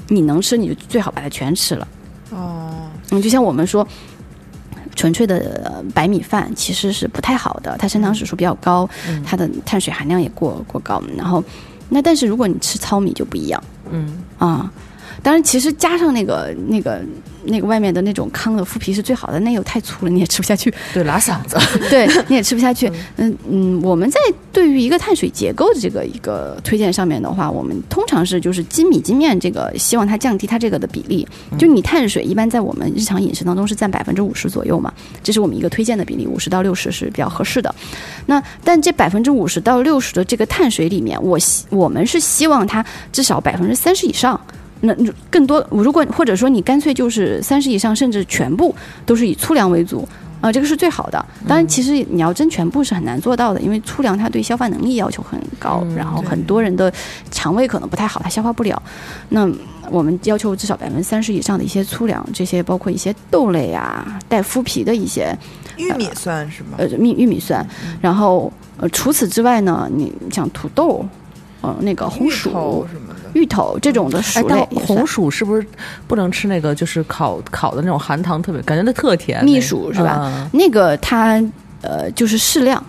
[0.08, 1.88] 你能吃你就最好把它全吃了。
[2.30, 3.86] 哦，嗯，就像我们说，
[4.98, 11.00] 纯粹的呃白米饭其实是不太好的，它升糖指数比较高，嗯它的碳水含量也过过高。
[11.16, 11.42] 然后，
[11.88, 13.62] 那但是如果你吃糙米就不一样
[13.92, 14.70] 嗯啊。
[15.22, 17.00] 当然，其实加上那个那个
[17.44, 20.72] 那个外面的那种糠的麸皮是最好的，那又太粗了，你也吃不下去。
[20.94, 21.56] 对，拉嗓子。
[21.90, 22.90] 对，你也吃不下去。
[23.16, 24.20] 嗯嗯，我们在
[24.52, 31.26] 对于一个碳水结构的这个一个推荐上面的话，我们通常是就是精米精面这个，希望它降低它这个的比例。
[31.58, 34.92] 就你碳水一般在我们日常饮食当中是占百分之五十左右嘛，
[35.22, 37.74] 这是我们一个推荐的比例，五十到六十是比较合适的。
[38.26, 44.40] 那但这百分之五十到六十的这个碳水里面，我希我们是希望它至少百分之三十以上。
[44.80, 44.94] 那
[45.30, 48.74] 更多，如果或者说你干脆就是三十以上，甚至全部
[49.04, 50.06] 都是以粗粮为主，
[50.40, 51.24] 啊、这个是最好的。
[51.48, 56.92] 当然，其实你要真全部是很难做到的，因为粗粮它对消化能力要求很高，嗯然后很多人的
[57.30, 58.80] 肠胃可能不太好，它消化不了。
[59.30, 59.50] 那
[59.90, 65.36] 我们要求至少百分之三十以上的一些粗粮，这些包括一些豆类啊、带麸皮的一些
[65.76, 66.76] 玉米算是吗？
[66.76, 67.66] 呃玉玉米蒜，
[68.00, 71.04] 然后呃除此之外呢，你像土豆，
[71.62, 72.86] 呃那个红薯。
[73.34, 75.66] 芋头这种的哎薯，类红薯是不是
[76.06, 76.74] 不能吃那个？
[76.74, 79.44] 就是烤烤的那种含糖特别，感觉那特甜。
[79.44, 80.20] 蜜薯是吧？
[80.22, 81.42] 嗯那个它
[81.82, 82.82] 呃就是适量。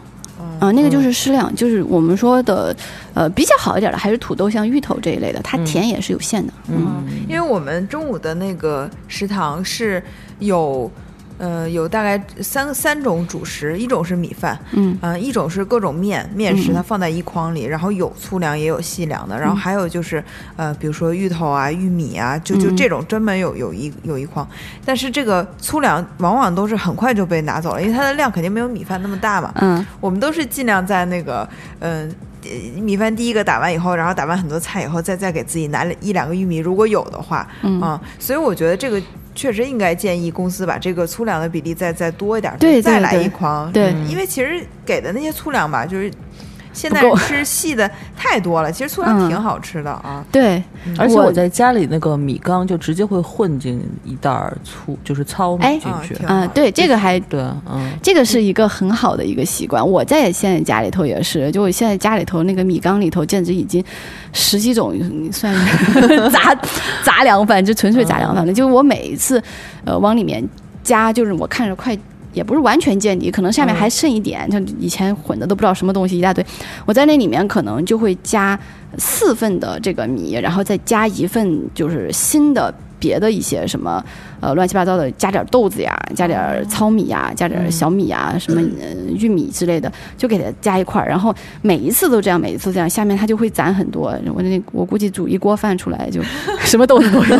[0.60, 2.76] 啊、那个就是适量，就是我们说的，
[3.14, 6.52] 呃，比较好一点的还是土豆，像芋头这一类的，它甜也是有限的。
[6.68, 10.03] 嗯，因为我们中午的那个食堂是
[10.40, 10.91] 有，
[11.40, 14.95] 呃，有大概三三种主食，一种是米饭，嗯。
[15.02, 16.76] 嗯、一种是各种面面食，嗯。
[16.76, 20.22] 它放在一筐里，然后有粗粮也有细粮的，然后还有就是
[20.57, 22.76] 呃，比如说芋头啊、玉米啊，就就嗯。
[22.76, 24.48] 这种专门有有一有一筐，
[24.86, 29.86] 但是这个粗粮往往都是很快就被拿走了，因为它的量肯定没有米饭那么大嘛，嗯。
[30.02, 31.48] 我们都是尽量在那个
[31.80, 32.07] 嗯。
[32.10, 32.16] 呃
[32.82, 37.82] 米饭第一个打完以后，然后打完很多菜以后，再再给自己拿一两个玉米，如果有的话，嗯。
[37.82, 38.99] 啊，所以我觉得这个
[39.40, 43.94] 确实应该建议公司把这个粗粮的比例再再多一点，对对再来一筐，对。
[43.94, 44.06] 嗯。
[44.10, 46.11] 因为其实给的那些粗粮吧，就是
[46.72, 50.24] 现在吃细的太多了，其实粗粮嗯挺好吃的啊。
[50.32, 50.64] 对，
[50.98, 56.14] 而且我我在家里那个米缸就直接会混进一袋儿粗，就是糙米哎进去。
[56.26, 57.40] 啊、啊挺好对，这个还对，
[57.70, 59.86] 嗯，这个是一个很好的一个习惯。
[59.86, 63.84] 我在现在家里头也是，就我现在家里头那个米缸里头，简直已经
[64.32, 65.54] 十几种，你算
[66.32, 66.56] 杂
[67.04, 68.54] 杂粮饭，就纯粹杂粮饭了。
[68.54, 69.41] 就是我每一次
[69.86, 70.48] 呃往里面
[70.84, 71.98] 加，就是我看着快。
[72.34, 76.45] 也不是完全见底，可能下面还剩一点，就以前混的都不知道什么东西一大堆。
[76.85, 78.60] 我在那里面可能就会加
[78.97, 84.03] 四份的这个米，然后再加一份就是新的别的一些什么
[84.39, 91.07] 呃乱七八糟的，加点豆子呀，加点糙米呀，加点小米呀，什么呃玉米之类的，就给它加一块儿。
[91.07, 94.15] 然后每一次都这样，每一次这样，下面它就会攒很多。
[94.34, 96.22] 我那我估计煮一锅饭出来就
[96.61, 97.39] 什么豆子都有。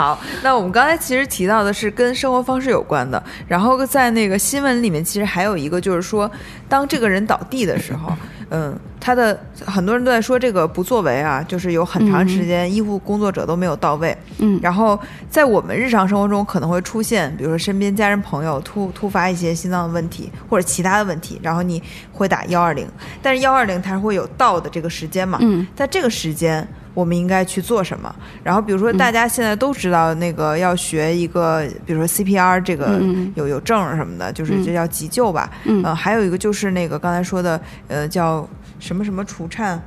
[0.00, 6.30] 好，那我们刚才其实提到的是跟生活方式有关的，然后在那个新闻里面，其实还有一个就是说，
[6.66, 8.10] 当这个人倒地的时候，
[8.48, 14.58] 嗯，他的很多人都在说这个不作为啊，就是有很长时间医护工作者都没有到位，嗯。
[14.62, 14.98] 然后
[15.28, 22.88] 在我们日常生活中可能会出现，比如说身边家人朋友突突发一些心脏的问题或者其他的问题，然后你会打幺二零，
[23.20, 25.66] 但是幺二零它是会有到的这个时间嘛，嗯。
[25.76, 28.14] 在这个时间，我们应该去做什么？
[28.42, 35.50] 然后比如说，大家现在都知道那个要学一个，比如说 CPR 这个嗯嗯有有证什么的，就是嗯这叫急救吧。
[35.64, 38.48] 嗯呃，还有一个就是那个刚才说的，呃，叫
[38.78, 39.80] 什么什么除颤，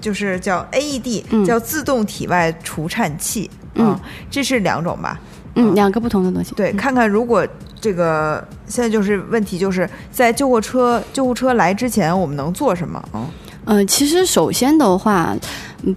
[0.00, 3.50] 就是叫 AED，、嗯叫自动体外除颤器。
[3.74, 4.00] 嗯啊，
[4.30, 5.20] 这是两种吧？
[5.54, 6.54] 嗯，两个不同的东西。
[6.54, 7.46] 对，看看如果
[7.78, 13.02] 这个现在就是问题，就是在救护车救护车来之前，我们能做什么？
[13.12, 13.26] 嗯
[13.66, 15.40] 呃，其实首先的话，嗯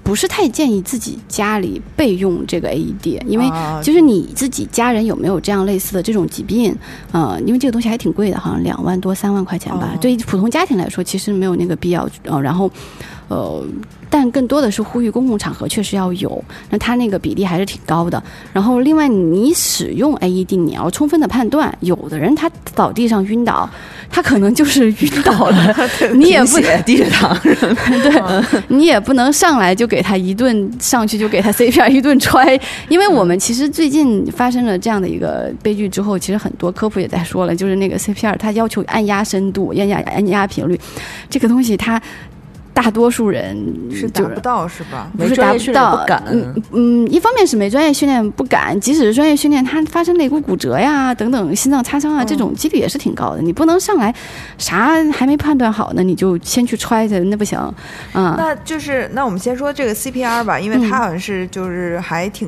[0.04, 6.76] 不是太建议自己家里备用这个 AED，因为啊就是你自己家人有没有这样类似的这种疾病，
[7.12, 9.94] 呃，因为这个东西还挺贵的，好像两万多三万块钱吧。
[9.96, 12.08] 哦对于普通家庭来说，其实没有那个必要。
[12.24, 12.72] 呃，然后，
[13.28, 13.66] 呃，
[14.10, 18.22] 但更多的是呼吁公共场合确实要有，那它那个比例还是挺高的。
[18.52, 23.70] 然后，另外你使用 AED，你要充分的判断，有的人他倒地上晕倒，
[24.10, 25.76] 他可能就是晕倒了，
[26.16, 32.60] 你也不贫血低血糖，对你也不能上来就给他一顿上去就给他 CPR 一顿踹，
[32.90, 40.80] 因为我们其实最近发生了这样的一个悲剧之后，其实很多科普也在说了，就是那个 CPR 它要求按压深度、按压按压频率，
[41.30, 42.02] 这个东西它。
[42.82, 43.58] 大多数人
[43.92, 45.12] 是是达不到是吧？
[45.18, 53.42] 不是达不没专业训练到，不敢嗯嗯，一方面是没专业训练不敢，即使是专业训练，它发生肋骨骨折呀等等心脏擦伤啊，这种几率也是挺高的。
[53.42, 54.16] 你不能上来
[54.58, 57.60] 啥还没判断好呢，你就先去揣着，那不行
[58.14, 58.36] 啊。
[58.38, 62.48] 那就是那我们先说这个 CPR 吧，因为嗯它好像是就是还挺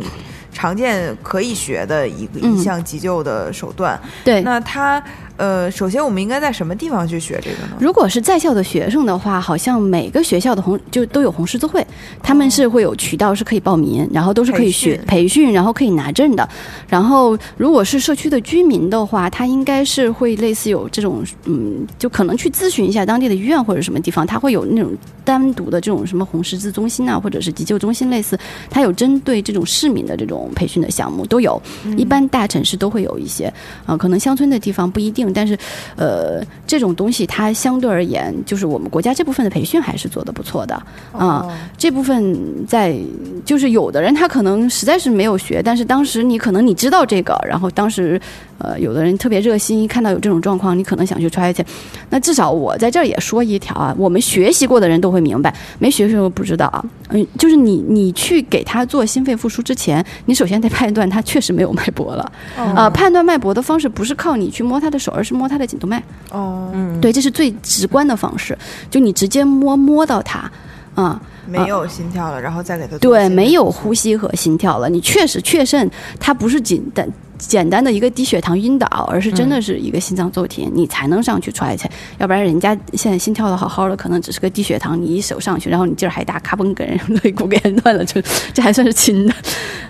[0.53, 3.99] 常见可以学的一个嗯一项急救的手段。
[4.23, 5.03] 对，那它
[5.37, 7.77] 呃，首先我们应该在什么地方去学这个呢？
[7.79, 11.85] 如果是在校的学生的话，好像每个学校的红就都有红十字会，
[12.21, 16.47] 他们是会有渠道是可以报名，然后都是可以学培培训，然后可以拿证的。
[16.87, 24.91] 然后如果是社区的居民的话，他应该是会类似有这种嗯，就可能去咨询一下当地的医院或者什么地方，他会有那种
[25.25, 28.37] 单独的这种什么红十字中心啊，或者是急救中心类似，
[28.69, 31.59] 他有针对这种市民的这种培训的项目都有。
[31.97, 33.51] 一般大城市都会有一些
[33.85, 35.57] 啊、可能乡村的地方不一定，但是
[35.97, 40.75] 呃，这种东西它相对而言，就是我们国家这部分的培训还是做的不错的
[41.11, 42.95] 啊、哦这部分在
[43.43, 48.21] 就是有的人他可能实在是没有学，但是当时你可能你知道这个，然后当时
[48.61, 51.63] 呃有的人特别热心，一看到有这种状况，你可能想去揣去。
[52.09, 56.83] 那至少我在这儿也说一条啊，我们学习过的人都会明白，没学习过不知道啊。
[57.09, 62.31] 嗯，就是你你去给他做心肺复苏之前，你首先得判断他确实没有脉搏了。
[62.55, 66.01] 呃、判断脉搏的方式不是靠你去摸他的手，而是摸他的颈动脉。
[66.31, 68.57] 哦，嗯，对，这是最直观的方式，
[68.89, 70.49] 就你直接摸摸到它，
[70.93, 75.89] 啊、没有心跳了，然后再给他对，没有呼吸和心跳了，你确实确认
[76.19, 77.07] 它不是简单
[77.37, 81.89] 简单的一个低血糖晕倒，而是真的是一个心脏骤停，你才能上去踹去，
[82.19, 88.21] 要不然人家现在心跳的好好的，可能只是个低血糖，你一手上去，然后你劲儿还大，咔嘣给人 肋骨给人断了，这
[88.53, 89.33] 这还算是轻的。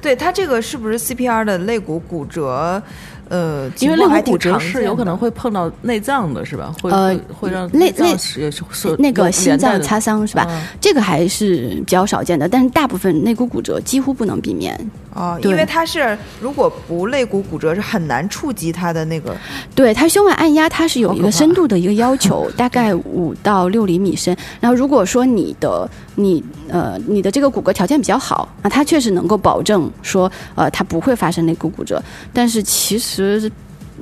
[0.02, 2.82] 对它这个是不是 CPR 的肋骨骨折？
[3.32, 6.76] 呃，因为肋骨骨折是有可能会碰到内脏的，是吧？
[6.82, 10.46] 会呃会会让内内是是是那个心脏擦伤是吧？
[10.50, 14.78] 嗯这个还是比较少见的，但是大部分肋骨骨折几乎不能避免。
[15.14, 19.36] 哦，因为它是如果不肋骨骨折是很难触及它的那个
[19.76, 24.36] 对它胸外按压，它是有一个深度的一个要求， 大概五到六厘米深。
[24.60, 32.02] 然后如果说你的你呃你的这个骨骼条件比较好啊，它确实能够保证说呃它不会发生肋骨骨折。
[32.32, 33.21] 但是其实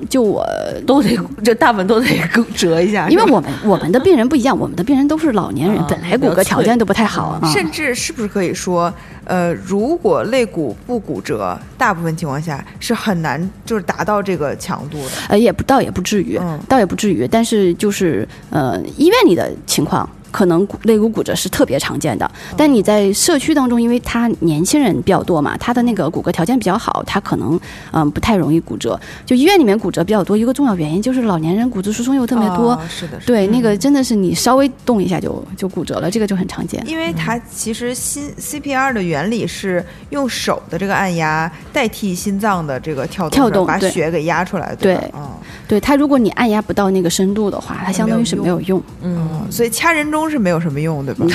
[0.10, 0.48] 就我
[0.88, 2.08] 都得这大部分都得
[2.56, 7.52] 折一下，因为我们我们的病人不一样，我们的病人都是老年人，啊本来骨骼条件都不太好啊。
[7.52, 8.94] 甚至是不是可以说，
[9.26, 15.12] 呃，如果肋骨不骨折，大部分情况下是很难就是达到这个强度的。
[15.28, 20.10] 呃，也不倒也不至于，嗯倒也不至于，但是就是呃，医院里的情况。
[20.32, 27.60] 可能骨肋骨骨折是特别常见的，但你在社区当中，因为他年轻人比较多嘛，他的那个骨骼条件比较好，他可能
[27.92, 29.00] 嗯、不太容易骨折。
[29.26, 33.28] 就医院里面骨折比较多，一个重要原因就是老年人骨质疏松又特别多，哦是的，是的。
[33.28, 36.84] 对，那个真的是你稍微动一下就就骨折了，这个就很常见。
[36.88, 44.96] 因为它其实心 CPR 的原理是用手的这个按压代替心脏的这个跳动，跳动把血给压出来，吧对。
[45.16, 45.28] 嗯。
[45.68, 51.26] 对他，如果你按压不到那个深度的话，它相当于是没有用，嗯，嗯，所以掐人中是没有什么用，对吧？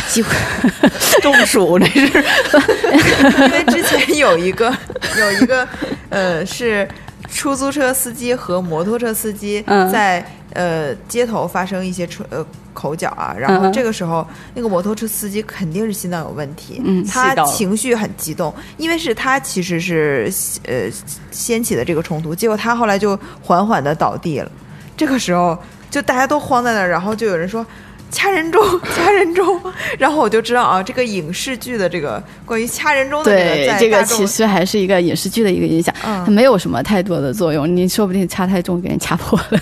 [1.23, 2.01] 中暑这是。
[3.47, 4.77] 因为之前有一个
[5.19, 5.67] 有一个
[6.11, 6.89] 呃是
[7.31, 9.89] 出租车司机和摩托车司机嗯。
[9.93, 14.25] 在、呃街头发生一些车呃口角啊，然后嗯这个时候
[14.55, 20.33] 那个摩托车司机肯定是心脏有问题，嗯他情绪很激动，因为是他其实是
[20.67, 20.89] 呃
[21.33, 24.51] 掀起的这个冲突，结果他后来就缓缓的倒地了，
[24.97, 25.59] 这个时候
[25.91, 27.67] 就大家都慌在那儿，然后就有人说。
[28.15, 28.63] 掐人中，
[28.95, 29.61] 掐人中，
[29.99, 39.61] 然后我就知道啊，这个影视剧的这个关于掐人中的这个这个其实还是一个影视剧的一个影响，嗯它没有什么太多的作用，你说不定掐太重给人掐破了。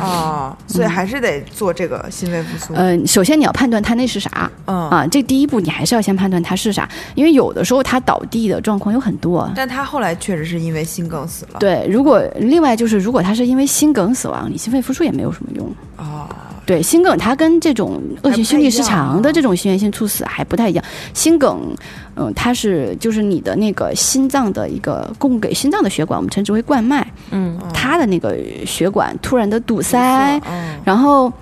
[0.00, 2.74] 哦，所以还是得做这个心肺复苏。
[2.74, 4.50] 嗯，首先你要判断他那是啥。
[4.66, 9.50] 嗯啊，这第一步你还是要先判断他是啥，因为有的时候他倒地的状况有很多。
[9.54, 11.58] 但他后来确实是因为心梗死了。
[11.60, 15.66] 对，如果另外就是，如果他是因为心梗死亡，你心肺复苏也没有什么用。
[15.98, 16.28] 哦，
[16.64, 17.91] 对，心梗它跟这种
[18.22, 20.84] 恶性心律失常的这种心源性猝死还不太一样。
[21.14, 21.74] 心梗，
[22.16, 27.58] 嗯、它是就是你的那个心脏的一个供给心脏的血管，我们称之为冠脉，嗯。
[27.72, 31.32] 它的那个血管突然的堵塞，嗯然后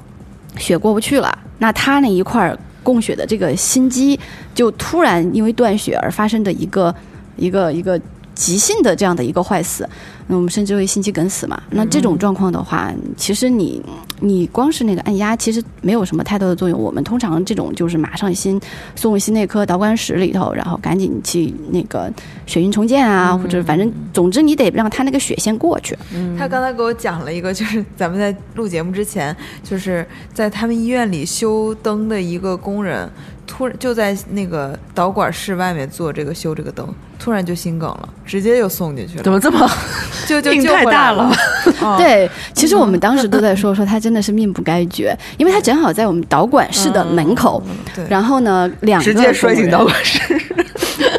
[0.57, 4.19] 血过不去了，那它那一块儿供血的这个心肌
[4.55, 6.95] 就突然因为断血而发生的一个
[7.37, 8.01] 一个一个
[8.41, 9.87] 急性的这样的一个坏死，
[10.27, 11.63] 那我们称之为心肌梗死嘛。
[11.69, 13.83] 那这种状况的话，其实你
[14.19, 16.81] 你光是那个按压，其实没有什么太多的作用。
[16.81, 18.59] 我们通常这种就是马上心
[18.97, 22.11] 送心内科导管室里头，然后赶紧去那个
[22.47, 25.95] 血运重建啊，或者反正总之你得让他那个血先过去。
[26.39, 33.07] 他刚才给我讲了一个，就是咱们在录节目之前，就是在他们医院里修灯的一个工人，
[33.51, 36.87] 突然就在那个导管室外面做这个修这个灯，
[37.19, 39.69] 突然就心梗了，直接就送进去了，怎么这么
[40.29, 41.91] 就就病救回来了太大了？
[41.91, 47.61] 啊， 对，其实我们当时都在说说他真的是命不该绝，因为他正好在我们导管室的门口，
[47.93, 50.21] 对然后呢，两个直接摔进导管室？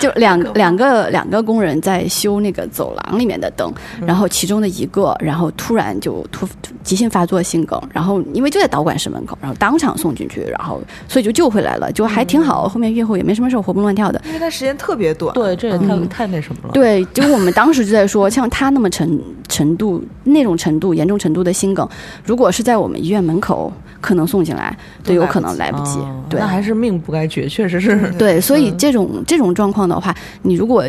[0.00, 3.72] 对，就两两个两个工人在修那个走廊里面的灯，
[4.06, 6.48] 然后其中的一个，然后突然就突
[6.82, 14.20] 急性发作心梗，然后因为就在导管室门口，然后当场送进去，然后所以就救回来了，就还挺好，后面孕后也没什么事儿，活蹦乱跳的。
[14.26, 16.70] 因为他时间特别短，对，这也太嗯太那什么了。
[16.72, 21.86] 对，就我们当时就在说，像他那么程程度那种程度严重程度的心梗，
[22.24, 25.98] 如果是在我们医院门口，可能送进来都有可能来不及。
[25.98, 28.08] 哦对那，还是命不该绝，确实是。
[28.16, 30.84] 对，所以这种这种状况的话，你如果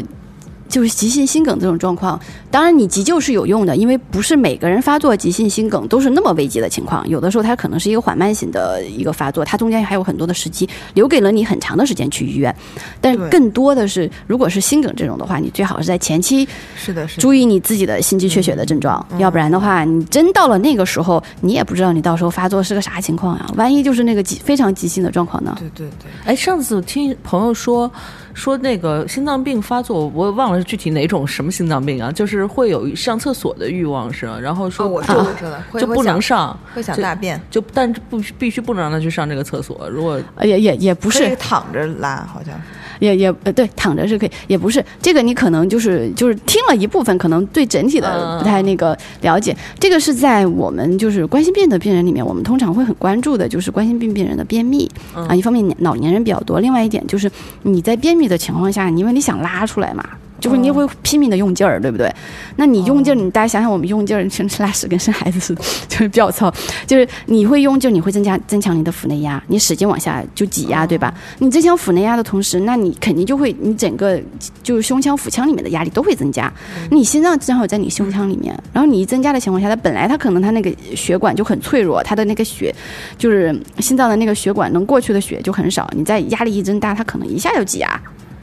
[0.69, 2.17] 就是急性心梗这种状况，
[2.49, 12.55] 当然你急救是有用的，因为不是每个人发作急性心梗都是那么危急的情况，有的时候它可能是一个缓慢型的一个发作，它中间还有很多的时机，留给了你很长的时间去医院。
[13.01, 23.45] 但是更多的是，如果是心梗这种的话，你最好是在前期是的，是的，注意你自己的心肌缺血的症状，要不然的话，你真到了那个时候，你也不知道你到时候发作是个啥情况呀？
[23.57, 25.53] 万一就是那个急非常急性的状况呢？
[25.59, 26.09] 对对对。
[26.23, 27.91] 哎，上次我听朋友说
[28.33, 34.39] 说那个心脏病发作，我也忘了是具体哪种什么心脏病啊，就是会有上厕所的欲望是吧？
[34.39, 39.89] 然后说哦，我就说我说的，会就不能上，会想大便，就但是不必须不能让他去上这个厕所。
[39.89, 42.53] 如果呃也也也不是，躺着拉，好像
[42.99, 49.55] 也也呃对，躺着是可以，也不是这个，你可能就是就是听了一部分，可能对整体的嗯不太那个了解。
[49.79, 55.35] 这个是在我们就是冠心病的病人里面，我们通常会很关注的，就是冠心病病人的便秘嗯啊。
[55.35, 57.29] 一方面老年人比较多，另外一点就是
[57.63, 60.03] 你在便秘的情况下，因为你想拉出来嘛。
[60.41, 62.13] 就是你会拼命的用劲儿，对不对？
[62.57, 66.51] 那你用劲儿，你大家想想，我们用劲儿，生拉屎跟生孩子似的，就是比较糙。
[66.85, 71.13] 就是你会用劲儿，你会增加增强你的腹内压，你使劲往下就挤压，对吧？
[71.37, 74.19] 你增强腹内压的同时，那你肯定就会，你整个
[74.63, 76.51] 就是胸腔、腹腔里面的压力都会增加。
[76.89, 82.73] 你心脏正好在你胸腔里面，然后你一增加的情况下，它本来它可能它那个血管就很脆弱，它的那个血
[83.17, 88.01] 就是心脏的那个血管能过去的血就很少，你在压力一增大，它可能一下就挤压，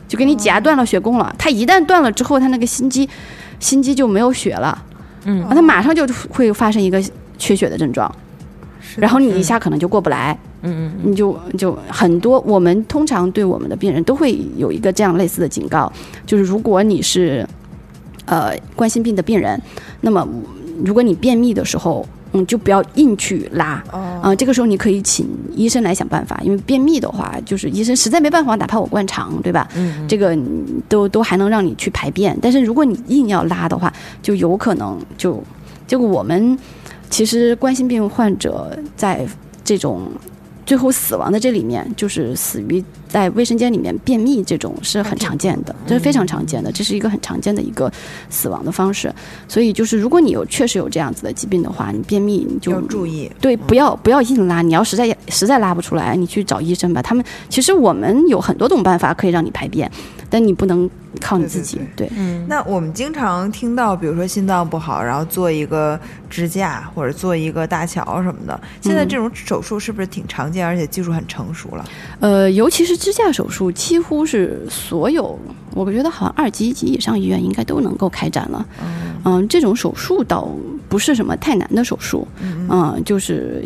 [0.08, 1.32] 就给你挤压断了血供了。
[1.38, 3.08] 它一旦断了之后，它那个心肌
[3.60, 4.86] 心肌就没有血了。
[5.24, 7.00] 嗯啊，它马上就会发生一个
[7.36, 8.10] 缺血的症状，
[8.96, 15.92] 然后你一下可能就过不来，嗯嗯你就就很多，我们通常对我们的病人都会有一个这样类似的警告，
[16.24, 17.46] 就是如果你是
[18.24, 19.60] 呃冠心病的病人，
[20.00, 20.26] 那么
[20.84, 23.82] 如果你便秘的时候，嗯，就不要硬去拉。
[23.92, 29.68] 哦啊、这个时候你可以请医生来想办法，因为便秘的话，就是医生实在没办法，哪怕我灌肠，对吧？
[29.74, 33.92] 嗯这个你都都还能让你去排便，但是如果你硬要拉的话，
[34.22, 35.42] 就有可能就
[35.86, 36.58] 结果我们
[37.10, 39.26] 其实冠心病患者在
[39.64, 40.08] 这种
[40.66, 47.90] 最后死亡的这里面，就是死于在卫生间里面便秘这种是很常见的，这是非常常见的，这是一个很常见的一个
[48.28, 49.12] 死亡的方式。
[49.48, 53.30] 所以就是如果你有确实有这样子的疾病的话，你便秘你就要注意。
[53.40, 54.62] 对，不要不要硬拉。
[54.62, 57.00] 你要实在实在拉不出来，你去找医生吧。
[57.00, 59.90] 他们其实我们有很多种办法可以让你排便，
[60.28, 60.88] 但你不能
[61.20, 61.80] 靠你自己。
[61.96, 65.98] 对嗯那我们经常听到，比如说心脏不好，然后做一个
[66.28, 68.60] 支架或者做一个搭桥什么的。
[68.80, 71.84] 现在这种手术是不是挺常见，而且技术很成熟了？
[72.20, 75.38] 呃，尤其是支架手术，几乎是所有，
[75.74, 78.66] 我觉得好像二级、一级以上医院应该都能够开展了。
[79.24, 80.48] 嗯、这种手术倒
[80.88, 82.26] 不是什么太难的手术，
[82.68, 83.64] 嗯、就是。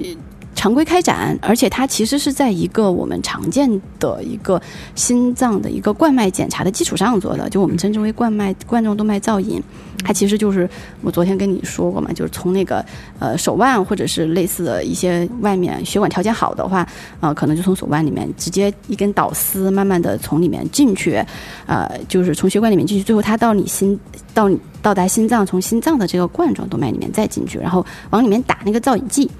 [0.55, 3.69] 常规开展，而且它其实是在一个我们常见
[3.99, 4.61] 的一个
[4.95, 9.63] 心脏的一个冠脉检查的基础上做的，就我们称之为冠脉冠状动脉造影。
[10.05, 10.69] 它其实就是
[11.01, 12.85] 我昨天跟你说过嘛，就是从那个
[13.21, 16.85] 呃手腕或者是类似的一些外面血管条件好的话，
[17.21, 21.25] 啊，可能就从手腕里面直接一根导丝，慢慢的从里面进去，
[21.67, 23.99] 呃，就是从血管里面进去，最后它到你心
[24.35, 29.31] 到你到达心脏，从心脏的这个冠状动脉里面再进去，然后往里面打那个造影剂。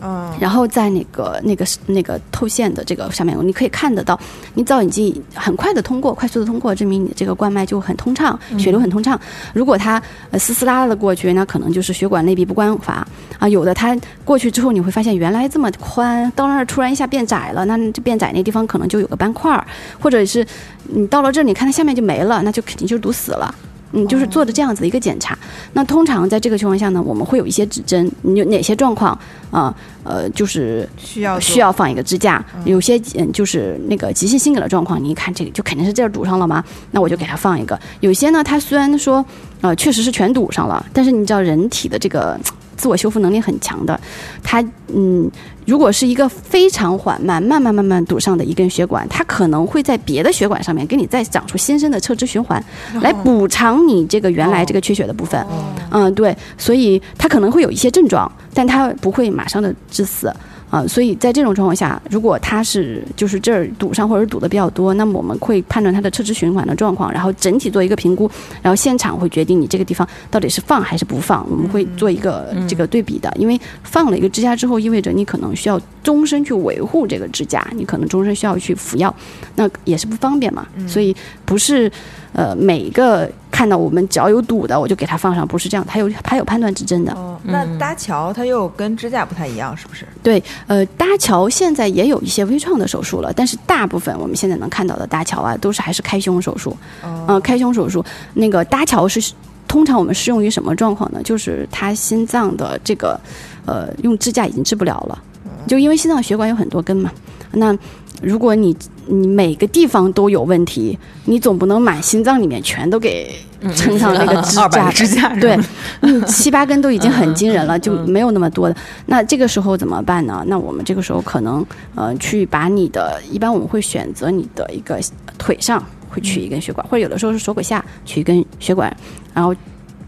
[0.00, 4.18] 嗯，然后在那个那个那个透线的这个上面，你可以看得到，
[4.54, 9.18] 你造影剂很快的通过，快速的通过，证明你这个冠脉就很通畅，血流很通畅。
[9.54, 10.00] 如果它
[10.30, 13.06] 呃丝丝拉拉的过去，那可能就是血管内壁不光滑
[13.38, 13.48] 啊。
[13.48, 19.66] 有的它过去之后，你会发现原来这么宽，到那儿突然一下变窄了，那这变窄那地方可能就有个斑块儿，
[19.98, 20.46] 或者是
[20.84, 23.54] 你到了这儿，你看它下面就没了，那就肯定就是堵死了。
[23.92, 25.38] 嗯，就是做的这样子的一个检查。
[25.72, 29.18] 那通常在这个情况下呢，我们会有一些指针，你有哪些状况
[29.50, 29.74] 啊？
[30.02, 32.44] 呃，就是需要需要放一个支架。
[32.64, 37.78] 有些嗯，就是那个急性心梗的状况，你一看这个就肯定是这儿堵上了嘛，那我就给他放一个。
[38.00, 39.24] 有些呢，他虽然说
[39.60, 42.38] 呃确实是全堵上了，但是你知道人体的这个
[42.76, 43.98] 自我修复能力很强的，
[44.42, 44.62] 它
[44.94, 45.30] 嗯，
[45.66, 52.62] 如果是一个非常缓慢、慢慢慢慢堵上的一根血管，它可能会在别的血管上面给你再长出新生的侧支循环，
[53.00, 55.44] 来补偿你这个原来这个缺血的部分。
[55.90, 60.32] 嗯，对，所以它可能会有一些症状，但它不会马上的致死。
[60.68, 68.30] 啊、所以在这种状况下，如果它是就是这儿堵上或者堵的比较多，那么我们会判断它的侧支循环的状况，然后整体做一个评估，
[68.60, 73.32] 然后现场会决定你这个地方到底是放还是不放，我们会做一个这个对比的。
[73.38, 79.14] 因为放了一个支架之后，意味着你可能需要终身去维护这个支架，你可能终身需要去服药，
[79.54, 80.66] 那也是不方便嘛。
[80.88, 81.14] 所以
[81.44, 81.90] 不是
[82.36, 87.10] 呃每一个看到我们脚有堵的我就给它放上，不是这样，它有它有判断指针的。
[87.14, 90.06] 哦，那搭桥它又跟支架不太一样，是不是？
[90.22, 96.76] 对，呃，搭桥现在也有一些微创的手术了，但是大部分我们现在能看到的搭桥啊，都是还是开胸手术。
[97.02, 98.04] 哦呃，开胸手术
[98.34, 99.32] 那个搭桥是
[99.66, 101.22] 通常我们适用于什么状况呢？
[101.24, 103.18] 就是他心脏的这个
[103.64, 105.18] 呃用支架已经治不了了，
[105.66, 107.10] 就因为心脏血管有很多根嘛。
[107.52, 107.74] 那
[108.20, 108.76] 如果你
[109.06, 113.34] 你每个地方都有问题，你总不能满心脏里面全都给
[113.74, 115.58] 撑上那个支架支架，对，
[116.00, 118.76] 嗯，七八根都已经很惊人了，就没有那么多的。
[119.06, 120.44] 那这个时候怎么办呢？
[120.48, 121.64] 那我们这个时候可能
[121.94, 125.00] 呃，去把你的，一般我们会选择你的一个
[125.38, 128.94] 腿上会取一根血管，或者有的时候是手骨下取一根血管，
[129.32, 129.54] 然后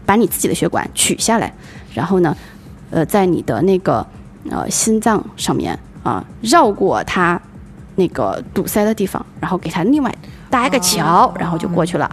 [0.05, 1.53] 把你自己的血管取下来，
[1.93, 2.35] 然后呢，
[2.91, 4.05] 呃，在你的那个
[4.49, 7.39] 呃心脏上面啊、绕过它
[7.99, 10.15] 那个堵塞的地方，然后给它另外
[10.49, 12.09] 搭一个桥，然后就过去了。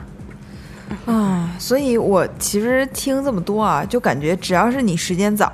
[1.06, 5.52] 啊，所以我其实听这么多啊，就感觉只要是你时间早，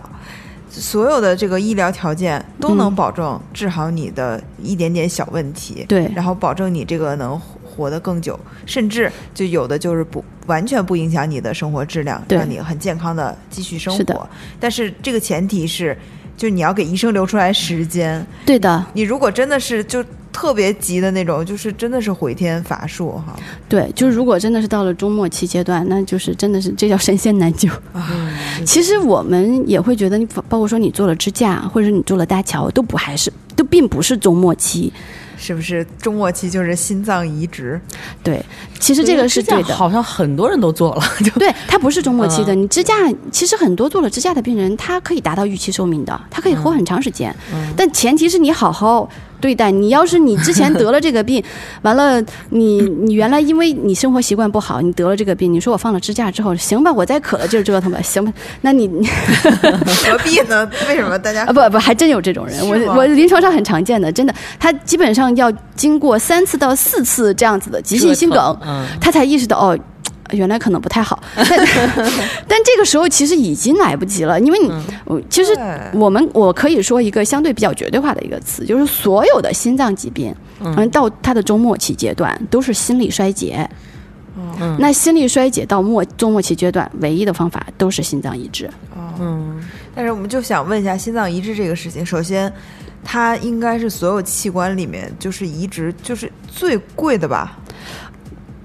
[0.71, 14.29] 所有的这个医疗条件都能嗯保证治好你的一点点小问题，对然后保证你这个能活得更久，甚至就有的就是不完全不影响你的生活质量，让你很健康的继续生活。
[14.61, 15.97] 但是这个前提是，
[16.37, 18.25] 就你要给医生留出来时间。
[18.45, 23.37] 对的，你如果真的是就特别急的那种，就是真的是回天乏术哈。
[23.69, 27.69] 对，就是如果真的是到了中末期阶段，那就是真的是这叫神仙难救。
[28.65, 34.93] 其实我们也会觉得，你包包括说你做了支架，或者是你做了搭桥，都不还是都并不是中末期。
[35.37, 37.81] 是不是中末期就是心脏移植？
[38.23, 38.41] 对，
[38.83, 39.75] 其实这个是支架对的。
[39.75, 42.53] 好像很多人都做了， 就对，它不是中末期的。
[42.55, 42.95] 嗯你支架
[43.31, 47.35] 其实很多做了支架的病人，他可以达到预期寿命的，他可以活很长时间。
[47.55, 49.09] 嗯但前提是你好好
[49.41, 49.71] 对待。
[49.71, 51.43] 你要是你之前得了这个病，
[51.83, 58.89] 完了你你原来因为你生活习惯不好，你得了这个病，你说我放了支架之后，行吧，我再可了劲儿折腾吧，行吧，那你
[60.05, 60.69] 何必呢？
[60.89, 69.78] 为什么大家啊不不还真有这种人，我我临床上很常见的，真的，他基本上要经过三次到四次这样子的急性心梗，嗯，他才意识到哦。
[70.31, 71.47] 原来可能不太好，但
[72.49, 74.73] 但这个时候其实已经来不及了，因为你，
[75.05, 75.53] 我其实
[75.93, 83.69] 我们我可以说一个相对比较绝对化的一个词，就是所有的心脏疾病，嗯，到它的中末期阶段都是心力衰竭。
[84.59, 88.70] 嗯那心力衰竭到末中末期阶段，唯一的方法都是心脏移植。
[89.20, 89.62] 嗯，
[89.94, 92.51] 但是我们就想问一下心脏移植这个事情，首先，
[93.05, 97.59] 它应该是所有器官里面就是移植就是最贵的吧？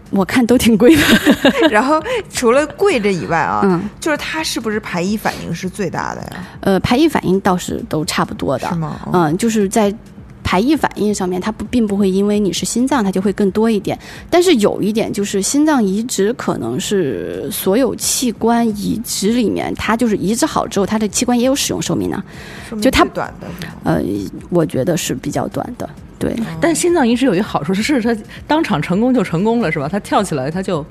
[0.09, 1.01] 我看都挺贵的，
[1.69, 2.01] 然后
[2.31, 6.47] 除了贵这以外啊，嗯，就是它是不是排异反应是最大的呀？
[6.61, 8.99] 呃，排异反应倒是都差不多的是，吗？
[9.11, 9.93] 嗯，就是在
[10.43, 13.99] 排异反应上面，它不并不会因为你是心脏，它就会更多一点。
[14.29, 22.23] 但是有一点就是，心脏移植可能是所有器官移植里面，它就是移植好之后，它的器官也有使用寿命呢。
[22.81, 23.47] 就它短的？
[23.83, 24.01] 呃，
[24.49, 25.89] 我觉得是比较短的。
[26.19, 29.87] 对，但心脏移植有一个好处是，是它当场成功就成功了，是吧？
[29.87, 30.85] 它跳起来，它就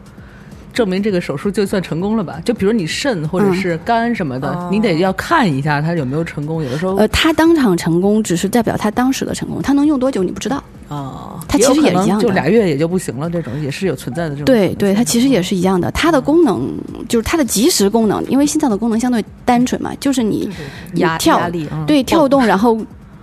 [0.73, 2.41] 证明这个手术就算成功了吧？
[2.45, 6.63] 就比如你肾或者是肝什么的，哦你得要看一下它有没有成功。
[6.63, 10.63] 有的时候呃，它当场成功只是代表它当时的成功，它能用多久你不知道。
[10.89, 14.45] 啊，它其实也一样的就俩月也就不行了，这种也是有存在的这种。
[14.45, 16.71] 对对，它其实也是一样的，它的功能
[17.09, 20.49] 就是它的及时功能，因为心脏的功能相对单纯嘛，就是你
[20.93, 21.41] 你压跳
[21.89, 22.79] 对跳动，然后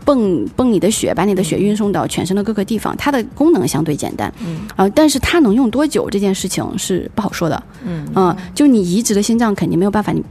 [0.06, 4.62] 泵泵你的血，把你的血运送到全身的各个地方，它的功能相对简单，嗯。
[4.76, 8.06] 呃，但是它能用多久这件事情是不好说的，嗯。
[8.14, 10.24] 啊、就你移植的心脏肯定没有办法你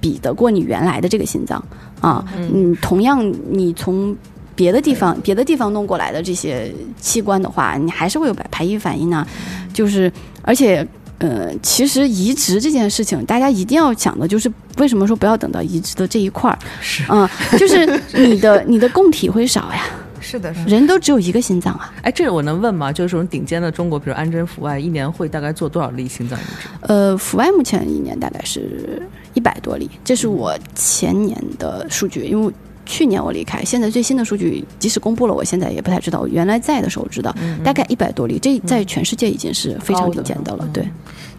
[0.00, 1.62] 比得过你原来的这个心脏。
[2.00, 4.16] 啊，嗯，同样你从
[4.54, 9.26] 别的地方别的地方弄过来的这些器官的话，你还是会有排排异反应呢，
[9.72, 10.12] 就是
[10.42, 10.86] 而且。
[11.18, 17.28] 呃，其实移植这件事情，大家一定要想的就是为什么说不要等到移植的这一块儿，是嗯，
[17.58, 19.84] 就是你的 你的供体会少呀，
[20.20, 20.70] 是的，是的。
[20.70, 21.92] 人都只有一个心脏啊。
[22.02, 22.92] 哎，这个我能问吗？
[22.92, 26.68] 就是这种顶尖的中国，比如安贞阜外，一年会大概做多少例心脏移植？
[26.82, 29.00] 呃，阜外目前一年大概是
[29.32, 32.52] 一百多例，这是我前年的数据，因为。
[32.86, 36.20] 去年我离开，现在最新的数据即使公布了，我现在也不太知道。
[36.20, 40.66] 我原来在的时候知道，大概一百多例，这在全世界已经是非常顶尖的了。
[40.72, 40.88] 对，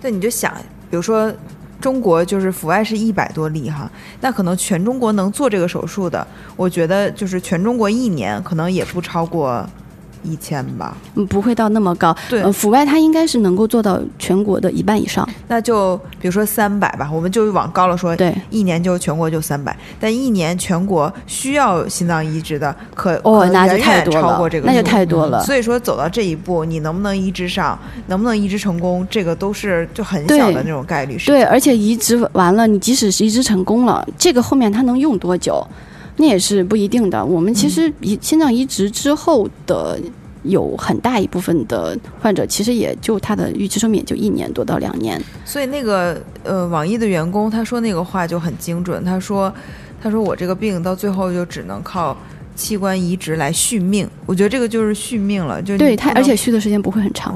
[0.02, 0.54] 对，你就想，
[0.92, 1.34] 比如说
[1.80, 9.68] 中国就是阜外是一百多例哈，那可能全中国能做这个手术的，我觉得就是全中国一年可能也不超过
[10.28, 10.96] 一千吧。
[11.16, 12.16] 嗯，不会到那么高。
[12.30, 15.28] 对呃，阜外它应该是能够做到全国的一半以上。
[15.48, 25.44] 那就比如说三百吧，我们就往高了说，对，一年就全国就三百，但一年全国需要心脏移植的可哦，可那就太多了超过这，个那就太多了。
[25.44, 27.78] 所以说走到这一步，你能不能移植上，
[28.08, 35.66] 能不能移植成功，这个都是就很小的那种概率事对，而且移植完了，你即使是移植成功了，这个后面它能用多久，
[36.18, 37.24] 那也是不一定的。
[37.24, 40.00] 我们其实移心脏移植之后的。
[40.44, 45.22] 有很大一部分的患者，其实也就他的预期寿命也就一年多到两年。
[45.44, 49.54] 所以那个呃，网易的员工他说那个话就很精准，他说
[50.02, 52.16] 他说我这个病到最后就只能靠
[52.56, 54.08] 器官移植来续命。
[54.26, 57.36] 我觉得这个就是续命了，就对他，而且续的时间不会很长。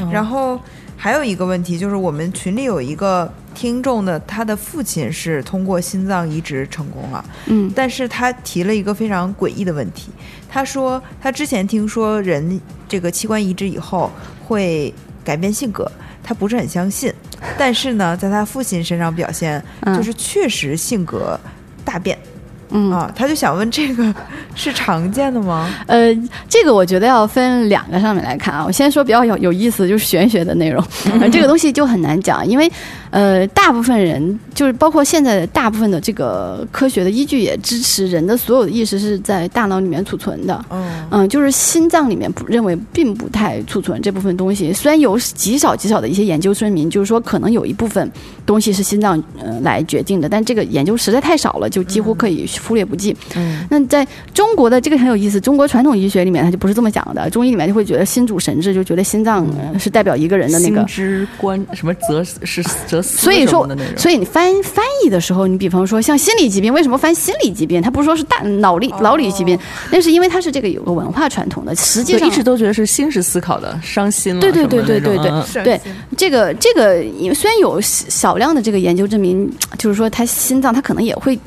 [0.00, 0.58] 嗯，然后
[0.96, 7.68] 还有一个问题就是，我们群里有一个听众的，他的父亲是通过心脏移植成功了，嗯。
[7.74, 10.12] 但是他提了一个非常诡异的问题，
[10.48, 14.08] 他说他之前听说人这个器官移植以后
[14.46, 14.94] 会
[15.24, 15.90] 改变性格，
[16.22, 17.12] 他不是很相信，
[17.58, 19.96] 但是呢，在他父亲身上表现嗯。
[19.96, 21.36] 就是确实性格
[21.84, 22.16] 大变。
[22.16, 22.37] 嗯
[22.70, 24.14] 啊，他就想问这个
[24.54, 25.72] 是常见的吗？
[25.86, 26.14] 呃，
[26.48, 28.64] 这个我觉得要分两个上面来看啊。
[28.66, 30.84] 我先说比较有有意思，就是玄学的内容，
[31.20, 32.70] 呃 这个东西就很难讲，因为
[33.10, 40.62] 呃，大部分人就是包括现在的大部分的这个科学的依据也支持人的所有的意识是在大脑里面储存的。
[40.70, 48.10] 嗯嗯，就是心脏里面不认为并不太储存这部分东西，虽然有极少极少的一些研究声明，就是说可能有一部分
[48.44, 53.16] 东西是心脏呃来决定的，但这个研究实在太少了，就几乎可以忽略不计。
[53.36, 60.86] 嗯，那在中国的这个很有意思，中国传统医学里面它就不是这么讲的，中医里面就会觉得心主神志，就觉得心脏、呃、是代表一个人的那个心。
[60.86, 63.68] 之观什么则是则思所以说。
[63.96, 67.82] 所以你翻翻译的时候，你比方说像心理疾病，为什么翻心理疾病？
[67.82, 69.58] 它不是说是大脑力脑力疾病，
[69.90, 71.74] 那是因为它是这个有个文化传统的。
[71.76, 74.40] 实际上一直都觉得是心是思考的，伤心了。
[74.40, 75.80] 对对对对对对对，
[76.16, 77.02] 这个这个
[77.34, 81.40] 虽然有少量的这个研究证明，就是说他心脏他可能也会嗯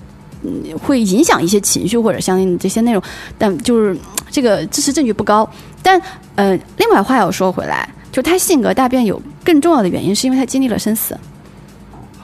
[0.82, 3.02] 会影响一些情绪或者相应的这些内容，
[3.38, 3.98] 但就是
[4.30, 5.50] 这个支持证据不高。
[5.82, 6.02] 但
[6.36, 11.18] 呃，另外话要说回来，就他性格大变有更重要的原因，是因为他经历了生死。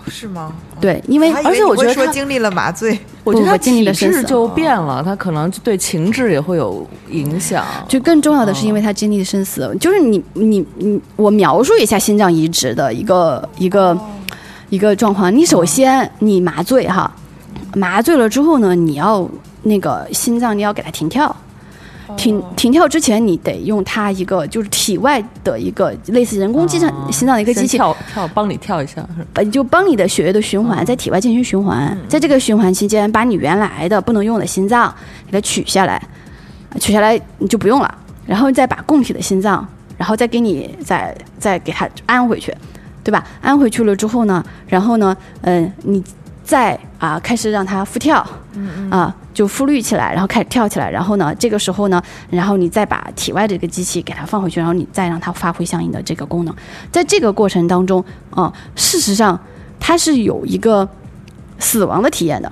[0.10, 0.54] 是吗？
[0.80, 7.66] 对，因为而且我觉得说经历了麻醉，我觉得他体质就变了，他可能对情志也会有影响。
[7.90, 14.00] 就更重要的是，因为他经历了生死，就是你你你，我描述一下心脏移植的一个一个
[14.70, 15.36] 一个状况。
[15.36, 17.14] 你首先你麻醉哈，
[17.78, 19.30] 麻醉了之后呢，你要
[19.64, 21.36] 那个心脏你要给它停跳。
[22.16, 34.92] 停停跳之前，你得用它一个就是体外的一个类似人工机上心脏的一个机器跳跳帮你跳一下，呃，就帮你的血液的循环在体外进行循环，在这个循环期间，把你原来的不能用的心脏
[35.26, 36.02] 给它取下来，
[36.80, 39.68] 取下来你就不用了，然后再把供体的心脏，
[39.98, 42.56] 然后再给你再再给它安回去，
[43.04, 43.28] 对吧？
[43.42, 46.02] 安回去了之后呢，然后呢，嗯，你。
[46.48, 48.26] 再啊，开始让它复跳，
[48.90, 56.56] 啊，就复律起来，然后开始跳起来，然后呢，这个时候呢，然后你再把体外这个机器给它放回去，然后你再让它发挥相应的这个功能。
[56.90, 59.38] 在这个过程当中，啊，事实上
[59.78, 60.88] 它是有一个
[61.60, 62.50] 死亡的体验的。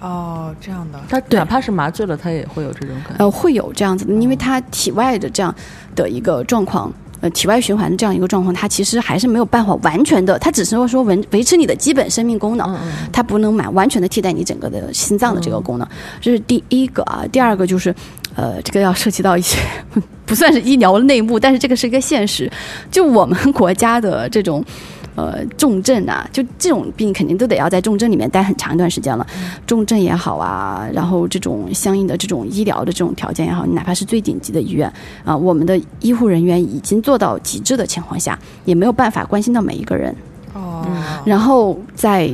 [0.00, 3.16] 哦，这样的，它哪怕是麻醉了，它也会有这种感。
[3.18, 5.54] 呃，会有这样子的，因为它体外的这样
[5.96, 6.92] 的一个状况。
[7.20, 12.76] 呃，体外循环的这样一个状况，它其实还是没有办法完全的，它只是说维维持你的基本生命功能，
[13.12, 15.86] 它不能满完全的替代你整个的心脏的这个功能，
[16.20, 17.24] 这是第一个啊。
[17.30, 17.94] 第二个就是，
[18.34, 19.58] 呃，这个要涉及到一些
[20.24, 22.50] 不算是医疗内幕，但是这个是一个现实，
[22.90, 24.64] 就我们国家的这种。
[25.20, 29.26] 呃，重症啊，就这种病肯定都得要在重症里面待很长一段时间了。
[29.66, 34.90] 重症也好啊，然后这种相应的这种医疗的这种条件也好，你哪怕是最顶级的医院
[35.22, 40.14] 啊，我们的医护人员已经做到极致的情况下，也没有办法关心到每一个人。
[40.54, 40.86] 哦。
[41.26, 42.30] 然后在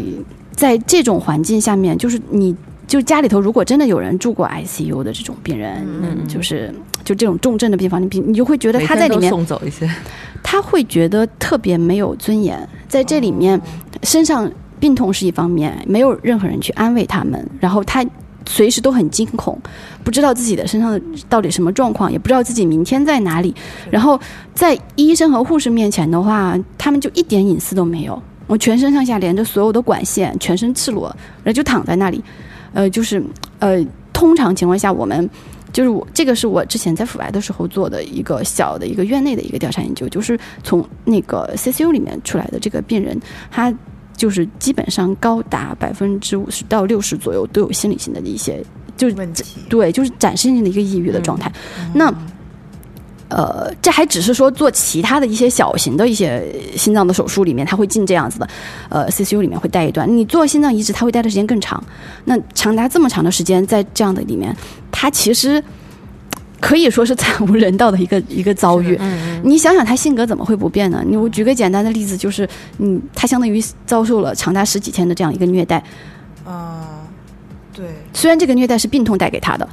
[0.53, 2.55] 在这种环境下面，就是你
[2.87, 6.73] 就家里头如果真的有人住过 ICU 的这种病人，嗯，就是
[7.05, 9.91] 就这种重症的病房，你你就会觉得他在里面送走一些。
[10.43, 12.57] 他会觉得特别没有尊严，
[12.87, 13.61] 在这里面，
[14.05, 14.49] 身上
[14.79, 18.07] 病痛是一方面，没有任何人去安慰他们，然后他
[18.47, 19.59] 随时都很惊恐，
[20.05, 23.53] 不知道自己的身上的到底什么状况，也不知道自己明天在哪里。
[23.91, 24.21] 然后
[24.55, 31.09] 在医生和护士面前的话，他们就一点隐私都没有，我全身上下连着所有的管线，全身赤裸，
[31.43, 32.23] 然后就躺在那里，
[32.72, 33.22] 呃，就是
[33.59, 35.28] 呃，通常情况下我们。
[35.72, 43.20] 就是我这个是我之前在阜外的时候做的一个小的一个院内的一个调查研究，就是从那个 CCU 里面出来的这个病人，
[43.51, 43.74] 他
[44.16, 48.64] 就是基本上高达百分之五十到六十左右都有心理性的一些
[48.97, 51.52] 就是问题，对，就是展示性的一个抑郁的状态。
[51.93, 52.10] 那
[53.28, 56.44] 呃，这还只是说做其他的一些小型的一些
[56.77, 58.48] 心脏的手术里面，他会进这样子的，
[58.89, 60.09] 呃，CCU 里面会待一段。
[60.09, 61.82] 你做心脏移植，他会待的时间更长。
[62.27, 64.57] 那长达这么长的时间，在这样的里面，
[64.93, 65.61] 他其实
[66.61, 68.97] 可以说是惨无人道的一个一个遭遇。
[69.43, 71.03] 你想想，他性格怎么会不变呢？
[71.05, 72.48] 你我举个简单的例子，就是
[72.78, 75.82] 嗯，他相当于遭受了长达十几天的这样一个虐待。
[76.44, 77.03] 啊，
[77.74, 77.86] 对。
[78.12, 79.69] 虽然这个虐待是病痛带给他的，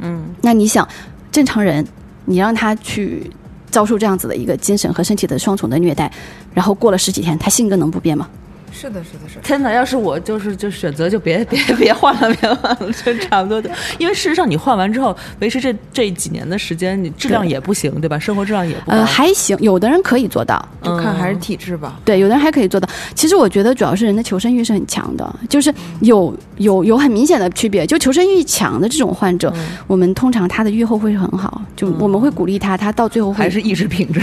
[0.00, 0.86] 嗯，那你想，
[1.32, 1.82] 正常人。
[2.24, 3.30] 你让他去
[3.70, 6.10] 遭受这样子的一个精神和身体的双重的虐待，
[6.52, 8.28] 然后过了十几天，他性格能不变吗？
[8.74, 9.38] 是的，是的，是。
[9.42, 9.72] 天哪！
[9.72, 13.70] 要是我就是就选择就别别别换了，别换了，就差不多的。
[13.98, 18.18] 因为事实上你换完之后，维持这这几年的时间，你质量也不行，对吧？
[18.18, 21.98] 生活质量也不呃还行，有的人可以做到，就看还是体质吧。
[22.04, 22.88] 对，有的人还可以做到。
[23.14, 27.86] 其实我觉得主要是人的求生欲是很强的，就是有有有很明显的区别。
[27.86, 29.52] 就求生欲强的这种患者，
[29.86, 34.20] 我们通常他的愈后会很好，就我们会鼓励他，他到最后还是意志品质。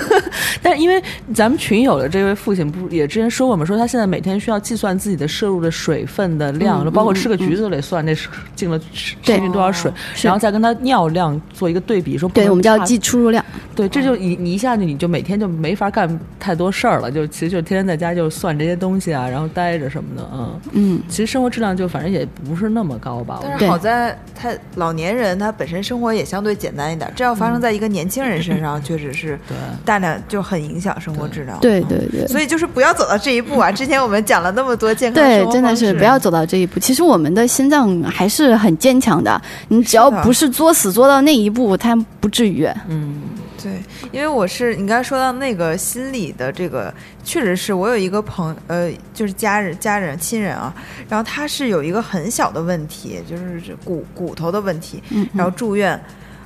[0.60, 1.02] 但因为
[1.34, 3.64] 咱们群友的这位父亲不也之前说过吗？
[3.64, 4.58] 说他现在每天需要。
[4.68, 8.78] 计算自己的摄入的水分的量，包括吃个橘子都得算，那是进了
[9.22, 9.90] 进去多少水，
[10.20, 13.42] 然后再跟他尿量做一个对比，说对，我们叫计出入量。
[13.74, 23.38] 对，这就你你一下子你就每天就没法干太多事儿了，就其实就天天在家就算这些东西啊，然后待着什么的，嗯嗯，其实生活质量就反正也不是那么高吧。
[23.40, 29.38] 但是好在他老年人他本身生活也相对简单一点，这要发生在一个年轻人身上，确实是
[29.86, 31.56] 大量就很影响生活质量。
[31.60, 33.67] 对对对，所以就是不要走到这一步啊！
[33.72, 34.52] 之前我们讲了。
[34.52, 36.80] 那么多健康对，真的是不要走到这一步。
[36.80, 42.66] 其实我们的心脏还是很坚强的，你只要不是作死作到那一步，它不至于。
[42.88, 43.20] 嗯，
[43.62, 43.72] 对，
[44.10, 46.92] 因为我是你刚才说到那个心理的这个，
[47.22, 50.74] 确实是我有一个朋呃，就是家人、家人、亲人啊，
[51.08, 55.02] 然后他是有一个很小的问题，就是骨骨头的问题，
[55.34, 56.00] 然后住院。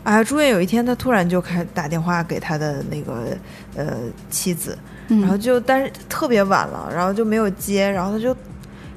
[0.05, 3.39] 啊，住院有一天，他突然就开打电话给他的那个
[3.77, 3.95] 呃
[4.29, 4.77] 妻子，
[5.09, 5.21] 嗯。
[5.21, 8.37] 然后就但是特别晚了，然后就没有接，然后他就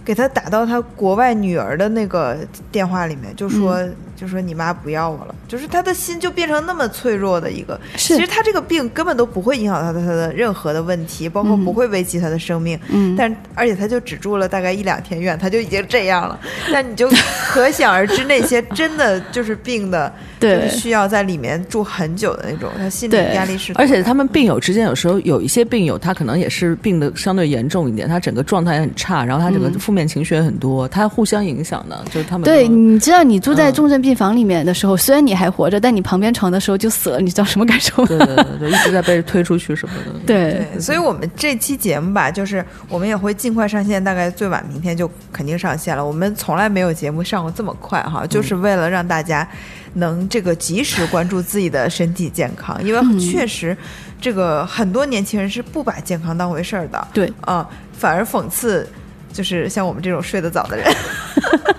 [0.04, 2.38] 给他打到他国外女儿的那个
[2.72, 3.78] 电话里面，就说、
[4.16, 7.80] 就说你妈不要我了，就是他的心就变成那么脆弱的一个。
[7.96, 12.80] 是其实他这个病根本都不会影响到他的任何的问题，包括嗯不会危及他的生命。
[12.90, 16.40] 嗯，但而且他就只住了大概一两天院，他就已经这样了。
[16.72, 17.10] 但你就
[17.48, 23.74] 可想而知，那些真的就是病的， 就对是需要在里面住很久的那种，他心理压力是。
[23.76, 38.08] 而且他们病友之间有时候有一些病友，他可能也是病的相对严重一点，他整个状态也很差，然后他整个嗯负面情绪也很多，他互相影响的，就是他们对，你知道你住在嗯重症病房里面的时候，虽然你还活着，但你旁边床的时候就死了，你知道什么感受吗？
[38.08, 40.20] 对对对对，一直在被推出去什么的。
[40.28, 46.06] 对对，所以我们这期节目吧，就是我们也会尽快上线，大概最晚明天就肯定上线了。
[46.06, 49.48] 我们从来没有节目上过这么快哈，就是为了让大家
[49.94, 53.76] 能这个及时关注自己的身体健康，因为嗯确实
[54.22, 58.88] 这个很多年轻人是不把健康当回事儿的，对，啊、反而讽刺
[59.34, 60.86] 就是像我们这种睡得早的人。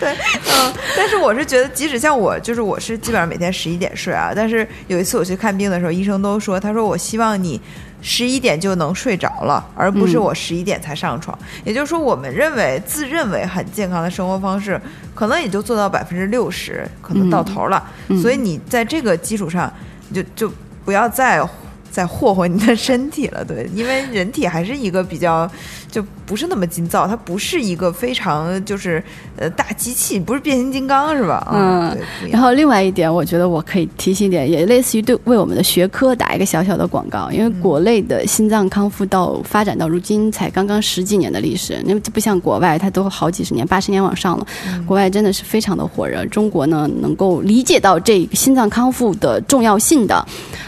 [0.00, 7.60] 对，嗯，但是我是觉得，即使像我，就是我是基本上每天十一点睡啊，但是有一次我去看病的时候，医生都说，他说我希望你
[8.00, 11.38] 十一点就能睡着了，而不是嗯我十一点才上床。
[11.64, 14.80] 也就是说，我们认为自认为很健康的生活方式，
[15.14, 17.86] 可能也就做到百分之六十，可能到头了。
[18.08, 19.70] 嗯所以你在这个基础上，
[20.08, 21.46] 你就就不要再
[21.90, 25.50] 再霍霍你的身体了，对，因为人体还是一个比较
[25.90, 29.02] 就不是那么筋躁，它不是一个非常就是
[29.36, 31.44] 呃大机器，不是变形金刚是吧？
[31.50, 44.46] 啊嗯然后另外一点，我觉得我可以提醒一点，也类似于对为我们的学科打一个小小的广告，因为国内的心脏康复到发展到如今才刚刚十几年的历史，因为不像国外，它都好几十年、八十年往上了，
[44.86, 46.24] 国外真的是非常的火热。
[46.26, 50.24] 中国呢，能够理解到这个心脏康复的重要性的，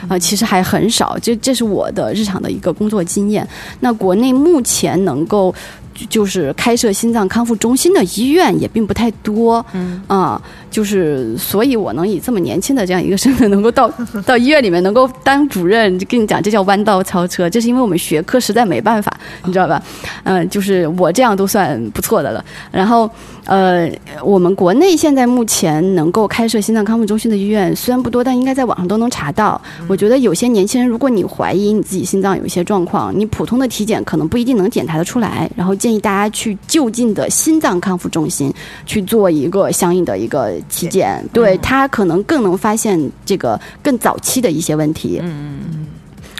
[0.08, 1.16] 呃，其实还很少。
[1.22, 3.46] 这这是我的日常的一个工作经验。
[3.78, 5.51] 那国内目前能够
[5.94, 13.90] 就就是开设心脏康复中心的医院也并不太多，嗯啊，就是所以我能以这么年轻的这样一个身份，能够到
[14.24, 19.12] 到医院里面能够当主任，就跟你讲，这叫弯道超车，这是因为我们学科实在没办法，
[19.44, 19.82] 你知道吧？
[20.24, 22.42] 嗯、就是我这样都算不错的了。
[22.70, 23.08] 然后
[23.44, 23.90] 呃，
[24.22, 29.60] 我们国内现在目前能够开设心脏康复中心的医院虽然不多，但应该在网上都能查到。
[29.88, 38.52] 我觉得有些年轻人，如果你怀疑你自己心脏有一些状况，你普通的体检可能不一定能检查得出来，然后建议大家去就近的心脏康复中心
[38.86, 45.18] 去做一个相应的一个体检，对他可能更能发现这个更早期的一些问题。
[45.22, 45.86] 嗯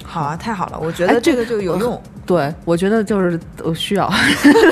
[0.05, 2.01] 好啊，太好了，我觉哎得这个就有用。
[2.25, 4.09] 对，我觉得就是我需要，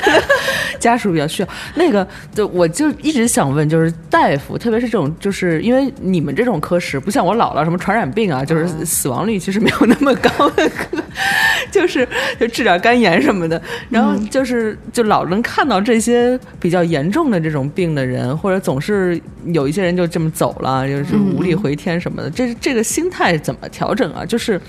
[0.79, 10.97] 家属比较需要那个，就我就一直想问，就是大夫，特别是这种，就是因为你们这种科室不像我姥姥什么传染病啊，就是死亡率其实没有那么高的科，
[11.73, 12.09] 就是
[12.39, 24.25] 就治点肝炎什么的，然后就是就老能看到这些比较严重的这种病的人，或者总是有一些人就这么走了，就是无力回天什么的，这这个心态怎么调整啊？
[24.25, 24.61] 就是。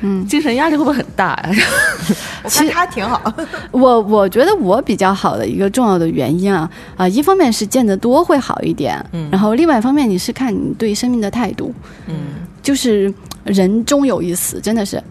[0.00, 0.26] 嗯。
[0.26, 1.52] 精神压力会不会很大呀、
[2.44, 3.32] 我看他挺好，
[3.70, 9.28] 我我觉得我比较好的一个重要的原因啊啊、一方面是见得多会好一点，嗯。
[9.30, 11.72] 然后另外一方面你是看你对生命的态度，
[12.06, 12.14] 嗯。
[12.62, 13.12] 就是
[13.44, 15.02] 人终有一死，真的是。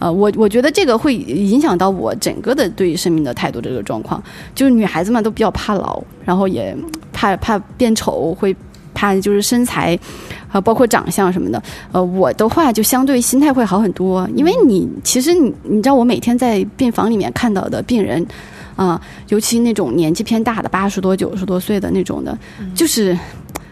[0.00, 4.20] 呃，我我觉得这个会影响到我整个的对生命的态度这个状况。
[4.54, 6.76] 就是女孩子嘛，都比较怕老，然后也
[7.12, 8.54] 怕怕变丑，会
[8.94, 9.98] 怕就是身材，
[10.50, 11.62] 啊，包括长相什么的。
[11.92, 18.24] 呃，我的话就相对心态会好很多，因为你其实你你知道，我每天在病房里面看到的病人，
[18.76, 22.38] 啊、尤其那种年纪偏大的，八十多、九十多岁的那种的，
[22.74, 23.18] 就是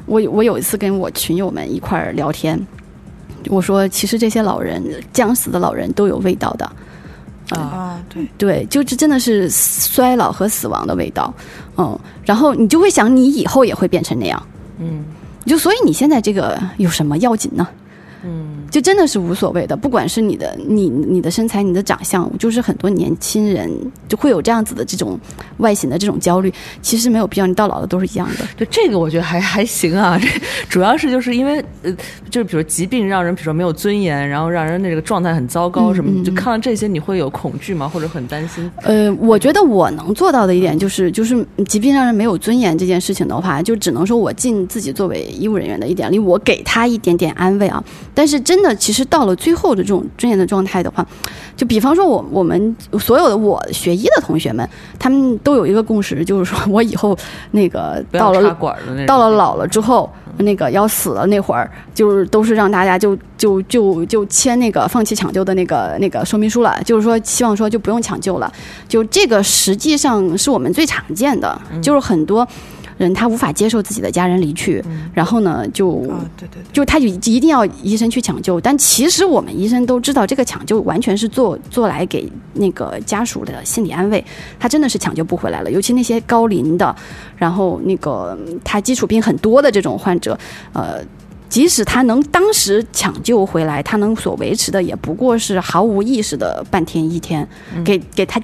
[0.07, 2.61] 我我有一次跟我群友们一块儿聊天。
[3.49, 4.81] 我说，其实这些老人
[5.13, 6.65] 将死的老人都有味道的，
[7.49, 11.35] 啊、啊，对，对，就这真的是衰老和死亡的味道，
[11.77, 14.41] 嗯，然后你就会想，你以后也会变成那样，
[14.83, 15.05] 嗯
[15.45, 17.67] 就所以你现在这个有什么要紧呢？
[18.25, 23.71] 嗯就真的是无所谓的，不管是你的你你的身材、你的长相，就是很多年轻人
[24.09, 25.19] 就会有这样子的这种
[25.59, 28.47] 外形的这种焦虑，其实没有必要，你到老了都是一样的。
[28.57, 30.27] 就这个我觉得还还行啊，这
[30.69, 31.95] 主要是就是因为呃，
[32.31, 37.89] 就是比如疾病让人比如说没有尊严，然后让人那个状态很糟糕什么，嗯嗯就看到这些你会有恐惧吗？
[37.89, 38.71] 或者很担心？
[38.83, 47.83] 呃，我觉得我能做到的一点就是，就是疾病让人没有尊严这件事情的话，就只能说我尽自己作为医务人员的一点力，我给他一点点安慰啊。
[48.15, 51.07] 但是真的，其实到了最后的这种尊严的状态的话，
[51.57, 54.69] 就比方说我我们所有的我学医的同学们，
[54.99, 57.17] 他们都有一个共识，就是说我以后
[57.53, 58.57] 那个到了
[59.07, 68.53] 到了老了之后，那个要死了那会儿，就是都是让大家就就就就签那个放弃抢救的那个那个说明书了，就是说希望说就不用抢救了。
[68.89, 72.47] 就这个实际上是我们最常见的，就是很多。
[72.99, 74.83] 人他无法接受自己的家人离去，
[75.15, 76.07] 然后呢，就
[76.37, 78.61] 对对，就他就一定要医生去抢救。
[78.61, 84.25] 但其实我们医生都知道，这个抢救完全是做做来给那个家属的心理安慰。
[84.59, 86.95] 他真的是抢救不回来了，尤其那些高龄的，
[87.37, 90.39] 然后那个他基础病很多的这种患者，
[90.73, 90.99] 呃，
[91.49, 97.47] 即使他能当时抢救回来，他能所维持的也不过是毫无意识的半天一天，
[97.85, 98.41] 给给他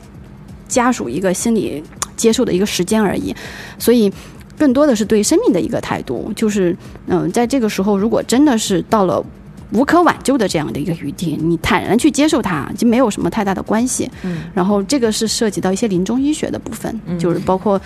[0.67, 1.83] 家属一个心理
[2.17, 3.35] 接受的一个时间而已。
[3.79, 4.13] 所以。
[4.59, 6.77] 更多的是对生命的一个态度，就是
[7.07, 9.25] 嗯，在这个时候，如果真的是到了
[9.73, 14.11] 无可挽救的这样的一个余地，你坦然去接受它，就没有什么太大的关系。
[14.23, 17.81] 嗯，然后这个是涉及到一些临终医学的部分，就是包括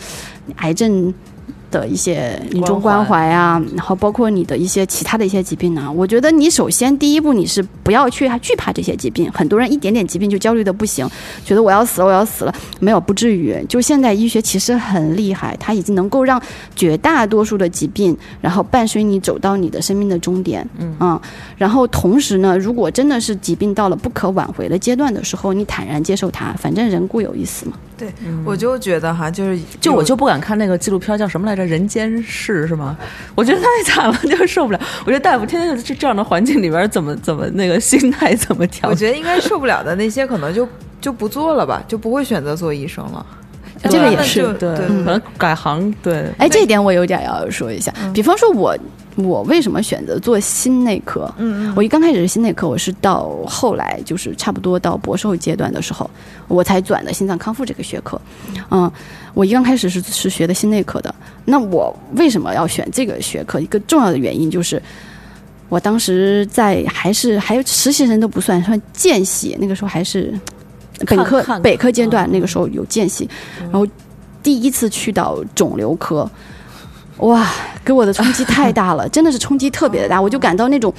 [0.56, 1.12] 癌症。
[1.72, 9.28] 的一些临终关怀啊，然后包括你的一些其他的一些疾病呢，我觉得你首先第一步你是不要去惧怕这些疾病。
[9.32, 11.08] 很多人一点点疾病就焦虑的不行，
[11.44, 12.54] 觉得我要死了，我要死了。
[12.78, 13.56] 没有，不至于。
[13.68, 16.40] 就现在医学其实很厉害，它已经能够让
[16.76, 20.68] 绝大多数的疾病，然后伴随你走到你的生命的终点。
[20.78, 21.18] 嗯，
[21.56, 27.72] 然后同时呢，如果真的是疾病到了不可挽回的阶段的时候，你坦然接受它，反正人固有一死嘛。
[27.96, 28.12] 对，
[28.44, 31.61] 我就觉得哈，就是就我就不敢看那个纪录片，叫什么来着？
[31.64, 32.96] 人间世是吗？
[33.34, 34.80] 我觉得太惨了，就受不了。
[35.04, 38.88] 我觉得大夫天天就这样的环境里边，怎么怎么那个心态怎么调？
[38.88, 40.68] 我觉得应该受不了的那些，可能就
[41.00, 43.24] 就不做了吧，就不会选择做医生了。
[43.90, 46.26] 这个也是对，可能改行对。
[46.38, 47.92] 哎，这一点我有点要说一下。
[48.14, 48.76] 比方说，我
[49.16, 51.32] 我为什么选择做心内科？
[51.38, 56.08] 嗯嗯，我一刚开始是心内科，我是到后来就是差不多到博士后阶段的时候，
[56.48, 58.20] 我才转的心脏康复这个学科。
[58.70, 58.90] 嗯，
[59.34, 61.14] 我一刚开始是是学的心内科的。
[61.44, 63.60] 那我为什么要选这个学科？
[63.60, 64.82] 一个重要的原因就是，
[65.68, 70.32] 我当时在还是还有实习生都不算，算见习，那个时候还是。
[71.06, 73.28] 本科、本科阶段那个时候有见习，
[73.58, 73.84] 然后
[74.40, 76.30] 第一次去到肿瘤科，
[77.22, 77.46] 哇，
[77.84, 80.92] 给我的冲击太大了， 真的是冲击特别的大，我就感到那种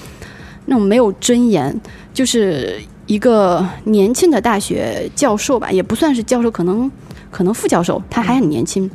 [0.66, 1.74] 那种没有尊严，
[2.14, 6.90] 就是一个年轻的大学教授吧，也不算是教授，可能
[7.30, 8.90] 可能副教授，他还很年轻。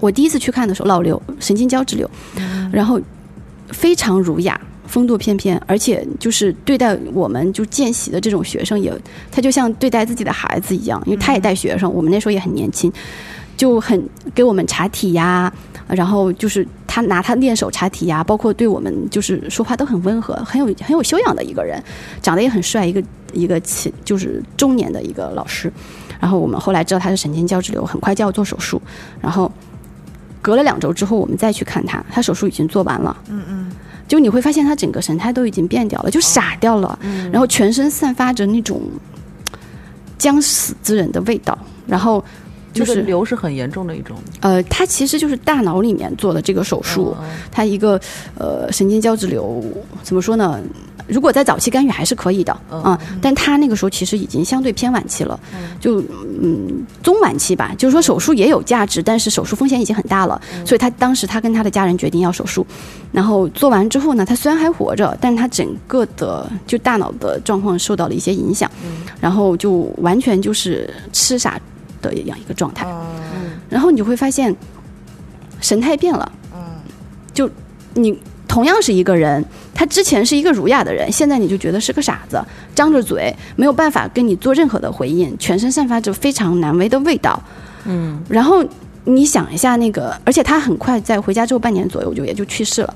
[0.00, 2.08] 我第一次去看的时候，老刘、神经胶质瘤，
[2.72, 3.00] 然后
[3.70, 4.60] 非常儒雅。
[4.86, 8.90] 风度翩翩，而且就是对待我们就见习的这种学生，也
[9.30, 12.90] 他就像对待自己的孩子一样，因为他也带学生，我们那时候也很年轻，
[13.54, 14.02] 就很
[14.34, 15.52] 给我们查体呀，
[15.88, 21.82] 然后就是他拿他练手查体呀，包括对我们就是说话都很温和，很有很有修养的一个人，
[22.22, 23.02] 长得也很帅，一个
[23.32, 25.72] 一个起就是中年的一个老师，
[26.20, 28.80] 然后我们后来知道他是神经胶质瘤，很快就要做手术，
[29.20, 29.50] 然后
[30.40, 33.72] 隔了两周之后，我们再去看他，他手术已经做完了，嗯嗯。
[34.06, 36.98] 就你会发现他整个神态都已经变掉了，就傻掉了，
[37.30, 38.80] 然后全身散发着那种
[40.16, 42.24] 将死之人的味道，然后
[42.72, 44.16] 就是瘤是很严重的一种。
[44.40, 47.16] 呃，他其实就是大脑里面做的这个手术，
[47.50, 48.00] 他一个
[48.38, 49.62] 呃神经胶质瘤，
[50.02, 50.60] 怎么说呢？
[51.06, 55.40] 如果在早期干预还是可以的啊，但他那个时候其实已经相对偏晚期了，
[55.80, 56.02] 就
[56.42, 62.66] 嗯中晚期吧，就是说手术也有价值，但是手术风险已经很大了，所以他当时他跟他的家人决定要手术，
[63.10, 68.70] 然后做完之后呢，他虽然还活着，但他整个的就大脑的状况受到了一些影响，
[69.18, 71.58] 然后就完全就是痴傻
[72.00, 72.86] 的一样一个状态，
[73.68, 74.54] 然后你就会发现
[75.60, 76.32] 神态变了，
[77.32, 77.48] 就
[77.94, 78.18] 你。
[78.48, 79.44] 同样是一个人，
[79.74, 82.42] 他之前是一个儒雅的人，现在你就觉得是个傻子，
[82.74, 87.40] 张着嘴没有办法跟你做任何的回应，全身散发着非常难为的味道。
[87.84, 88.64] 嗯，然后
[89.04, 92.94] 你想一下那个，而且他很快在回家之后半年左右就也就去世了。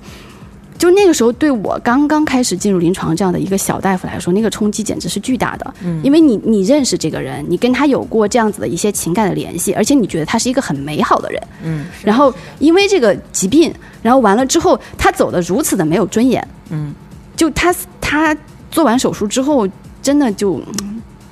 [0.82, 5.74] 就那个时候，对我刚刚开始进入临床这样的一个小大夫来说，那个冲击简直是巨大的。
[5.84, 11.40] 嗯，因为你你认识这个人，你跟他有过这样子的一些情感的联系，而且你觉得他是一个很美好的人。
[11.62, 13.72] 嗯，然后因为这个疾病，
[14.02, 16.44] 然后完了之后，他走的如此的没有尊严。
[16.70, 16.92] 嗯，
[17.36, 18.36] 就他他
[18.68, 19.68] 做完手术之后，
[20.02, 20.60] 真的就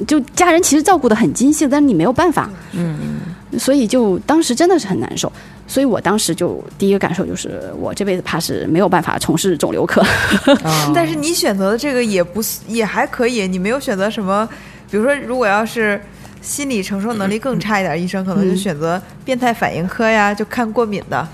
[0.06, 2.48] 就家人其实照顾的很精细，但是你没有办法。
[2.70, 3.18] 嗯。
[3.58, 5.32] 所以就当时真的是很难受，
[5.70, 10.02] 所以我当时就第一个感受就是，我这辈子怕是没有办法从事肿瘤科。
[10.92, 14.48] 但是你选择的这个也不也还可以，你没有选择什么，
[14.90, 16.02] 比如说如果要是
[16.42, 21.24] 心理承受能力更差一点，医生可能就选择变态反应科呀，就看过敏的。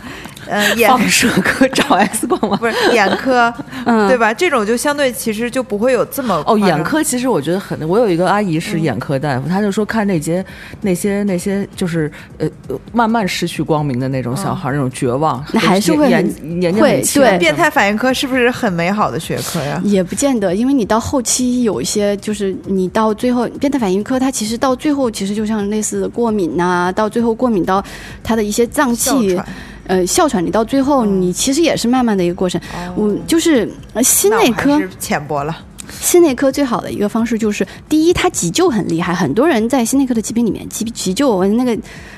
[0.48, 2.56] 呃 眼放射科找 X 光吗？
[2.60, 3.52] 不是眼科，
[3.84, 4.32] 嗯对吧？
[4.32, 10.44] 这种就相对其实就不会有这么哦，眼科其实我觉得很，我有一个阿姨是眼科大夫，她就说看那些
[10.82, 12.08] 那些那些就是
[12.38, 19.80] 呃呃慢慢失去光明的那种小孩，那种绝望，那还是会眼很眼睛会对变态反应科是不是很美好的学科呀？
[19.82, 27.82] 也不见得，因为你到后期有一些，就是你到最后变态反应科，它其实到最后其实就像类似过敏呐、到最后过敏到
[28.22, 29.40] 它的一些脏器，
[29.86, 32.60] 呃，哮喘，你到最后嗯你其实也是慢慢的一个过程。
[32.74, 35.56] 哦我就是呃心内科浅薄了。
[35.88, 41.76] 心内科最好的一个方式就是，第一，它急救很厉害，很多人在心内科的疾病里面急急救那个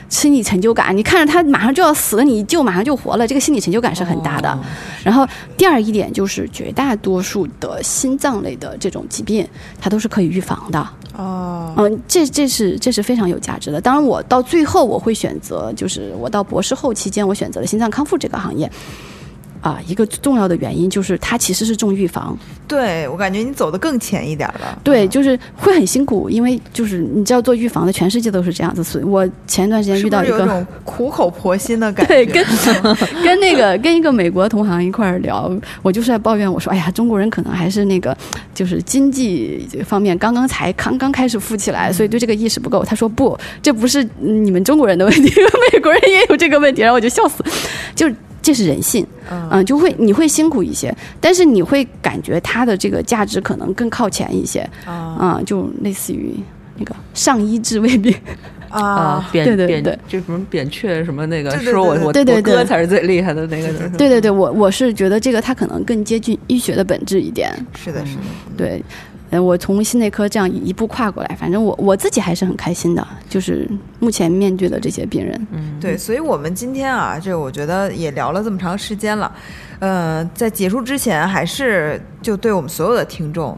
[0.09, 4.51] 心理成就感，你看着他马上就要死了，你一救马上就活了，这个心理成就感是很大的。
[4.51, 4.59] 哦
[5.05, 5.27] 然后
[5.57, 9.47] 第二一点就是，绝大多数的心脏类的这种疾病，
[9.81, 10.87] 它都是可以预防的。
[11.17, 13.81] 哦，嗯，这这是这是非常有价值的。
[13.81, 18.71] 当然，我到最后我会选择，就是我到博士后期间，我选择了心脏康复这个行业。
[19.61, 22.37] 啊，一个重要的原因就是它其实是重预防，
[22.67, 24.79] 对我感觉你走得更前一点了。
[24.85, 28.85] 对，就是会很辛苦，因为就是你知道做预防的，全世界都是这样子。
[28.85, 32.25] 所以我前一段时间遇到一个，是有种苦口婆心的感觉？
[32.25, 32.45] 对，跟
[33.23, 35.51] 跟那个跟一个美国同行一块儿聊，
[35.83, 38.17] 我就是在抱怨，我说，哎呀，中国人可能还是那个
[38.55, 42.85] 就是经济方面刚刚才刚刚开始富起来，所以对这个意识不够。
[42.85, 45.33] 他说不，这不是你们中国人的问题，
[45.73, 46.83] 美国人也有这个问题。
[46.83, 47.43] 然后我就笑死，
[47.95, 56.35] 就是这是人性，嗯、就会你会辛苦一些，但是你会感觉它的这个价值可能更靠前一些，啊啊、就类似于
[56.77, 58.15] 那个上医治未病。
[58.71, 63.91] 啊啊，，扁扁对对对就什么扁鹊什么那个，说我我对对对我哥才是最厉害的那个人。
[63.93, 67.51] 对对对，我我是觉得这个它可能更接近医学的本质一点。
[67.75, 68.21] 是的，是的。
[68.59, 68.85] 对，
[69.31, 73.69] 呃，我从心内科这样一步跨过来，反正我我自己还是很开心的，就是
[73.99, 75.47] 目前面对的这些病人。
[75.53, 79.31] 嗯，对，所以我们今天啊，这我觉得也聊了这么长时间了，
[79.81, 83.57] 呃，在结束之前，还是就对我们所有的听众，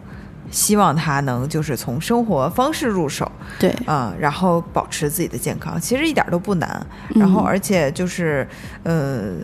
[0.51, 6.85] 希望他能就是从生活方式入手，对，啊、然后保持自己的健康，其实一点都不难。
[7.15, 8.47] 然后嗯而且就是，
[8.83, 9.35] 呃，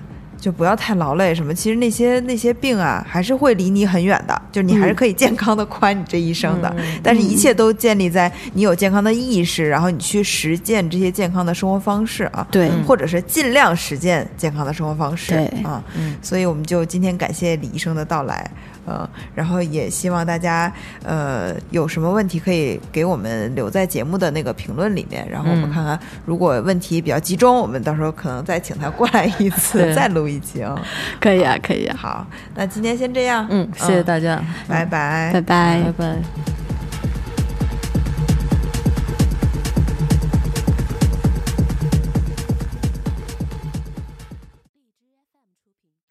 [0.46, 1.52] 就不要太劳累什么。
[1.52, 6.72] 其实那些那些病啊，还是会离你很远的，就是你还是嗯可以健康的过完你这一生的。
[6.78, 12.46] 嗯但是，一切都建立在你有健康的意识，然后你去实践这些健康的生活方式啊。
[12.48, 18.48] 对，或者是尽量实践健康的生活方式，对啊，嗯所以我们就今天感谢李医生的到来，
[18.86, 20.72] 呃，然后也希望大家
[21.02, 30.78] 呃有什么问题可以给我们留在节目的那个评论里面，然后我们嗯看看如果问题比较集中，我们到时候可能再请他过来一次，再录一期哦。
[31.20, 35.92] 可以啊，可以啊，好，那今天先这样，嗯，谢谢大家，拜拜，拜拜拜。
[35.96, 36.55] 拜。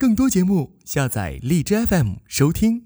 [0.05, 2.85] 更多节目，下载荔枝 FM 收听。